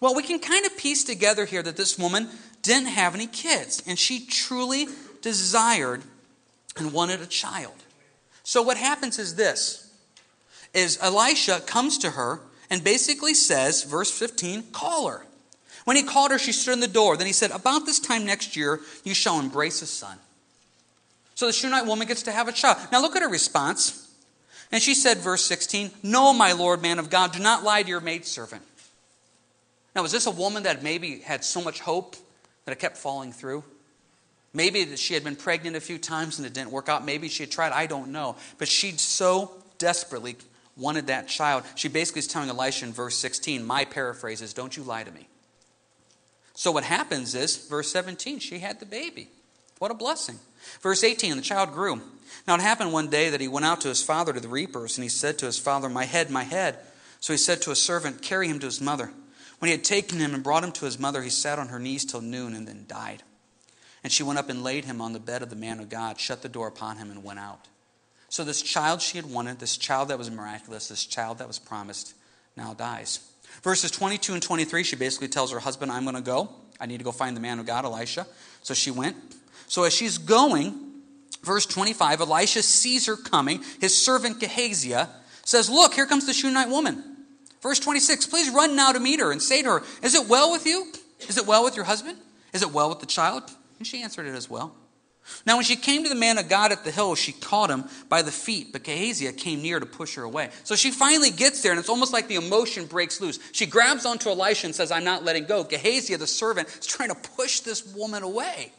Well, 0.04 0.14
we 0.14 0.22
can 0.22 0.38
kind 0.38 0.66
of 0.66 0.76
piece 0.76 1.02
together 1.02 1.46
here 1.46 1.62
that 1.62 1.78
this 1.78 1.98
woman 1.98 2.28
didn't 2.60 2.88
have 2.88 3.14
any 3.14 3.26
kids, 3.26 3.82
and 3.86 3.98
she 3.98 4.26
truly 4.26 4.86
desired 5.22 6.02
and 6.76 6.92
wanted 6.92 7.22
a 7.22 7.26
child. 7.26 7.72
So 8.42 8.60
what 8.60 8.76
happens 8.76 9.18
is 9.18 9.36
this 9.36 9.90
is 10.74 10.98
Elisha 11.00 11.60
comes 11.60 11.96
to 11.96 12.10
her 12.10 12.40
and 12.68 12.84
basically 12.84 13.32
says, 13.32 13.84
verse 13.84 14.10
15, 14.10 14.64
call 14.72 15.08
her. 15.08 15.24
When 15.86 15.96
he 15.96 16.02
called 16.02 16.32
her, 16.32 16.38
she 16.38 16.52
stood 16.52 16.74
in 16.74 16.80
the 16.80 16.86
door. 16.86 17.16
Then 17.16 17.26
he 17.26 17.32
said, 17.32 17.50
About 17.50 17.86
this 17.86 17.98
time 17.98 18.26
next 18.26 18.58
year, 18.58 18.80
you 19.04 19.14
shall 19.14 19.40
embrace 19.40 19.80
a 19.80 19.86
son. 19.86 20.18
So 21.34 21.46
the 21.46 21.54
Shunammite 21.54 21.86
woman 21.86 22.06
gets 22.06 22.24
to 22.24 22.30
have 22.30 22.46
a 22.46 22.52
child. 22.52 22.76
Now 22.92 23.00
look 23.00 23.16
at 23.16 23.22
her 23.22 23.30
response. 23.30 24.14
And 24.70 24.82
she 24.82 24.92
said, 24.92 25.18
verse 25.18 25.46
16, 25.46 25.92
No, 26.02 26.34
my 26.34 26.52
Lord, 26.52 26.82
man 26.82 26.98
of 26.98 27.08
God, 27.08 27.32
do 27.32 27.38
not 27.38 27.64
lie 27.64 27.82
to 27.82 27.88
your 27.88 28.02
maidservant. 28.02 28.60
Now, 29.94 30.02
was 30.02 30.12
this 30.12 30.26
a 30.26 30.30
woman 30.30 30.64
that 30.64 30.82
maybe 30.82 31.20
had 31.20 31.44
so 31.44 31.62
much 31.62 31.80
hope 31.80 32.16
that 32.64 32.72
it 32.72 32.78
kept 32.78 32.96
falling 32.96 33.32
through? 33.32 33.62
Maybe 34.52 34.84
that 34.84 34.98
she 34.98 35.14
had 35.14 35.24
been 35.24 35.36
pregnant 35.36 35.76
a 35.76 35.80
few 35.80 35.98
times 35.98 36.38
and 36.38 36.46
it 36.46 36.52
didn't 36.52 36.70
work 36.70 36.88
out. 36.88 37.04
Maybe 37.04 37.28
she 37.28 37.42
had 37.42 37.50
tried. 37.50 37.72
I 37.72 37.86
don't 37.86 38.12
know. 38.12 38.36
But 38.58 38.68
she 38.68 38.92
so 38.92 39.50
desperately 39.78 40.36
wanted 40.76 41.08
that 41.08 41.28
child. 41.28 41.64
She 41.74 41.88
basically 41.88 42.20
is 42.20 42.28
telling 42.28 42.48
Elisha 42.48 42.86
in 42.86 42.92
verse 42.92 43.16
16, 43.16 43.64
my 43.64 43.84
paraphrase 43.84 44.42
is, 44.42 44.54
Don't 44.54 44.76
you 44.76 44.82
lie 44.82 45.04
to 45.04 45.10
me. 45.10 45.28
So 46.54 46.70
what 46.70 46.84
happens 46.84 47.34
is, 47.34 47.56
verse 47.68 47.90
17, 47.90 48.38
she 48.38 48.60
had 48.60 48.78
the 48.78 48.86
baby. 48.86 49.28
What 49.80 49.90
a 49.90 49.94
blessing. 49.94 50.38
Verse 50.80 51.02
18, 51.02 51.36
the 51.36 51.42
child 51.42 51.72
grew. 51.72 52.00
Now 52.46 52.54
it 52.54 52.60
happened 52.60 52.92
one 52.92 53.08
day 53.08 53.30
that 53.30 53.40
he 53.40 53.48
went 53.48 53.66
out 53.66 53.80
to 53.82 53.88
his 53.88 54.02
father 54.02 54.32
to 54.32 54.40
the 54.40 54.48
reapers, 54.48 54.96
and 54.96 55.02
he 55.02 55.08
said 55.08 55.38
to 55.38 55.46
his 55.46 55.58
father, 55.58 55.88
My 55.88 56.04
head, 56.04 56.30
my 56.30 56.44
head. 56.44 56.78
So 57.18 57.32
he 57.32 57.38
said 57.38 57.60
to 57.62 57.72
a 57.72 57.76
servant, 57.76 58.22
Carry 58.22 58.48
him 58.48 58.60
to 58.60 58.66
his 58.66 58.80
mother. 58.80 59.10
When 59.58 59.68
he 59.68 59.72
had 59.72 59.84
taken 59.84 60.18
him 60.18 60.34
and 60.34 60.42
brought 60.42 60.64
him 60.64 60.72
to 60.72 60.84
his 60.84 60.98
mother, 60.98 61.22
he 61.22 61.30
sat 61.30 61.58
on 61.58 61.68
her 61.68 61.78
knees 61.78 62.04
till 62.04 62.20
noon 62.20 62.54
and 62.54 62.66
then 62.66 62.84
died. 62.88 63.22
And 64.02 64.12
she 64.12 64.22
went 64.22 64.38
up 64.38 64.50
and 64.50 64.62
laid 64.62 64.84
him 64.84 65.00
on 65.00 65.12
the 65.12 65.20
bed 65.20 65.42
of 65.42 65.50
the 65.50 65.56
man 65.56 65.80
of 65.80 65.88
God, 65.88 66.20
shut 66.20 66.42
the 66.42 66.48
door 66.48 66.68
upon 66.68 66.98
him, 66.98 67.10
and 67.10 67.24
went 67.24 67.38
out. 67.38 67.68
So 68.28 68.44
this 68.44 68.60
child 68.60 69.00
she 69.00 69.16
had 69.16 69.30
wanted, 69.30 69.60
this 69.60 69.76
child 69.76 70.08
that 70.08 70.18
was 70.18 70.30
miraculous, 70.30 70.88
this 70.88 71.06
child 71.06 71.38
that 71.38 71.46
was 71.46 71.58
promised, 71.58 72.14
now 72.56 72.74
dies. 72.74 73.20
Verses 73.62 73.90
22 73.90 74.34
and 74.34 74.42
23, 74.42 74.82
she 74.82 74.96
basically 74.96 75.28
tells 75.28 75.52
her 75.52 75.60
husband, 75.60 75.92
I'm 75.92 76.02
going 76.02 76.16
to 76.16 76.20
go. 76.20 76.50
I 76.80 76.86
need 76.86 76.98
to 76.98 77.04
go 77.04 77.12
find 77.12 77.36
the 77.36 77.40
man 77.40 77.58
of 77.58 77.66
God, 77.66 77.84
Elisha. 77.84 78.26
So 78.62 78.74
she 78.74 78.90
went. 78.90 79.16
So 79.68 79.84
as 79.84 79.94
she's 79.94 80.18
going, 80.18 80.78
verse 81.42 81.64
25, 81.64 82.20
Elisha 82.20 82.62
sees 82.62 83.06
her 83.06 83.16
coming. 83.16 83.62
His 83.80 83.96
servant 83.96 84.40
Gehazi 84.40 84.94
says, 85.44 85.70
Look, 85.70 85.94
here 85.94 86.06
comes 86.06 86.26
the 86.26 86.32
Shunammite 86.32 86.68
woman. 86.68 87.13
Verse 87.64 87.80
26, 87.80 88.26
please 88.26 88.50
run 88.50 88.76
now 88.76 88.92
to 88.92 89.00
meet 89.00 89.20
her 89.20 89.32
and 89.32 89.40
say 89.40 89.62
to 89.62 89.68
her, 89.70 89.82
Is 90.02 90.14
it 90.14 90.28
well 90.28 90.52
with 90.52 90.66
you? 90.66 90.86
Is 91.30 91.38
it 91.38 91.46
well 91.46 91.64
with 91.64 91.76
your 91.76 91.86
husband? 91.86 92.18
Is 92.52 92.60
it 92.60 92.70
well 92.70 92.90
with 92.90 93.00
the 93.00 93.06
child? 93.06 93.42
And 93.78 93.86
she 93.86 94.02
answered 94.02 94.26
it 94.26 94.34
as 94.34 94.50
well. 94.50 94.74
Now, 95.46 95.56
when 95.56 95.64
she 95.64 95.74
came 95.74 96.02
to 96.02 96.10
the 96.10 96.14
man 96.14 96.36
of 96.36 96.50
God 96.50 96.72
at 96.72 96.84
the 96.84 96.90
hill, 96.90 97.14
she 97.14 97.32
caught 97.32 97.70
him 97.70 97.84
by 98.10 98.20
the 98.20 98.30
feet, 98.30 98.70
but 98.70 98.84
Gehazi 98.84 99.32
came 99.32 99.62
near 99.62 99.80
to 99.80 99.86
push 99.86 100.16
her 100.16 100.24
away. 100.24 100.50
So 100.64 100.76
she 100.76 100.90
finally 100.90 101.30
gets 101.30 101.62
there, 101.62 101.72
and 101.72 101.78
it's 101.78 101.88
almost 101.88 102.12
like 102.12 102.28
the 102.28 102.34
emotion 102.34 102.84
breaks 102.84 103.18
loose. 103.22 103.38
She 103.52 103.64
grabs 103.64 104.04
onto 104.04 104.28
Elisha 104.28 104.66
and 104.66 104.74
says, 104.74 104.92
I'm 104.92 105.04
not 105.04 105.24
letting 105.24 105.46
go. 105.46 105.64
Gehazi, 105.64 106.14
the 106.16 106.26
servant, 106.26 106.68
is 106.68 106.84
trying 106.84 107.08
to 107.08 107.14
push 107.14 107.60
this 107.60 107.94
woman 107.94 108.22
away. 108.22 108.72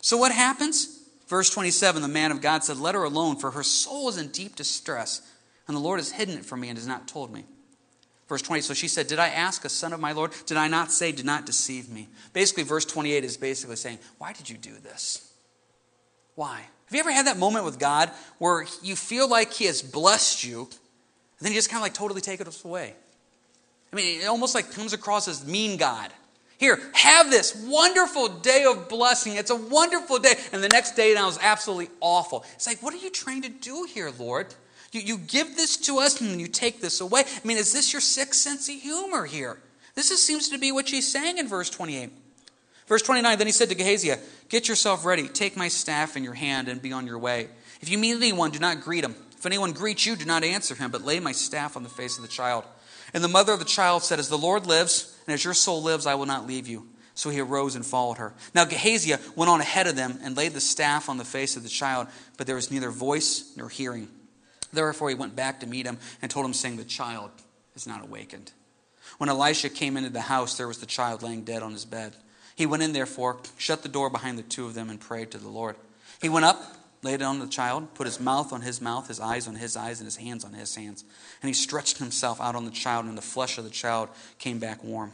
So 0.00 0.16
what 0.16 0.30
happens? 0.30 1.02
Verse 1.26 1.50
27 1.50 2.02
the 2.02 2.06
man 2.06 2.30
of 2.30 2.40
God 2.40 2.62
said, 2.62 2.76
Let 2.76 2.94
her 2.94 3.02
alone, 3.02 3.34
for 3.34 3.50
her 3.50 3.64
soul 3.64 4.08
is 4.08 4.16
in 4.16 4.28
deep 4.28 4.54
distress, 4.54 5.22
and 5.66 5.76
the 5.76 5.80
Lord 5.80 5.98
has 5.98 6.12
hidden 6.12 6.38
it 6.38 6.44
from 6.44 6.60
me 6.60 6.68
and 6.68 6.78
has 6.78 6.86
not 6.86 7.08
told 7.08 7.32
me. 7.32 7.44
Verse 8.28 8.42
20, 8.42 8.62
so 8.62 8.74
she 8.74 8.88
said, 8.88 9.06
Did 9.06 9.18
I 9.18 9.28
ask 9.28 9.64
a 9.64 9.68
son 9.68 9.92
of 9.92 10.00
my 10.00 10.12
Lord? 10.12 10.32
Did 10.46 10.56
I 10.56 10.68
not 10.68 10.90
say, 10.90 11.12
Do 11.12 11.22
not 11.22 11.46
deceive 11.46 11.88
me? 11.88 12.08
Basically, 12.32 12.64
verse 12.64 12.84
28 12.84 13.24
is 13.24 13.36
basically 13.36 13.76
saying, 13.76 13.98
Why 14.18 14.32
did 14.32 14.50
you 14.50 14.56
do 14.56 14.72
this? 14.82 15.32
Why? 16.34 16.56
Have 16.56 16.94
you 16.94 17.00
ever 17.00 17.12
had 17.12 17.26
that 17.26 17.38
moment 17.38 17.64
with 17.64 17.78
God 17.78 18.10
where 18.38 18.66
you 18.82 18.96
feel 18.96 19.28
like 19.28 19.52
He 19.52 19.66
has 19.66 19.80
blessed 19.80 20.44
you, 20.44 20.62
and 20.62 21.40
then 21.40 21.52
He 21.52 21.58
just 21.58 21.70
kind 21.70 21.78
of 21.78 21.82
like 21.82 21.94
totally 21.94 22.20
take 22.20 22.40
it 22.40 22.64
away? 22.64 22.94
I 23.92 23.96
mean, 23.96 24.20
it 24.22 24.26
almost 24.26 24.54
like 24.54 24.72
comes 24.72 24.92
across 24.92 25.28
as 25.28 25.46
mean 25.46 25.76
God. 25.76 26.12
Here, 26.58 26.80
have 26.94 27.30
this 27.30 27.54
wonderful 27.68 28.28
day 28.28 28.64
of 28.64 28.88
blessing. 28.88 29.36
It's 29.36 29.50
a 29.50 29.56
wonderful 29.56 30.18
day. 30.18 30.34
And 30.52 30.64
the 30.64 30.68
next 30.68 30.96
day 30.96 31.12
now 31.14 31.28
is 31.28 31.38
absolutely 31.40 31.90
awful. 32.00 32.44
It's 32.54 32.66
like, 32.66 32.82
what 32.82 32.94
are 32.94 32.98
you 32.98 33.10
trying 33.10 33.42
to 33.42 33.48
do 33.48 33.86
here, 33.92 34.10
Lord? 34.18 34.54
You, 34.92 35.00
you 35.00 35.18
give 35.18 35.56
this 35.56 35.76
to 35.78 35.98
us 35.98 36.20
and 36.20 36.30
then 36.30 36.40
you 36.40 36.48
take 36.48 36.80
this 36.80 37.00
away. 37.00 37.22
I 37.26 37.46
mean, 37.46 37.56
is 37.56 37.72
this 37.72 37.92
your 37.92 38.00
sixth 38.00 38.40
sense 38.40 38.68
of 38.68 38.74
humor 38.76 39.26
here? 39.26 39.58
This 39.94 40.10
is, 40.10 40.22
seems 40.22 40.48
to 40.50 40.58
be 40.58 40.72
what 40.72 40.88
she's 40.88 41.10
saying 41.10 41.38
in 41.38 41.48
verse 41.48 41.70
28. 41.70 42.10
Verse 42.86 43.02
29 43.02 43.38
Then 43.38 43.46
he 43.46 43.52
said 43.52 43.68
to 43.70 43.74
Gehazi, 43.74 44.12
Get 44.48 44.68
yourself 44.68 45.04
ready, 45.04 45.28
take 45.28 45.56
my 45.56 45.68
staff 45.68 46.16
in 46.16 46.24
your 46.24 46.34
hand, 46.34 46.68
and 46.68 46.80
be 46.80 46.92
on 46.92 47.06
your 47.06 47.18
way. 47.18 47.48
If 47.80 47.88
you 47.88 47.98
meet 47.98 48.14
anyone, 48.16 48.50
do 48.50 48.58
not 48.58 48.82
greet 48.82 49.04
him. 49.04 49.16
If 49.36 49.44
anyone 49.44 49.72
greets 49.72 50.06
you, 50.06 50.16
do 50.16 50.24
not 50.24 50.44
answer 50.44 50.74
him, 50.74 50.90
but 50.90 51.02
lay 51.02 51.20
my 51.20 51.32
staff 51.32 51.76
on 51.76 51.82
the 51.82 51.88
face 51.88 52.16
of 52.16 52.22
the 52.22 52.28
child. 52.28 52.64
And 53.12 53.22
the 53.22 53.28
mother 53.28 53.52
of 53.52 53.58
the 53.58 53.64
child 53.64 54.02
said, 54.02 54.18
As 54.18 54.28
the 54.28 54.38
Lord 54.38 54.66
lives, 54.66 55.16
and 55.26 55.34
as 55.34 55.44
your 55.44 55.54
soul 55.54 55.82
lives, 55.82 56.06
I 56.06 56.14
will 56.14 56.26
not 56.26 56.46
leave 56.46 56.68
you. 56.68 56.86
So 57.14 57.30
he 57.30 57.40
arose 57.40 57.74
and 57.74 57.84
followed 57.84 58.18
her. 58.18 58.34
Now 58.54 58.66
Gehazi 58.66 59.14
went 59.34 59.50
on 59.50 59.60
ahead 59.60 59.86
of 59.86 59.96
them 59.96 60.18
and 60.22 60.36
laid 60.36 60.52
the 60.52 60.60
staff 60.60 61.08
on 61.08 61.16
the 61.16 61.24
face 61.24 61.56
of 61.56 61.62
the 61.62 61.68
child, 61.68 62.08
but 62.36 62.46
there 62.46 62.56
was 62.56 62.70
neither 62.70 62.90
voice 62.90 63.52
nor 63.56 63.70
hearing. 63.70 64.08
Therefore, 64.72 65.08
he 65.08 65.14
went 65.14 65.36
back 65.36 65.60
to 65.60 65.66
meet 65.66 65.86
him 65.86 65.98
and 66.22 66.30
told 66.30 66.46
him, 66.46 66.52
saying, 66.52 66.76
The 66.76 66.84
child 66.84 67.30
is 67.74 67.86
not 67.86 68.02
awakened. 68.02 68.52
When 69.18 69.30
Elisha 69.30 69.68
came 69.68 69.96
into 69.96 70.10
the 70.10 70.20
house, 70.22 70.56
there 70.56 70.68
was 70.68 70.78
the 70.78 70.86
child 70.86 71.22
laying 71.22 71.44
dead 71.44 71.62
on 71.62 71.72
his 71.72 71.84
bed. 71.84 72.14
He 72.56 72.66
went 72.66 72.82
in, 72.82 72.92
therefore, 72.92 73.38
shut 73.58 73.82
the 73.82 73.88
door 73.88 74.10
behind 74.10 74.38
the 74.38 74.42
two 74.42 74.66
of 74.66 74.74
them, 74.74 74.90
and 74.90 75.00
prayed 75.00 75.30
to 75.30 75.38
the 75.38 75.48
Lord. 75.48 75.76
He 76.20 76.28
went 76.28 76.46
up, 76.46 76.60
laid 77.02 77.20
it 77.20 77.22
on 77.22 77.38
the 77.38 77.46
child, 77.46 77.94
put 77.94 78.06
his 78.06 78.18
mouth 78.18 78.52
on 78.52 78.62
his 78.62 78.80
mouth, 78.80 79.08
his 79.08 79.20
eyes 79.20 79.46
on 79.46 79.54
his 79.54 79.76
eyes, 79.76 80.00
and 80.00 80.06
his 80.06 80.16
hands 80.16 80.44
on 80.44 80.54
his 80.54 80.74
hands. 80.74 81.04
And 81.42 81.48
he 81.48 81.54
stretched 81.54 81.98
himself 81.98 82.40
out 82.40 82.56
on 82.56 82.64
the 82.64 82.70
child, 82.70 83.06
and 83.06 83.16
the 83.16 83.22
flesh 83.22 83.58
of 83.58 83.64
the 83.64 83.70
child 83.70 84.08
came 84.38 84.58
back 84.58 84.82
warm. 84.82 85.12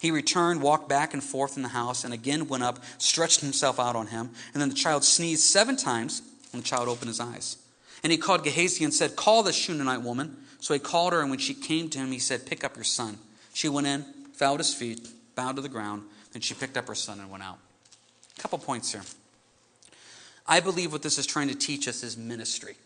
He 0.00 0.10
returned, 0.10 0.62
walked 0.62 0.88
back 0.88 1.14
and 1.14 1.22
forth 1.22 1.56
in 1.56 1.62
the 1.62 1.68
house, 1.70 2.04
and 2.04 2.14
again 2.14 2.46
went 2.46 2.62
up, 2.62 2.80
stretched 2.98 3.40
himself 3.40 3.80
out 3.80 3.96
on 3.96 4.08
him. 4.08 4.30
And 4.52 4.60
then 4.60 4.68
the 4.68 4.74
child 4.74 5.04
sneezed 5.04 5.42
seven 5.42 5.76
times, 5.76 6.22
and 6.52 6.62
the 6.62 6.66
child 6.66 6.88
opened 6.88 7.08
his 7.08 7.20
eyes. 7.20 7.56
And 8.02 8.10
he 8.10 8.18
called 8.18 8.44
Gehazi 8.44 8.84
and 8.84 8.94
said, 8.94 9.16
Call 9.16 9.42
the 9.42 9.52
Shunammite 9.52 10.02
woman. 10.02 10.36
So 10.60 10.74
he 10.74 10.80
called 10.80 11.12
her, 11.12 11.20
and 11.20 11.30
when 11.30 11.38
she 11.38 11.54
came 11.54 11.88
to 11.90 11.98
him, 11.98 12.12
he 12.12 12.18
said, 12.18 12.46
Pick 12.46 12.64
up 12.64 12.76
your 12.76 12.84
son. 12.84 13.18
She 13.54 13.68
went 13.68 13.86
in, 13.86 14.04
fell 14.34 14.54
at 14.54 14.60
his 14.60 14.74
feet, 14.74 15.08
bowed 15.34 15.56
to 15.56 15.62
the 15.62 15.68
ground. 15.68 16.02
Then 16.32 16.42
she 16.42 16.54
picked 16.54 16.76
up 16.76 16.86
her 16.88 16.94
son 16.94 17.18
and 17.20 17.30
went 17.30 17.42
out. 17.42 17.58
A 18.38 18.40
couple 18.40 18.58
points 18.58 18.92
here. 18.92 19.02
I 20.46 20.60
believe 20.60 20.92
what 20.92 21.02
this 21.02 21.18
is 21.18 21.26
trying 21.26 21.48
to 21.48 21.54
teach 21.54 21.88
us 21.88 22.02
is 22.02 22.16
ministry. 22.16 22.76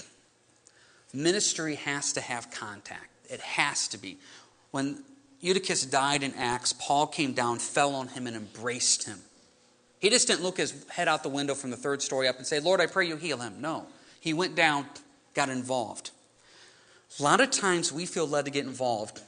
Ministry 1.13 1.77
has 1.77 2.13
to 2.15 2.21
have 2.21 2.51
contact, 2.51 3.09
it 3.31 3.41
has 3.41 3.89
to 3.89 3.99
be. 3.99 4.19
When 4.73 5.05
Eutychus 5.41 5.85
died 5.87 6.23
in 6.23 6.35
Acts, 6.35 6.73
Paul 6.73 7.07
came 7.07 7.33
down, 7.33 7.59
fell 7.59 7.95
on 7.95 8.09
him, 8.09 8.27
and 8.27 8.37
embraced 8.37 9.05
him. 9.05 9.21
He 10.01 10.11
just 10.11 10.27
didn't 10.27 10.43
look 10.43 10.57
his 10.57 10.85
head 10.89 11.07
out 11.07 11.23
the 11.23 11.29
window 11.29 11.55
from 11.55 11.71
the 11.71 11.77
third 11.77 12.03
story 12.03 12.29
up 12.29 12.39
and 12.39 12.47
say, 12.47 12.61
Lord, 12.61 12.81
I 12.81 12.87
pray 12.87 13.07
you 13.07 13.17
heal 13.17 13.39
him. 13.39 13.61
No. 13.61 13.87
He 14.21 14.35
went 14.35 14.55
down, 14.55 14.87
got 15.35 15.49
involved. 15.49 16.11
A 17.19 17.23
lot 17.23 17.41
of 17.41 17.51
times 17.51 17.93
we 17.93 18.07
feel 18.07 18.27
led 18.27 18.47
to 18.47 18.51
get 18.51 18.67
involved, 18.67 19.21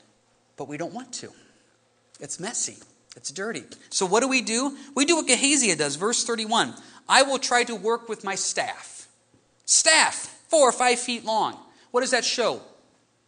but 0.57 0.69
we 0.69 0.77
don't 0.77 0.95
want 0.95 1.13
to. 1.15 1.33
It's 2.21 2.41
messy. 2.41 2.77
It's 3.17 3.31
dirty. 3.31 3.65
So 3.91 4.07
what 4.07 4.21
do 4.21 4.29
we 4.29 4.43
do? 4.43 4.77
We 4.95 5.05
do 5.05 5.17
what 5.17 5.27
Gehazi 5.27 5.75
does, 5.75 5.97
verse 5.97 6.25
31. 6.25 6.75
I 7.09 7.23
will 7.23 7.39
try 7.39 7.65
to 7.65 7.75
work 7.75 8.09
with 8.09 8.25
my 8.25 8.35
staff. 8.35 9.09
Staff, 9.65 10.45
four 10.49 10.69
or 10.69 10.73
five 10.73 10.99
feet 10.99 11.25
long. 11.25 11.59
What 11.91 12.03
does 12.03 12.11
that 12.11 12.25
show? 12.25 12.61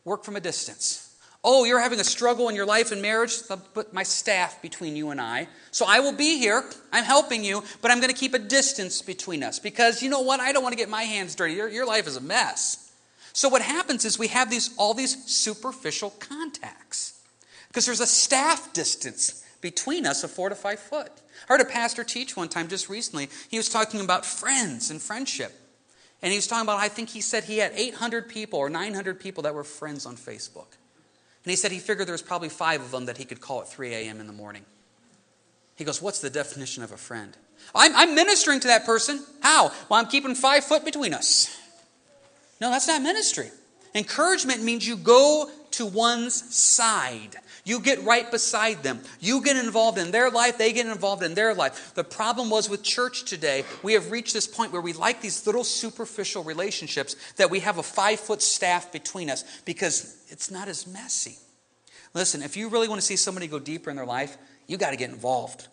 Work 0.05 0.25
from 0.25 0.37
a 0.37 0.41
distance. 0.41 1.08
Oh, 1.44 1.64
you're 1.64 1.81
having 1.81 2.01
a 2.01 2.05
struggle 2.05 2.48
in 2.48 2.57
your 2.57 2.66
life 2.66 2.90
and 2.90 3.01
marriage? 3.01 3.38
I'll 3.48 3.59
put 3.59 3.92
my 3.92 4.03
staff 4.03 4.61
between 4.61 4.96
you 4.96 5.11
and 5.11 5.20
I. 5.20 5.46
So 5.70 5.87
I 5.87 6.01
will 6.01 6.12
be 6.12 6.38
here. 6.38 6.64
I'm 6.92 7.05
helping 7.05 7.44
you, 7.44 7.62
but 7.81 7.90
I'm 7.90 8.01
going 8.01 8.12
to 8.12 8.18
keep 8.18 8.35
a 8.35 8.38
distance 8.40 9.03
between 9.03 9.42
us 9.42 9.59
because 9.59 10.03
you 10.03 10.11
know 10.11 10.20
what? 10.20 10.40
I 10.40 10.53
don't 10.53 10.62
want 10.62 10.72
to 10.72 10.79
get 10.79 10.88
my 10.88 11.05
hands 11.05 11.35
dirty. 11.35 11.55
Your, 11.55 11.68
your 11.68 11.87
life 11.87 12.07
is 12.07 12.16
a 12.16 12.20
mess. 12.20 12.92
So 13.33 13.48
what 13.48 13.62
happens 13.62 14.05
is 14.05 14.18
we 14.18 14.29
have 14.29 14.51
these 14.51 14.74
all 14.77 14.94
these 14.94 15.24
superficial 15.27 16.11
contacts 16.18 17.20
because 17.68 17.87
there's 17.87 18.01
a 18.01 18.07
staff 18.07 18.72
distance 18.72 19.44
between 19.61 20.07
us 20.07 20.24
of 20.24 20.33
four 20.33 20.48
to 20.48 20.57
five 20.57 20.81
foot. 20.81 21.12
I 21.48 21.53
heard 21.53 21.61
a 21.61 21.64
pastor 21.64 22.03
teach 22.03 22.37
one 22.37 22.48
time 22.48 22.66
just 22.66 22.88
recently. 22.88 23.29
He 23.48 23.57
was 23.57 23.68
talking 23.68 24.01
about 24.01 24.27
friends 24.27 24.90
and 24.90 25.01
friendship. 25.01 25.53
And 26.20 26.33
he 26.33 26.38
was 26.38 26.48
talking 26.48 26.64
about, 26.64 26.81
I 26.81 26.88
think 26.88 27.11
he 27.11 27.20
said 27.20 27.44
he 27.44 27.59
had 27.59 27.72
800 27.77 28.29
people 28.29 28.59
or 28.59 28.68
900 28.68 29.20
people 29.20 29.44
that 29.44 29.55
were 29.55 29.62
friends 29.62 30.05
on 30.05 30.16
Facebook. 30.16 30.78
And 31.44 31.51
he 31.51 31.57
said 31.57 31.72
he 31.72 31.79
figured 31.79 32.07
there 32.07 32.12
was 32.12 32.22
probably 32.22 32.48
five 32.48 32.81
of 32.81 32.90
them 32.90 33.07
that 33.07 33.16
he 33.16 33.24
could 33.24 33.40
call 33.40 33.61
at 33.61 33.68
3 33.68 33.94
a.m. 33.94 34.20
in 34.20 34.27
the 34.27 34.33
morning. 34.33 34.64
He 35.77 35.85
goes, 35.85 36.03
What's 36.03 36.20
the 36.20 36.31
definition 36.31 36.83
of 36.83 36.92
a 36.92 36.96
friend? 36.96 37.37
I'm, 37.74 37.94
I'm 37.94 38.14
ministering 38.14 38.61
to 38.61 38.68
that 38.68 38.85
person. 38.85 39.24
How? 39.40 39.70
Well, 39.88 40.01
I'm 40.01 40.07
keeping 40.07 40.35
five 40.35 40.64
foot 40.64 40.85
between 40.85 41.14
us. 41.14 41.55
No, 42.61 42.70
that's 42.70 42.88
not 42.88 43.03
ministry. 43.03 43.51
Encouragement 43.94 44.62
means 44.62 44.87
you 44.87 44.96
go 44.96 45.51
to 45.72 45.87
one's 45.87 46.55
side. 46.55 47.37
You 47.64 47.81
get 47.81 48.03
right 48.05 48.31
beside 48.31 48.83
them. 48.83 49.01
You 49.20 49.42
get 49.42 49.57
involved 49.57 49.98
in 49.98 50.11
their 50.11 50.31
life, 50.31 50.57
they 50.59 50.72
get 50.72 50.87
involved 50.87 51.22
in 51.22 51.35
their 51.35 51.55
life. 51.55 51.92
The 51.94 52.05
problem 52.05 52.51
was 52.51 52.70
with 52.70 52.83
church 52.83 53.24
today, 53.24 53.64
we 53.83 53.92
have 53.92 54.11
reached 54.11 54.33
this 54.33 54.46
point 54.46 54.72
where 54.72 54.81
we 54.81 54.92
like 54.92 55.20
these 55.20 55.46
little 55.46 55.64
superficial 55.64 56.42
relationships 56.42 57.16
that 57.37 57.51
we 57.51 57.61
have 57.61 57.79
a 57.79 57.83
five 57.83 58.20
foot 58.20 58.42
staff 58.42 58.90
between 58.90 59.31
us 59.31 59.44
because 59.64 60.24
it's 60.29 60.51
not 60.51 60.68
as 60.68 60.87
messy. 60.87 61.37
Listen, 62.14 62.42
if 62.42 62.57
you 62.57 62.68
really 62.68 62.88
want 62.88 63.01
to 63.01 63.07
see 63.07 63.16
somebody 63.16 63.46
go 63.46 63.59
deeper 63.59 63.90
in 63.90 63.96
their 63.96 64.07
life, 64.07 64.38
you 64.66 64.77
got 64.77 64.90
to 64.90 64.96
get 64.96 65.11
involved. 65.11 65.68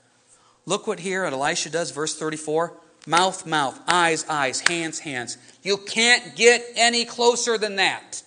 Look 0.66 0.88
what 0.88 1.00
here 1.00 1.24
Elisha 1.26 1.70
does, 1.70 1.92
verse 1.92 2.18
34 2.18 2.74
mouth, 3.06 3.46
mouth, 3.46 3.80
eyes, 3.88 4.26
eyes, 4.30 4.62
hands, 4.62 5.00
hands. 5.00 5.38
You 5.64 5.78
can't 5.78 6.36
get 6.36 6.66
any 6.76 7.06
closer 7.06 7.58
than 7.58 7.78
that. 7.78 8.24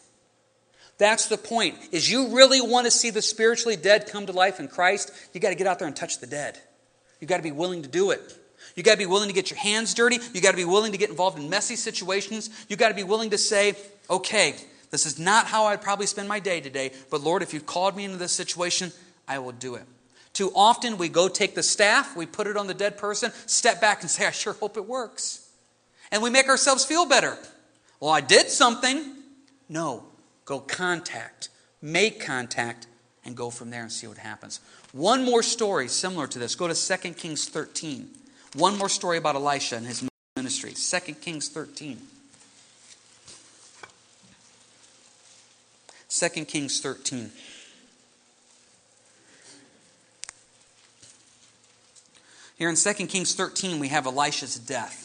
That's 0.99 1.27
the 1.27 1.39
point. 1.39 1.77
Is 1.93 2.11
you 2.11 2.37
really 2.37 2.61
want 2.61 2.87
to 2.87 2.91
see 2.91 3.11
the 3.11 3.23
spiritually 3.23 3.77
dead 3.77 4.09
come 4.11 4.27
to 4.27 4.33
life 4.33 4.59
in 4.59 4.69
Christ, 4.69 5.13
you 5.33 5.41
got 5.41 5.51
to 5.51 5.55
get 5.55 5.67
out 5.67 5.79
there 5.79 5.87
and 5.87 5.97
touch 5.97 6.19
the 6.19 6.27
dead. 6.27 6.59
You 7.21 7.27
got 7.27 7.37
to 7.37 7.43
be 7.43 7.53
willing 7.53 7.83
to 7.83 7.89
do 7.89 8.11
it. 8.11 8.37
You 8.75 8.83
got 8.83 8.93
to 8.93 8.99
be 8.99 9.07
willing 9.07 9.29
to 9.29 9.35
get 9.35 9.51
your 9.51 9.59
hands 9.59 9.95
dirty. 9.95 10.19
You 10.33 10.41
got 10.41 10.51
to 10.53 10.57
be 10.57 10.65
willing 10.65 10.93
to 10.93 10.99
get 10.99 11.11
involved 11.11 11.39
in 11.39 11.49
messy 11.49 11.77
situations. 11.77 12.51
You 12.69 12.77
got 12.77 12.89
to 12.89 12.95
be 12.95 13.05
willing 13.05 13.31
to 13.31 13.39
say, 13.39 13.75
"Okay, 14.11 14.55
this 14.91 15.07
is 15.07 15.19
not 15.19 15.47
how 15.47 15.67
I'd 15.67 15.81
probably 15.81 16.07
spend 16.07 16.29
my 16.29 16.41
day 16.41 16.61
today, 16.61 16.93
but 17.11 17.21
Lord, 17.21 17.43
if 17.43 17.55
you've 17.55 17.67
called 17.67 17.97
me 17.97 18.05
into 18.05 18.17
this 18.17 18.33
situation, 18.33 18.93
I 19.27 19.39
will 19.39 19.53
do 19.53 19.77
it." 19.77 19.83
Too 20.39 20.53
often 20.55 20.99
we 20.99 21.09
go 21.09 21.27
take 21.27 21.57
the 21.57 21.65
staff, 21.65 22.15
we 22.15 22.25
put 22.25 22.47
it 22.47 22.57
on 22.57 22.69
the 22.69 22.75
dead 22.75 22.97
person, 22.97 23.33
step 23.47 23.81
back 23.81 24.03
and 24.03 24.09
say, 24.09 24.25
"I 24.25 24.31
sure 24.31 24.53
hope 24.53 24.77
it 24.77 24.87
works." 24.87 25.41
And 26.13 26.23
we 26.23 26.31
make 26.31 26.49
ourselves 26.49 26.85
feel 26.85 27.07
better. 27.07 27.37
Well, 27.99 28.13
I 28.13 28.21
did 28.21 28.49
something. 28.49 29.17
No, 29.69 30.05
Go 30.45 30.61
contact, 30.61 31.49
make 31.83 32.21
contact, 32.21 32.87
and 33.25 33.37
go 33.37 33.51
from 33.51 33.71
there 33.71 33.83
and 33.83 33.93
see 33.93 34.07
what 34.07 34.19
happens. 34.19 34.61
One 34.93 35.25
more 35.25 35.43
story 35.43 35.89
similar 35.89 36.29
to 36.29 36.39
this. 36.39 36.55
Go 36.55 36.69
to 36.69 36.75
2 36.75 37.15
Kings 37.15 37.49
13. 37.49 38.17
One 38.55 38.79
more 38.79 38.89
story 38.89 39.19
about 39.19 39.35
Elisha 39.35 39.75
and 39.75 39.87
his 39.87 40.05
ministry. 40.37 40.73
2 40.73 41.21
Kings 41.21 41.49
13. 41.49 42.09
2 46.09 46.45
Kings 46.47 46.81
13. 46.81 47.33
Here 52.59 52.69
in 52.69 52.75
2 52.75 52.93
Kings 53.07 53.37
13, 53.37 53.79
we 53.79 53.89
have 53.89 54.07
Elisha's 54.07 54.59
death. 54.59 55.05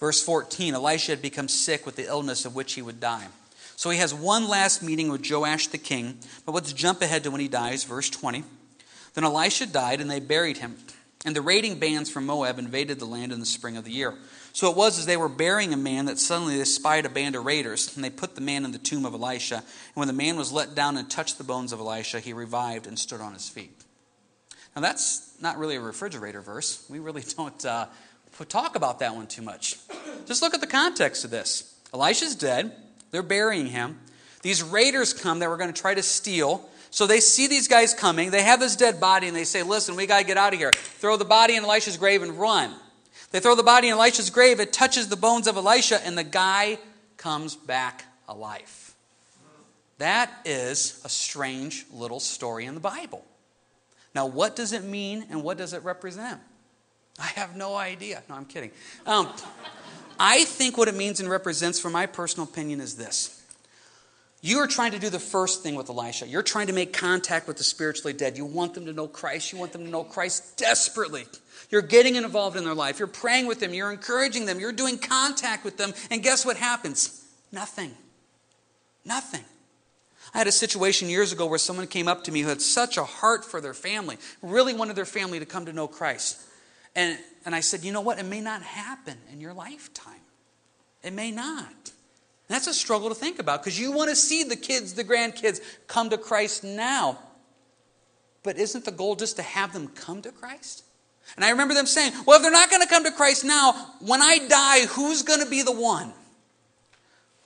Verse 0.00 0.24
14 0.24 0.74
Elisha 0.74 1.12
had 1.12 1.22
become 1.22 1.48
sick 1.48 1.84
with 1.84 1.96
the 1.96 2.06
illness 2.06 2.46
of 2.46 2.54
which 2.54 2.72
he 2.72 2.82
would 2.82 2.98
die. 2.98 3.28
So 3.76 3.90
he 3.90 3.98
has 3.98 4.14
one 4.14 4.48
last 4.48 4.82
meeting 4.82 5.10
with 5.10 5.28
Joash 5.28 5.66
the 5.66 5.76
king. 5.76 6.18
But 6.46 6.52
let's 6.52 6.72
jump 6.72 7.02
ahead 7.02 7.24
to 7.24 7.30
when 7.30 7.42
he 7.42 7.48
dies, 7.48 7.84
verse 7.84 8.08
20. 8.08 8.42
Then 9.14 9.24
Elisha 9.24 9.66
died, 9.66 10.00
and 10.00 10.10
they 10.10 10.18
buried 10.18 10.58
him. 10.58 10.76
And 11.26 11.36
the 11.36 11.42
raiding 11.42 11.78
bands 11.78 12.10
from 12.10 12.24
Moab 12.24 12.58
invaded 12.58 12.98
the 12.98 13.04
land 13.04 13.30
in 13.30 13.38
the 13.38 13.46
spring 13.46 13.76
of 13.76 13.84
the 13.84 13.92
year. 13.92 14.14
So 14.54 14.70
it 14.70 14.76
was 14.76 14.98
as 14.98 15.06
they 15.06 15.18
were 15.18 15.28
burying 15.28 15.74
a 15.74 15.76
man 15.76 16.06
that 16.06 16.18
suddenly 16.18 16.56
they 16.56 16.64
spied 16.64 17.04
a 17.04 17.10
band 17.10 17.36
of 17.36 17.44
raiders, 17.44 17.94
and 17.94 18.02
they 18.02 18.10
put 18.10 18.34
the 18.34 18.40
man 18.40 18.64
in 18.64 18.72
the 18.72 18.78
tomb 18.78 19.04
of 19.04 19.12
Elisha. 19.12 19.56
And 19.56 19.64
when 19.94 20.08
the 20.08 20.14
man 20.14 20.36
was 20.36 20.52
let 20.52 20.74
down 20.74 20.96
and 20.96 21.10
touched 21.10 21.36
the 21.36 21.44
bones 21.44 21.72
of 21.72 21.80
Elisha, 21.80 22.20
he 22.20 22.32
revived 22.32 22.86
and 22.86 22.98
stood 22.98 23.20
on 23.20 23.34
his 23.34 23.48
feet. 23.48 23.81
Now 24.74 24.82
that's 24.82 25.34
not 25.40 25.58
really 25.58 25.76
a 25.76 25.80
refrigerator 25.80 26.40
verse. 26.40 26.84
We 26.88 26.98
really 26.98 27.22
don't 27.36 27.64
uh, 27.64 27.86
talk 28.48 28.76
about 28.76 29.00
that 29.00 29.14
one 29.14 29.26
too 29.26 29.42
much. 29.42 29.78
Just 30.26 30.42
look 30.42 30.54
at 30.54 30.60
the 30.60 30.66
context 30.66 31.24
of 31.24 31.30
this. 31.30 31.74
Elisha's 31.92 32.34
dead. 32.34 32.72
They're 33.10 33.22
burying 33.22 33.66
him. 33.66 34.00
These 34.42 34.62
raiders 34.62 35.12
come 35.12 35.38
that 35.40 35.48
were 35.48 35.56
going 35.56 35.72
to 35.72 35.80
try 35.80 35.94
to 35.94 36.02
steal. 36.02 36.68
So 36.90 37.06
they 37.06 37.20
see 37.20 37.46
these 37.46 37.68
guys 37.68 37.94
coming. 37.94 38.30
They 38.30 38.42
have 38.42 38.60
this 38.60 38.76
dead 38.76 39.00
body 39.00 39.28
and 39.28 39.36
they 39.36 39.44
say, 39.44 39.62
Listen, 39.62 39.96
we 39.96 40.06
got 40.06 40.20
to 40.20 40.26
get 40.26 40.36
out 40.36 40.52
of 40.52 40.58
here. 40.58 40.72
Throw 40.72 41.16
the 41.16 41.24
body 41.24 41.56
in 41.56 41.64
Elisha's 41.64 41.96
grave 41.96 42.22
and 42.22 42.38
run. 42.38 42.74
They 43.30 43.40
throw 43.40 43.54
the 43.54 43.62
body 43.62 43.88
in 43.88 43.94
Elisha's 43.94 44.30
grave. 44.30 44.60
It 44.60 44.72
touches 44.72 45.08
the 45.08 45.16
bones 45.16 45.46
of 45.46 45.56
Elisha 45.56 46.04
and 46.04 46.18
the 46.18 46.24
guy 46.24 46.78
comes 47.16 47.56
back 47.56 48.04
alive. 48.28 48.94
That 49.98 50.30
is 50.44 51.00
a 51.04 51.08
strange 51.08 51.86
little 51.92 52.20
story 52.20 52.66
in 52.66 52.74
the 52.74 52.80
Bible. 52.80 53.24
Now, 54.14 54.26
what 54.26 54.56
does 54.56 54.72
it 54.72 54.84
mean 54.84 55.26
and 55.30 55.42
what 55.42 55.58
does 55.58 55.72
it 55.72 55.82
represent? 55.84 56.40
I 57.18 57.26
have 57.26 57.56
no 57.56 57.74
idea. 57.74 58.22
No, 58.28 58.34
I'm 58.34 58.44
kidding. 58.44 58.70
Um, 59.06 59.32
I 60.18 60.44
think 60.44 60.76
what 60.76 60.88
it 60.88 60.94
means 60.94 61.20
and 61.20 61.28
represents, 61.28 61.78
from 61.80 61.92
my 61.92 62.06
personal 62.06 62.48
opinion, 62.48 62.80
is 62.80 62.96
this. 62.96 63.38
You 64.40 64.58
are 64.58 64.66
trying 64.66 64.90
to 64.92 64.98
do 64.98 65.08
the 65.08 65.20
first 65.20 65.62
thing 65.62 65.76
with 65.76 65.88
Elisha. 65.88 66.26
You're 66.26 66.42
trying 66.42 66.66
to 66.66 66.72
make 66.72 66.92
contact 66.92 67.46
with 67.46 67.58
the 67.58 67.64
spiritually 67.64 68.12
dead. 68.12 68.36
You 68.36 68.44
want 68.44 68.74
them 68.74 68.86
to 68.86 68.92
know 68.92 69.06
Christ. 69.06 69.52
You 69.52 69.58
want 69.58 69.72
them 69.72 69.84
to 69.84 69.90
know 69.90 70.02
Christ 70.02 70.56
desperately. 70.56 71.26
You're 71.70 71.80
getting 71.80 72.16
involved 72.16 72.56
in 72.56 72.64
their 72.64 72.74
life. 72.74 72.98
You're 72.98 73.06
praying 73.06 73.46
with 73.46 73.60
them. 73.60 73.72
You're 73.72 73.92
encouraging 73.92 74.46
them. 74.46 74.58
You're 74.58 74.72
doing 74.72 74.98
contact 74.98 75.64
with 75.64 75.76
them. 75.76 75.94
And 76.10 76.22
guess 76.22 76.44
what 76.44 76.56
happens? 76.56 77.24
Nothing. 77.52 77.92
Nothing. 79.04 79.44
I 80.34 80.38
had 80.38 80.46
a 80.46 80.52
situation 80.52 81.08
years 81.08 81.32
ago 81.32 81.46
where 81.46 81.58
someone 81.58 81.86
came 81.86 82.08
up 82.08 82.24
to 82.24 82.32
me 82.32 82.40
who 82.40 82.48
had 82.48 82.62
such 82.62 82.96
a 82.96 83.04
heart 83.04 83.44
for 83.44 83.60
their 83.60 83.74
family, 83.74 84.16
really 84.40 84.72
wanted 84.72 84.96
their 84.96 85.04
family 85.04 85.38
to 85.38 85.46
come 85.46 85.66
to 85.66 85.72
know 85.72 85.86
Christ. 85.86 86.40
And, 86.94 87.18
and 87.44 87.54
I 87.54 87.60
said, 87.60 87.84
you 87.84 87.92
know 87.92 88.00
what? 88.00 88.18
It 88.18 88.24
may 88.24 88.40
not 88.40 88.62
happen 88.62 89.18
in 89.30 89.40
your 89.40 89.52
lifetime. 89.52 90.14
It 91.02 91.12
may 91.12 91.30
not. 91.30 91.68
And 91.68 92.56
that's 92.56 92.66
a 92.66 92.74
struggle 92.74 93.08
to 93.08 93.14
think 93.14 93.38
about 93.38 93.62
because 93.62 93.78
you 93.78 93.92
want 93.92 94.10
to 94.10 94.16
see 94.16 94.42
the 94.42 94.56
kids, 94.56 94.94
the 94.94 95.04
grandkids, 95.04 95.60
come 95.86 96.10
to 96.10 96.18
Christ 96.18 96.64
now. 96.64 97.18
But 98.42 98.56
isn't 98.56 98.84
the 98.84 98.90
goal 98.90 99.16
just 99.16 99.36
to 99.36 99.42
have 99.42 99.72
them 99.72 99.88
come 99.88 100.22
to 100.22 100.32
Christ? 100.32 100.84
And 101.36 101.44
I 101.44 101.50
remember 101.50 101.74
them 101.74 101.86
saying, 101.86 102.12
well, 102.26 102.36
if 102.36 102.42
they're 102.42 102.50
not 102.50 102.70
going 102.70 102.82
to 102.82 102.88
come 102.88 103.04
to 103.04 103.12
Christ 103.12 103.44
now, 103.44 103.72
when 104.00 104.20
I 104.20 104.38
die, 104.48 104.86
who's 104.86 105.22
going 105.22 105.40
to 105.40 105.48
be 105.48 105.62
the 105.62 105.72
one? 105.72 106.12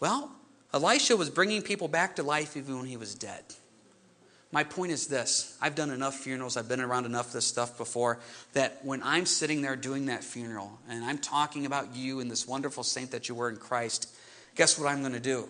Well, 0.00 0.30
Elisha 0.74 1.16
was 1.16 1.30
bringing 1.30 1.62
people 1.62 1.88
back 1.88 2.16
to 2.16 2.22
life 2.22 2.56
even 2.56 2.78
when 2.78 2.86
he 2.86 2.96
was 2.96 3.14
dead. 3.14 3.42
My 4.52 4.64
point 4.64 4.92
is 4.92 5.06
this 5.06 5.56
I've 5.60 5.74
done 5.74 5.90
enough 5.90 6.14
funerals, 6.14 6.56
I've 6.56 6.68
been 6.68 6.80
around 6.80 7.06
enough 7.06 7.28
of 7.28 7.32
this 7.34 7.46
stuff 7.46 7.76
before, 7.76 8.18
that 8.52 8.84
when 8.84 9.02
I'm 9.02 9.26
sitting 9.26 9.62
there 9.62 9.76
doing 9.76 10.06
that 10.06 10.24
funeral 10.24 10.78
and 10.88 11.04
I'm 11.04 11.18
talking 11.18 11.66
about 11.66 11.94
you 11.94 12.20
and 12.20 12.30
this 12.30 12.46
wonderful 12.46 12.82
saint 12.82 13.10
that 13.10 13.28
you 13.28 13.34
were 13.34 13.50
in 13.50 13.56
Christ, 13.56 14.14
guess 14.54 14.78
what 14.78 14.88
I'm 14.88 15.00
going 15.00 15.12
to 15.12 15.20
do? 15.20 15.48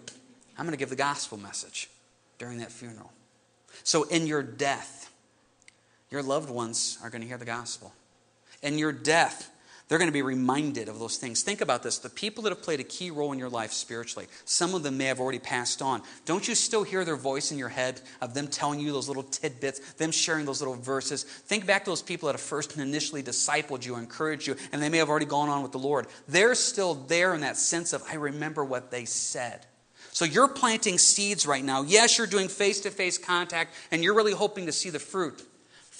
I'm 0.58 0.64
going 0.64 0.72
to 0.72 0.78
give 0.78 0.90
the 0.90 0.96
gospel 0.96 1.38
message 1.38 1.90
during 2.38 2.58
that 2.58 2.72
funeral. 2.72 3.12
So 3.84 4.04
in 4.04 4.26
your 4.26 4.42
death, 4.42 5.12
your 6.10 6.22
loved 6.22 6.50
ones 6.50 6.98
are 7.02 7.10
going 7.10 7.22
to 7.22 7.28
hear 7.28 7.36
the 7.36 7.44
gospel. 7.44 7.92
In 8.62 8.78
your 8.78 8.92
death, 8.92 9.50
they're 9.88 9.98
going 9.98 10.08
to 10.08 10.12
be 10.12 10.22
reminded 10.22 10.88
of 10.88 10.98
those 10.98 11.16
things. 11.16 11.42
Think 11.42 11.60
about 11.60 11.82
this 11.82 11.98
the 11.98 12.10
people 12.10 12.42
that 12.42 12.50
have 12.50 12.62
played 12.62 12.80
a 12.80 12.84
key 12.84 13.10
role 13.10 13.32
in 13.32 13.38
your 13.38 13.48
life 13.48 13.72
spiritually, 13.72 14.26
some 14.44 14.74
of 14.74 14.82
them 14.82 14.98
may 14.98 15.04
have 15.04 15.20
already 15.20 15.38
passed 15.38 15.80
on. 15.80 16.02
Don't 16.24 16.48
you 16.48 16.54
still 16.54 16.82
hear 16.82 17.04
their 17.04 17.16
voice 17.16 17.52
in 17.52 17.58
your 17.58 17.68
head 17.68 18.00
of 18.20 18.34
them 18.34 18.48
telling 18.48 18.80
you 18.80 18.92
those 18.92 19.08
little 19.08 19.22
tidbits, 19.22 19.94
them 19.94 20.10
sharing 20.10 20.44
those 20.44 20.60
little 20.60 20.74
verses? 20.74 21.22
Think 21.22 21.66
back 21.66 21.84
to 21.84 21.90
those 21.90 22.02
people 22.02 22.26
that 22.26 22.32
have 22.32 22.40
first 22.40 22.76
initially 22.76 23.22
discipled 23.22 23.86
you, 23.86 23.96
encouraged 23.96 24.48
you, 24.48 24.56
and 24.72 24.82
they 24.82 24.88
may 24.88 24.98
have 24.98 25.08
already 25.08 25.26
gone 25.26 25.48
on 25.48 25.62
with 25.62 25.72
the 25.72 25.78
Lord. 25.78 26.06
They're 26.26 26.56
still 26.56 26.94
there 26.94 27.34
in 27.34 27.42
that 27.42 27.56
sense 27.56 27.92
of, 27.92 28.02
I 28.10 28.14
remember 28.14 28.64
what 28.64 28.90
they 28.90 29.04
said. 29.04 29.66
So 30.10 30.24
you're 30.24 30.48
planting 30.48 30.98
seeds 30.98 31.46
right 31.46 31.62
now. 31.62 31.82
Yes, 31.82 32.18
you're 32.18 32.26
doing 32.26 32.48
face 32.48 32.80
to 32.80 32.90
face 32.90 33.18
contact, 33.18 33.74
and 33.90 34.02
you're 34.02 34.14
really 34.14 34.32
hoping 34.32 34.66
to 34.66 34.72
see 34.72 34.90
the 34.90 34.98
fruit. 34.98 35.44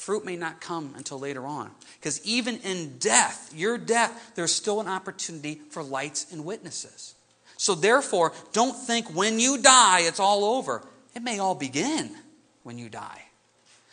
Fruit 0.06 0.24
may 0.24 0.36
not 0.36 0.60
come 0.60 0.94
until 0.96 1.18
later 1.18 1.44
on. 1.44 1.68
Because 1.98 2.24
even 2.24 2.58
in 2.58 2.96
death, 2.98 3.52
your 3.52 3.76
death, 3.76 4.30
there's 4.36 4.54
still 4.54 4.80
an 4.80 4.86
opportunity 4.86 5.60
for 5.70 5.82
lights 5.82 6.30
and 6.30 6.44
witnesses. 6.44 7.16
So 7.56 7.74
therefore, 7.74 8.32
don't 8.52 8.76
think 8.76 9.12
when 9.12 9.40
you 9.40 9.60
die 9.60 10.02
it's 10.02 10.20
all 10.20 10.44
over. 10.44 10.86
It 11.16 11.22
may 11.22 11.40
all 11.40 11.56
begin 11.56 12.14
when 12.62 12.78
you 12.78 12.88
die. 12.88 13.20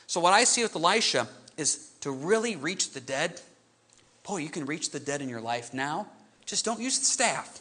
So 0.06 0.20
what 0.20 0.34
I 0.34 0.44
see 0.44 0.62
with 0.62 0.76
Elisha 0.76 1.28
is 1.58 1.90
to 2.02 2.12
really 2.12 2.58
reach 2.58 2.92
the 2.92 3.02
dead. 3.02 3.42
Boy, 4.22 4.38
you 4.38 4.50
can 4.50 4.68
reach 4.68 4.92
the 4.92 5.00
dead 5.00 5.20
in 5.20 5.30
your 5.30 5.42
life 5.42 5.74
now. 5.74 6.06
Just 6.46 6.64
don't 6.64 6.80
use 6.80 7.00
the 7.00 7.06
staff. 7.06 7.60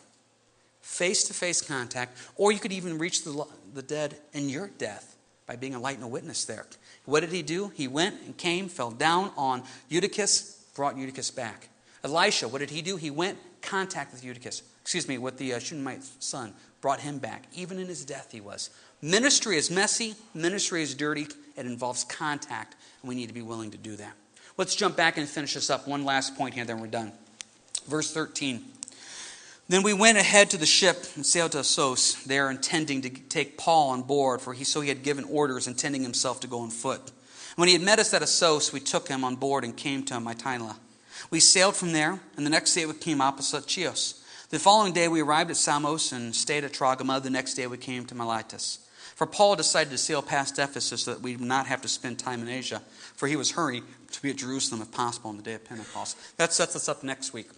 Face 0.82 1.24
to 1.24 1.32
face 1.32 1.62
contact. 1.62 2.18
Or 2.36 2.52
you 2.52 2.58
could 2.58 2.72
even 2.72 2.98
reach 2.98 3.24
the, 3.24 3.46
the 3.72 3.82
dead 3.82 4.14
in 4.34 4.50
your 4.50 4.68
death 4.76 5.16
by 5.46 5.56
being 5.56 5.74
a 5.74 5.80
light 5.80 5.96
and 5.96 6.04
a 6.04 6.08
witness 6.08 6.44
there. 6.44 6.66
What 7.04 7.20
did 7.20 7.30
he 7.30 7.42
do? 7.42 7.68
He 7.74 7.88
went 7.88 8.20
and 8.24 8.36
came, 8.36 8.68
fell 8.68 8.90
down 8.90 9.32
on 9.36 9.62
Eutychus, 9.88 10.64
brought 10.74 10.96
Eutychus 10.96 11.30
back. 11.30 11.68
Elisha, 12.04 12.48
what 12.48 12.58
did 12.58 12.70
he 12.70 12.82
do? 12.82 12.96
He 12.96 13.10
went, 13.10 13.38
contact 13.60 14.12
with 14.12 14.24
Eutychus, 14.24 14.62
excuse 14.80 15.08
me, 15.08 15.18
with 15.18 15.38
the 15.38 15.54
uh, 15.54 15.58
Shunammite 15.58 16.02
son, 16.20 16.52
brought 16.80 17.00
him 17.00 17.18
back. 17.18 17.44
Even 17.54 17.78
in 17.78 17.86
his 17.86 18.04
death, 18.04 18.30
he 18.32 18.40
was. 18.40 18.70
Ministry 19.00 19.56
is 19.56 19.70
messy, 19.70 20.14
ministry 20.34 20.82
is 20.82 20.94
dirty, 20.94 21.26
it 21.56 21.66
involves 21.66 22.04
contact, 22.04 22.76
and 23.02 23.08
we 23.08 23.14
need 23.14 23.28
to 23.28 23.34
be 23.34 23.42
willing 23.42 23.70
to 23.70 23.78
do 23.78 23.96
that. 23.96 24.12
Let's 24.56 24.74
jump 24.74 24.96
back 24.96 25.16
and 25.16 25.28
finish 25.28 25.54
this 25.54 25.70
up. 25.70 25.88
One 25.88 26.04
last 26.04 26.36
point 26.36 26.54
here, 26.54 26.64
then 26.64 26.80
we're 26.80 26.86
done. 26.86 27.12
Verse 27.86 28.12
13. 28.12 28.62
Then 29.72 29.82
we 29.82 29.94
went 29.94 30.18
ahead 30.18 30.50
to 30.50 30.58
the 30.58 30.66
ship 30.66 31.06
and 31.16 31.24
sailed 31.24 31.52
to 31.52 31.60
Assos, 31.60 32.22
there 32.24 32.50
intending 32.50 33.00
to 33.00 33.08
take 33.08 33.56
Paul 33.56 33.88
on 33.88 34.02
board, 34.02 34.42
for 34.42 34.52
he 34.52 34.64
so 34.64 34.82
he 34.82 34.90
had 34.90 35.02
given 35.02 35.24
orders, 35.24 35.66
intending 35.66 36.02
himself 36.02 36.40
to 36.40 36.46
go 36.46 36.58
on 36.58 36.68
foot. 36.68 37.10
When 37.56 37.68
he 37.68 37.72
had 37.72 37.82
met 37.82 37.98
us 37.98 38.12
at 38.12 38.20
Assos, 38.20 38.70
we 38.70 38.80
took 38.80 39.08
him 39.08 39.24
on 39.24 39.36
board 39.36 39.64
and 39.64 39.74
came 39.74 40.02
to 40.04 40.14
Mytilene. 40.16 40.76
We 41.30 41.40
sailed 41.40 41.74
from 41.74 41.94
there, 41.94 42.20
and 42.36 42.44
the 42.44 42.50
next 42.50 42.74
day 42.74 42.84
we 42.84 42.92
came 42.92 43.22
opposite 43.22 43.66
Chios. 43.66 44.22
The 44.50 44.58
following 44.58 44.92
day 44.92 45.08
we 45.08 45.22
arrived 45.22 45.48
at 45.48 45.56
Samos 45.56 46.12
and 46.12 46.36
stayed 46.36 46.64
at 46.64 46.74
Trogyllium. 46.74 47.22
The 47.22 47.30
next 47.30 47.54
day 47.54 47.66
we 47.66 47.78
came 47.78 48.04
to 48.04 48.14
Miletus. 48.14 48.86
For 49.14 49.26
Paul 49.26 49.56
decided 49.56 49.88
to 49.88 49.96
sail 49.96 50.20
past 50.20 50.58
Ephesus 50.58 51.04
so 51.04 51.14
that 51.14 51.22
we 51.22 51.34
would 51.34 51.48
not 51.48 51.64
have 51.64 51.80
to 51.80 51.88
spend 51.88 52.18
time 52.18 52.42
in 52.42 52.48
Asia, 52.50 52.82
for 53.16 53.26
he 53.26 53.36
was 53.36 53.52
hurrying 53.52 53.84
to 54.10 54.20
be 54.20 54.28
at 54.28 54.36
Jerusalem 54.36 54.82
if 54.82 54.92
possible 54.92 55.30
on 55.30 55.38
the 55.38 55.42
day 55.42 55.54
of 55.54 55.64
Pentecost. 55.64 56.18
That 56.36 56.52
sets 56.52 56.76
us 56.76 56.90
up 56.90 57.02
next 57.02 57.32
week 57.32 57.48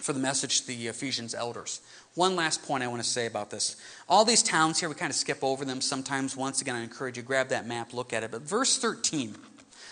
for 0.00 0.12
the 0.12 0.18
message 0.18 0.62
to 0.62 0.66
the 0.68 0.88
Ephesians 0.88 1.34
elders. 1.34 1.80
One 2.14 2.36
last 2.36 2.62
point 2.62 2.82
I 2.82 2.88
want 2.88 3.02
to 3.02 3.08
say 3.08 3.26
about 3.26 3.50
this. 3.50 3.76
All 4.08 4.24
these 4.24 4.42
towns 4.42 4.80
here, 4.80 4.88
we 4.88 4.94
kind 4.94 5.10
of 5.10 5.16
skip 5.16 5.38
over 5.42 5.64
them 5.64 5.80
sometimes. 5.80 6.36
Once 6.36 6.60
again, 6.60 6.74
I 6.74 6.82
encourage 6.82 7.16
you, 7.16 7.22
grab 7.22 7.48
that 7.48 7.66
map, 7.66 7.92
look 7.92 8.12
at 8.12 8.24
it. 8.24 8.30
But 8.30 8.42
verse 8.42 8.78
13, 8.78 9.36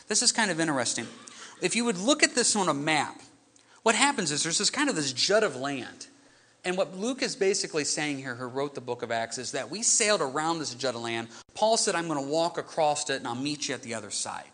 this 0.08 0.22
is 0.22 0.32
kind 0.32 0.50
of 0.50 0.58
interesting. 0.58 1.06
If 1.60 1.76
you 1.76 1.84
would 1.84 1.98
look 1.98 2.22
at 2.22 2.34
this 2.34 2.56
on 2.56 2.68
a 2.68 2.74
map, 2.74 3.20
what 3.82 3.94
happens 3.94 4.32
is 4.32 4.42
there's 4.42 4.58
this 4.58 4.70
kind 4.70 4.88
of 4.88 4.96
this 4.96 5.12
jut 5.12 5.44
of 5.44 5.56
land. 5.56 6.08
And 6.64 6.76
what 6.76 6.96
Luke 6.96 7.22
is 7.22 7.36
basically 7.36 7.84
saying 7.84 8.18
here, 8.18 8.34
who 8.34 8.46
wrote 8.46 8.74
the 8.74 8.80
book 8.80 9.02
of 9.02 9.10
Acts, 9.10 9.38
is 9.38 9.52
that 9.52 9.70
we 9.70 9.82
sailed 9.82 10.20
around 10.20 10.58
this 10.58 10.74
jut 10.74 10.94
of 10.94 11.00
land. 11.00 11.28
Paul 11.54 11.76
said, 11.76 11.94
I'm 11.94 12.08
going 12.08 12.22
to 12.22 12.30
walk 12.30 12.58
across 12.58 13.08
it 13.10 13.16
and 13.16 13.26
I'll 13.26 13.34
meet 13.34 13.68
you 13.68 13.74
at 13.74 13.82
the 13.82 13.94
other 13.94 14.10
side. 14.10 14.44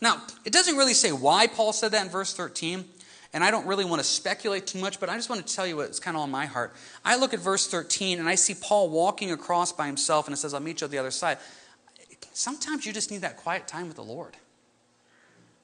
Now, 0.00 0.20
it 0.44 0.52
doesn't 0.52 0.76
really 0.76 0.94
say 0.94 1.12
why 1.12 1.46
Paul 1.46 1.72
said 1.72 1.92
that 1.92 2.04
in 2.04 2.10
verse 2.10 2.34
13, 2.34 2.84
and 3.32 3.42
I 3.42 3.50
don't 3.50 3.66
really 3.66 3.84
want 3.84 4.00
to 4.00 4.06
speculate 4.06 4.66
too 4.66 4.78
much, 4.78 5.00
but 5.00 5.08
I 5.08 5.16
just 5.16 5.30
want 5.30 5.46
to 5.46 5.54
tell 5.54 5.66
you 5.66 5.76
what's 5.76 5.98
kind 5.98 6.16
of 6.16 6.22
on 6.22 6.30
my 6.30 6.46
heart. 6.46 6.74
I 7.04 7.16
look 7.16 7.32
at 7.32 7.40
verse 7.40 7.66
13 7.66 8.18
and 8.18 8.28
I 8.28 8.34
see 8.34 8.54
Paul 8.54 8.90
walking 8.90 9.32
across 9.32 9.72
by 9.72 9.86
himself, 9.86 10.26
and 10.26 10.34
it 10.34 10.36
says, 10.36 10.52
I'll 10.52 10.60
meet 10.60 10.80
you 10.80 10.84
at 10.84 10.90
the 10.90 10.98
other 10.98 11.10
side. 11.10 11.38
Sometimes 12.32 12.84
you 12.86 12.92
just 12.92 13.10
need 13.10 13.22
that 13.22 13.38
quiet 13.38 13.66
time 13.66 13.88
with 13.88 13.96
the 13.96 14.04
Lord. 14.04 14.36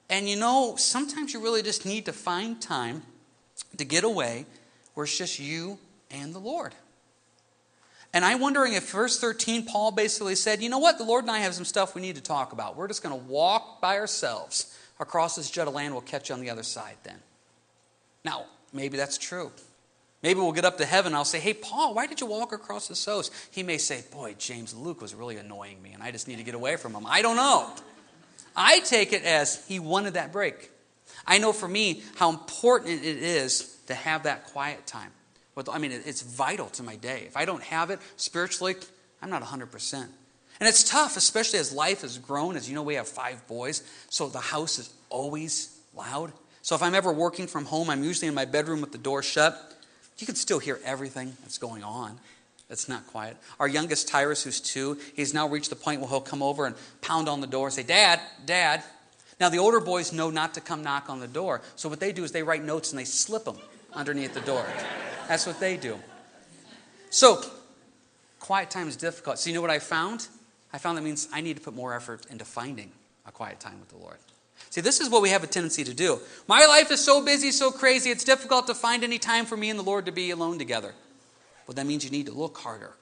And 0.09 0.27
you 0.27 0.35
know, 0.35 0.75
sometimes 0.77 1.33
you 1.33 1.41
really 1.41 1.61
just 1.61 1.85
need 1.85 2.05
to 2.05 2.13
find 2.13 2.59
time 2.59 3.03
to 3.77 3.85
get 3.85 4.03
away 4.03 4.45
where 4.95 5.03
it's 5.03 5.17
just 5.17 5.39
you 5.39 5.77
and 6.09 6.33
the 6.33 6.39
Lord. 6.39 6.73
And 8.11 8.25
I'm 8.25 8.39
wondering 8.39 8.73
if 8.73 8.89
verse 8.89 9.19
13, 9.19 9.65
Paul 9.65 9.91
basically 9.91 10.33
said, 10.33 10.63
you 10.63 10.69
know 10.69 10.79
what, 10.79 10.97
the 10.97 11.03
Lord 11.03 11.25
and 11.25 11.31
I 11.31 11.39
have 11.39 11.53
some 11.53 11.65
stuff 11.65 11.93
we 11.93 12.01
need 12.01 12.15
to 12.15 12.23
talk 12.23 12.53
about. 12.53 12.75
We're 12.75 12.87
just 12.87 13.03
going 13.03 13.17
to 13.17 13.25
walk 13.27 13.81
by 13.81 13.97
ourselves 13.97 14.75
across 14.99 15.35
this 15.35 15.51
jut 15.51 15.67
of 15.67 15.75
land. 15.75 15.93
We'll 15.93 16.01
catch 16.01 16.29
you 16.29 16.35
on 16.35 16.41
the 16.41 16.49
other 16.49 16.63
side 16.63 16.95
then. 17.03 17.19
Now, 18.23 18.45
maybe 18.73 18.97
that's 18.97 19.17
true. 19.17 19.51
Maybe 20.21 20.39
we'll 20.39 20.51
get 20.51 20.65
up 20.65 20.77
to 20.79 20.85
heaven 20.85 21.15
I'll 21.15 21.23
say, 21.23 21.39
Hey, 21.39 21.53
Paul, 21.53 21.93
why 21.93 22.07
did 22.07 22.19
you 22.19 22.27
walk 22.27 22.51
across 22.51 22.87
to 22.87 22.93
Assos? 22.93 23.31
He 23.51 23.63
may 23.63 23.77
say, 23.77 24.03
Boy, 24.11 24.35
James, 24.37 24.75
Luke 24.75 25.01
was 25.01 25.15
really 25.15 25.37
annoying 25.37 25.81
me, 25.81 25.91
and 25.93 26.03
I 26.03 26.11
just 26.11 26.27
need 26.27 26.37
to 26.37 26.43
get 26.43 26.55
away 26.55 26.75
from 26.75 26.93
him. 26.93 27.05
I 27.07 27.21
don't 27.21 27.37
know. 27.37 27.71
I 28.55 28.79
take 28.81 29.13
it 29.13 29.23
as 29.23 29.65
he 29.67 29.79
wanted 29.79 30.15
that 30.15 30.33
break. 30.33 30.71
I 31.25 31.37
know 31.37 31.53
for 31.53 31.67
me 31.67 32.03
how 32.15 32.29
important 32.29 33.03
it 33.03 33.17
is 33.17 33.77
to 33.87 33.95
have 33.95 34.23
that 34.23 34.45
quiet 34.45 34.85
time. 34.85 35.11
I 35.71 35.77
mean, 35.77 35.91
it's 35.91 36.21
vital 36.21 36.67
to 36.67 36.83
my 36.83 36.95
day. 36.95 37.23
If 37.27 37.35
I 37.35 37.43
don't 37.43 37.63
have 37.63 37.89
it 37.89 37.99
spiritually, 38.15 38.75
I'm 39.21 39.29
not 39.29 39.43
100%. 39.43 39.93
And 39.93 40.69
it's 40.69 40.83
tough, 40.83 41.17
especially 41.17 41.59
as 41.59 41.73
life 41.73 42.01
has 42.01 42.17
grown. 42.17 42.55
As 42.55 42.69
you 42.69 42.75
know, 42.75 42.83
we 42.83 42.95
have 42.95 43.09
five 43.09 43.45
boys, 43.47 43.83
so 44.09 44.29
the 44.29 44.39
house 44.39 44.79
is 44.79 44.93
always 45.09 45.77
loud. 45.93 46.31
So 46.61 46.75
if 46.75 46.83
I'm 46.83 46.95
ever 46.95 47.11
working 47.11 47.47
from 47.47 47.65
home, 47.65 47.89
I'm 47.89 48.03
usually 48.03 48.27
in 48.27 48.33
my 48.33 48.45
bedroom 48.45 48.81
with 48.81 48.91
the 48.91 48.97
door 48.97 49.23
shut. 49.23 49.77
You 50.17 50.25
can 50.25 50.35
still 50.35 50.59
hear 50.59 50.79
everything 50.83 51.33
that's 51.41 51.57
going 51.57 51.83
on. 51.83 52.19
It's 52.69 52.87
not 52.87 53.07
quiet. 53.07 53.35
Our 53.59 53.67
youngest 53.67 54.07
Tyrus, 54.07 54.43
who's 54.43 54.59
two, 54.59 54.99
he's 55.15 55.33
now 55.33 55.47
reached 55.47 55.71
the 55.71 55.75
point 55.75 56.01
where 56.01 56.09
he'll 56.09 56.21
come 56.21 56.43
over 56.43 56.65
and 56.65 56.75
pound 57.01 57.27
on 57.27 57.41
the 57.41 57.47
door 57.47 57.67
and 57.67 57.73
say, 57.73 57.83
Dad, 57.83 58.19
Dad. 58.45 58.83
Now, 59.39 59.49
the 59.49 59.57
older 59.57 59.79
boys 59.79 60.11
know 60.11 60.29
not 60.29 60.53
to 60.55 60.61
come 60.61 60.83
knock 60.83 61.09
on 61.09 61.19
the 61.19 61.27
door. 61.27 61.61
So 61.75 61.89
what 61.89 61.99
they 61.99 62.11
do 62.11 62.23
is 62.23 62.31
they 62.31 62.43
write 62.43 62.63
notes 62.63 62.91
and 62.91 62.99
they 62.99 63.05
slip 63.05 63.45
them 63.45 63.57
underneath 63.93 64.33
the 64.33 64.41
door. 64.41 64.65
That's 65.27 65.47
what 65.47 65.59
they 65.59 65.77
do. 65.77 65.97
So, 67.09 67.41
quiet 68.39 68.69
time 68.69 68.87
is 68.87 68.95
difficult. 68.95 69.39
So, 69.39 69.49
you 69.49 69.55
know 69.55 69.61
what 69.61 69.71
I 69.71 69.79
found? 69.79 70.27
I 70.71 70.77
found 70.77 70.97
that 70.97 71.03
means 71.03 71.27
I 71.33 71.41
need 71.41 71.55
to 71.57 71.63
put 71.63 71.73
more 71.73 71.95
effort 71.95 72.25
into 72.29 72.45
finding 72.45 72.91
a 73.25 73.31
quiet 73.31 73.59
time 73.59 73.79
with 73.79 73.89
the 73.89 73.97
Lord. 73.97 74.17
See, 74.69 74.81
this 74.81 74.99
is 74.99 75.09
what 75.09 75.21
we 75.21 75.29
have 75.29 75.43
a 75.43 75.47
tendency 75.47 75.83
to 75.83 75.93
do. 75.93 76.19
My 76.47 76.65
life 76.65 76.91
is 76.91 77.03
so 77.03 77.23
busy, 77.23 77.51
so 77.51 77.71
crazy, 77.71 78.11
it's 78.11 78.23
difficult 78.23 78.67
to 78.67 78.75
find 78.75 79.03
any 79.03 79.17
time 79.17 79.45
for 79.45 79.57
me 79.57 79.69
and 79.69 79.79
the 79.79 79.83
Lord 79.83 80.05
to 80.05 80.11
be 80.11 80.29
alone 80.31 80.59
together. 80.59 80.93
Well, 81.65 81.75
that 81.75 81.85
means 81.85 82.03
you 82.03 82.11
need 82.11 82.27
to 82.27 82.31
look 82.31 82.57
harder. 82.57 82.93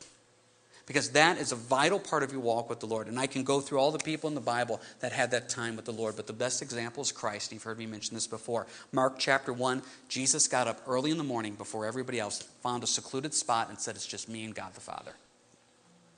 Because 0.87 1.09
that 1.11 1.37
is 1.37 1.51
a 1.51 1.55
vital 1.57 1.99
part 1.99 2.23
of 2.23 2.31
your 2.31 2.39
walk 2.39 2.69
with 2.69 2.79
the 2.79 2.85
Lord. 2.85 3.07
And 3.07 3.19
I 3.19 3.27
can 3.27 3.43
go 3.43 3.59
through 3.59 3.77
all 3.77 3.91
the 3.91 3.99
people 3.99 4.29
in 4.29 4.35
the 4.35 4.41
Bible 4.41 4.79
that 5.01 5.11
had 5.11 5.31
that 5.31 5.49
time 5.49 5.75
with 5.75 5.83
the 5.83 5.91
Lord. 5.91 6.15
But 6.15 6.27
the 6.27 6.33
best 6.33 6.61
example 6.61 7.01
is 7.01 7.11
Christ. 7.11 7.51
You've 7.51 7.63
heard 7.63 7.77
me 7.77 7.85
mention 7.85 8.15
this 8.15 8.25
before. 8.25 8.67
Mark 8.93 9.19
chapter 9.19 9.51
1 9.51 9.83
Jesus 10.07 10.47
got 10.47 10.67
up 10.67 10.81
early 10.87 11.11
in 11.11 11.17
the 11.17 11.25
morning 11.25 11.55
before 11.55 11.85
everybody 11.85 12.21
else, 12.21 12.41
found 12.63 12.83
a 12.83 12.87
secluded 12.87 13.33
spot, 13.33 13.67
and 13.67 13.77
said, 13.77 13.95
It's 13.95 14.07
just 14.07 14.29
me 14.29 14.45
and 14.45 14.55
God 14.55 14.73
the 14.73 14.81
Father. 14.81 15.11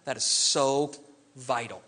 That 0.06 0.18
is 0.18 0.24
so 0.24 0.94
vital. 1.36 1.82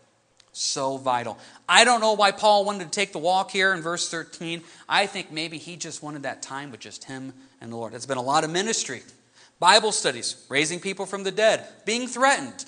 So 0.53 0.97
vital. 0.97 1.37
I 1.67 1.85
don't 1.85 2.01
know 2.01 2.13
why 2.13 2.31
Paul 2.31 2.65
wanted 2.65 2.85
to 2.85 2.89
take 2.89 3.13
the 3.13 3.19
walk 3.19 3.51
here 3.51 3.73
in 3.73 3.81
verse 3.81 4.09
13. 4.09 4.61
I 4.89 5.05
think 5.05 5.31
maybe 5.31 5.57
he 5.57 5.77
just 5.77 6.03
wanted 6.03 6.23
that 6.23 6.41
time 6.41 6.71
with 6.71 6.81
just 6.81 7.05
him 7.05 7.33
and 7.61 7.71
the 7.71 7.77
Lord. 7.77 7.93
It's 7.93 8.05
been 8.05 8.17
a 8.17 8.21
lot 8.21 8.43
of 8.43 8.49
ministry, 8.49 9.03
Bible 9.59 9.91
studies, 9.93 10.45
raising 10.49 10.79
people 10.79 11.05
from 11.05 11.23
the 11.23 11.31
dead, 11.31 11.65
being 11.85 12.07
threatened. 12.07 12.65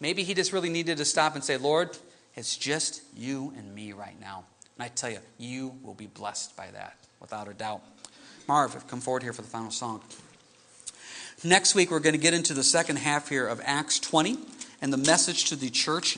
Maybe 0.00 0.22
he 0.22 0.32
just 0.32 0.52
really 0.52 0.70
needed 0.70 0.96
to 0.96 1.04
stop 1.04 1.34
and 1.34 1.44
say, 1.44 1.58
Lord, 1.58 1.96
it's 2.34 2.56
just 2.56 3.02
you 3.14 3.52
and 3.56 3.74
me 3.74 3.92
right 3.92 4.18
now. 4.18 4.44
And 4.78 4.84
I 4.84 4.88
tell 4.88 5.10
you, 5.10 5.18
you 5.36 5.74
will 5.82 5.94
be 5.94 6.06
blessed 6.06 6.56
by 6.56 6.68
that, 6.70 6.96
without 7.20 7.48
a 7.48 7.52
doubt. 7.52 7.82
Marv, 8.48 8.86
come 8.86 9.00
forward 9.00 9.22
here 9.22 9.34
for 9.34 9.42
the 9.42 9.48
final 9.48 9.70
song. 9.70 10.00
Next 11.44 11.74
week, 11.74 11.90
we're 11.90 12.00
going 12.00 12.14
to 12.14 12.20
get 12.20 12.32
into 12.32 12.54
the 12.54 12.64
second 12.64 12.96
half 12.96 13.28
here 13.28 13.46
of 13.46 13.60
Acts 13.64 13.98
20 13.98 14.38
and 14.80 14.90
the 14.90 14.96
message 14.96 15.44
to 15.46 15.56
the 15.56 15.68
church 15.68 16.16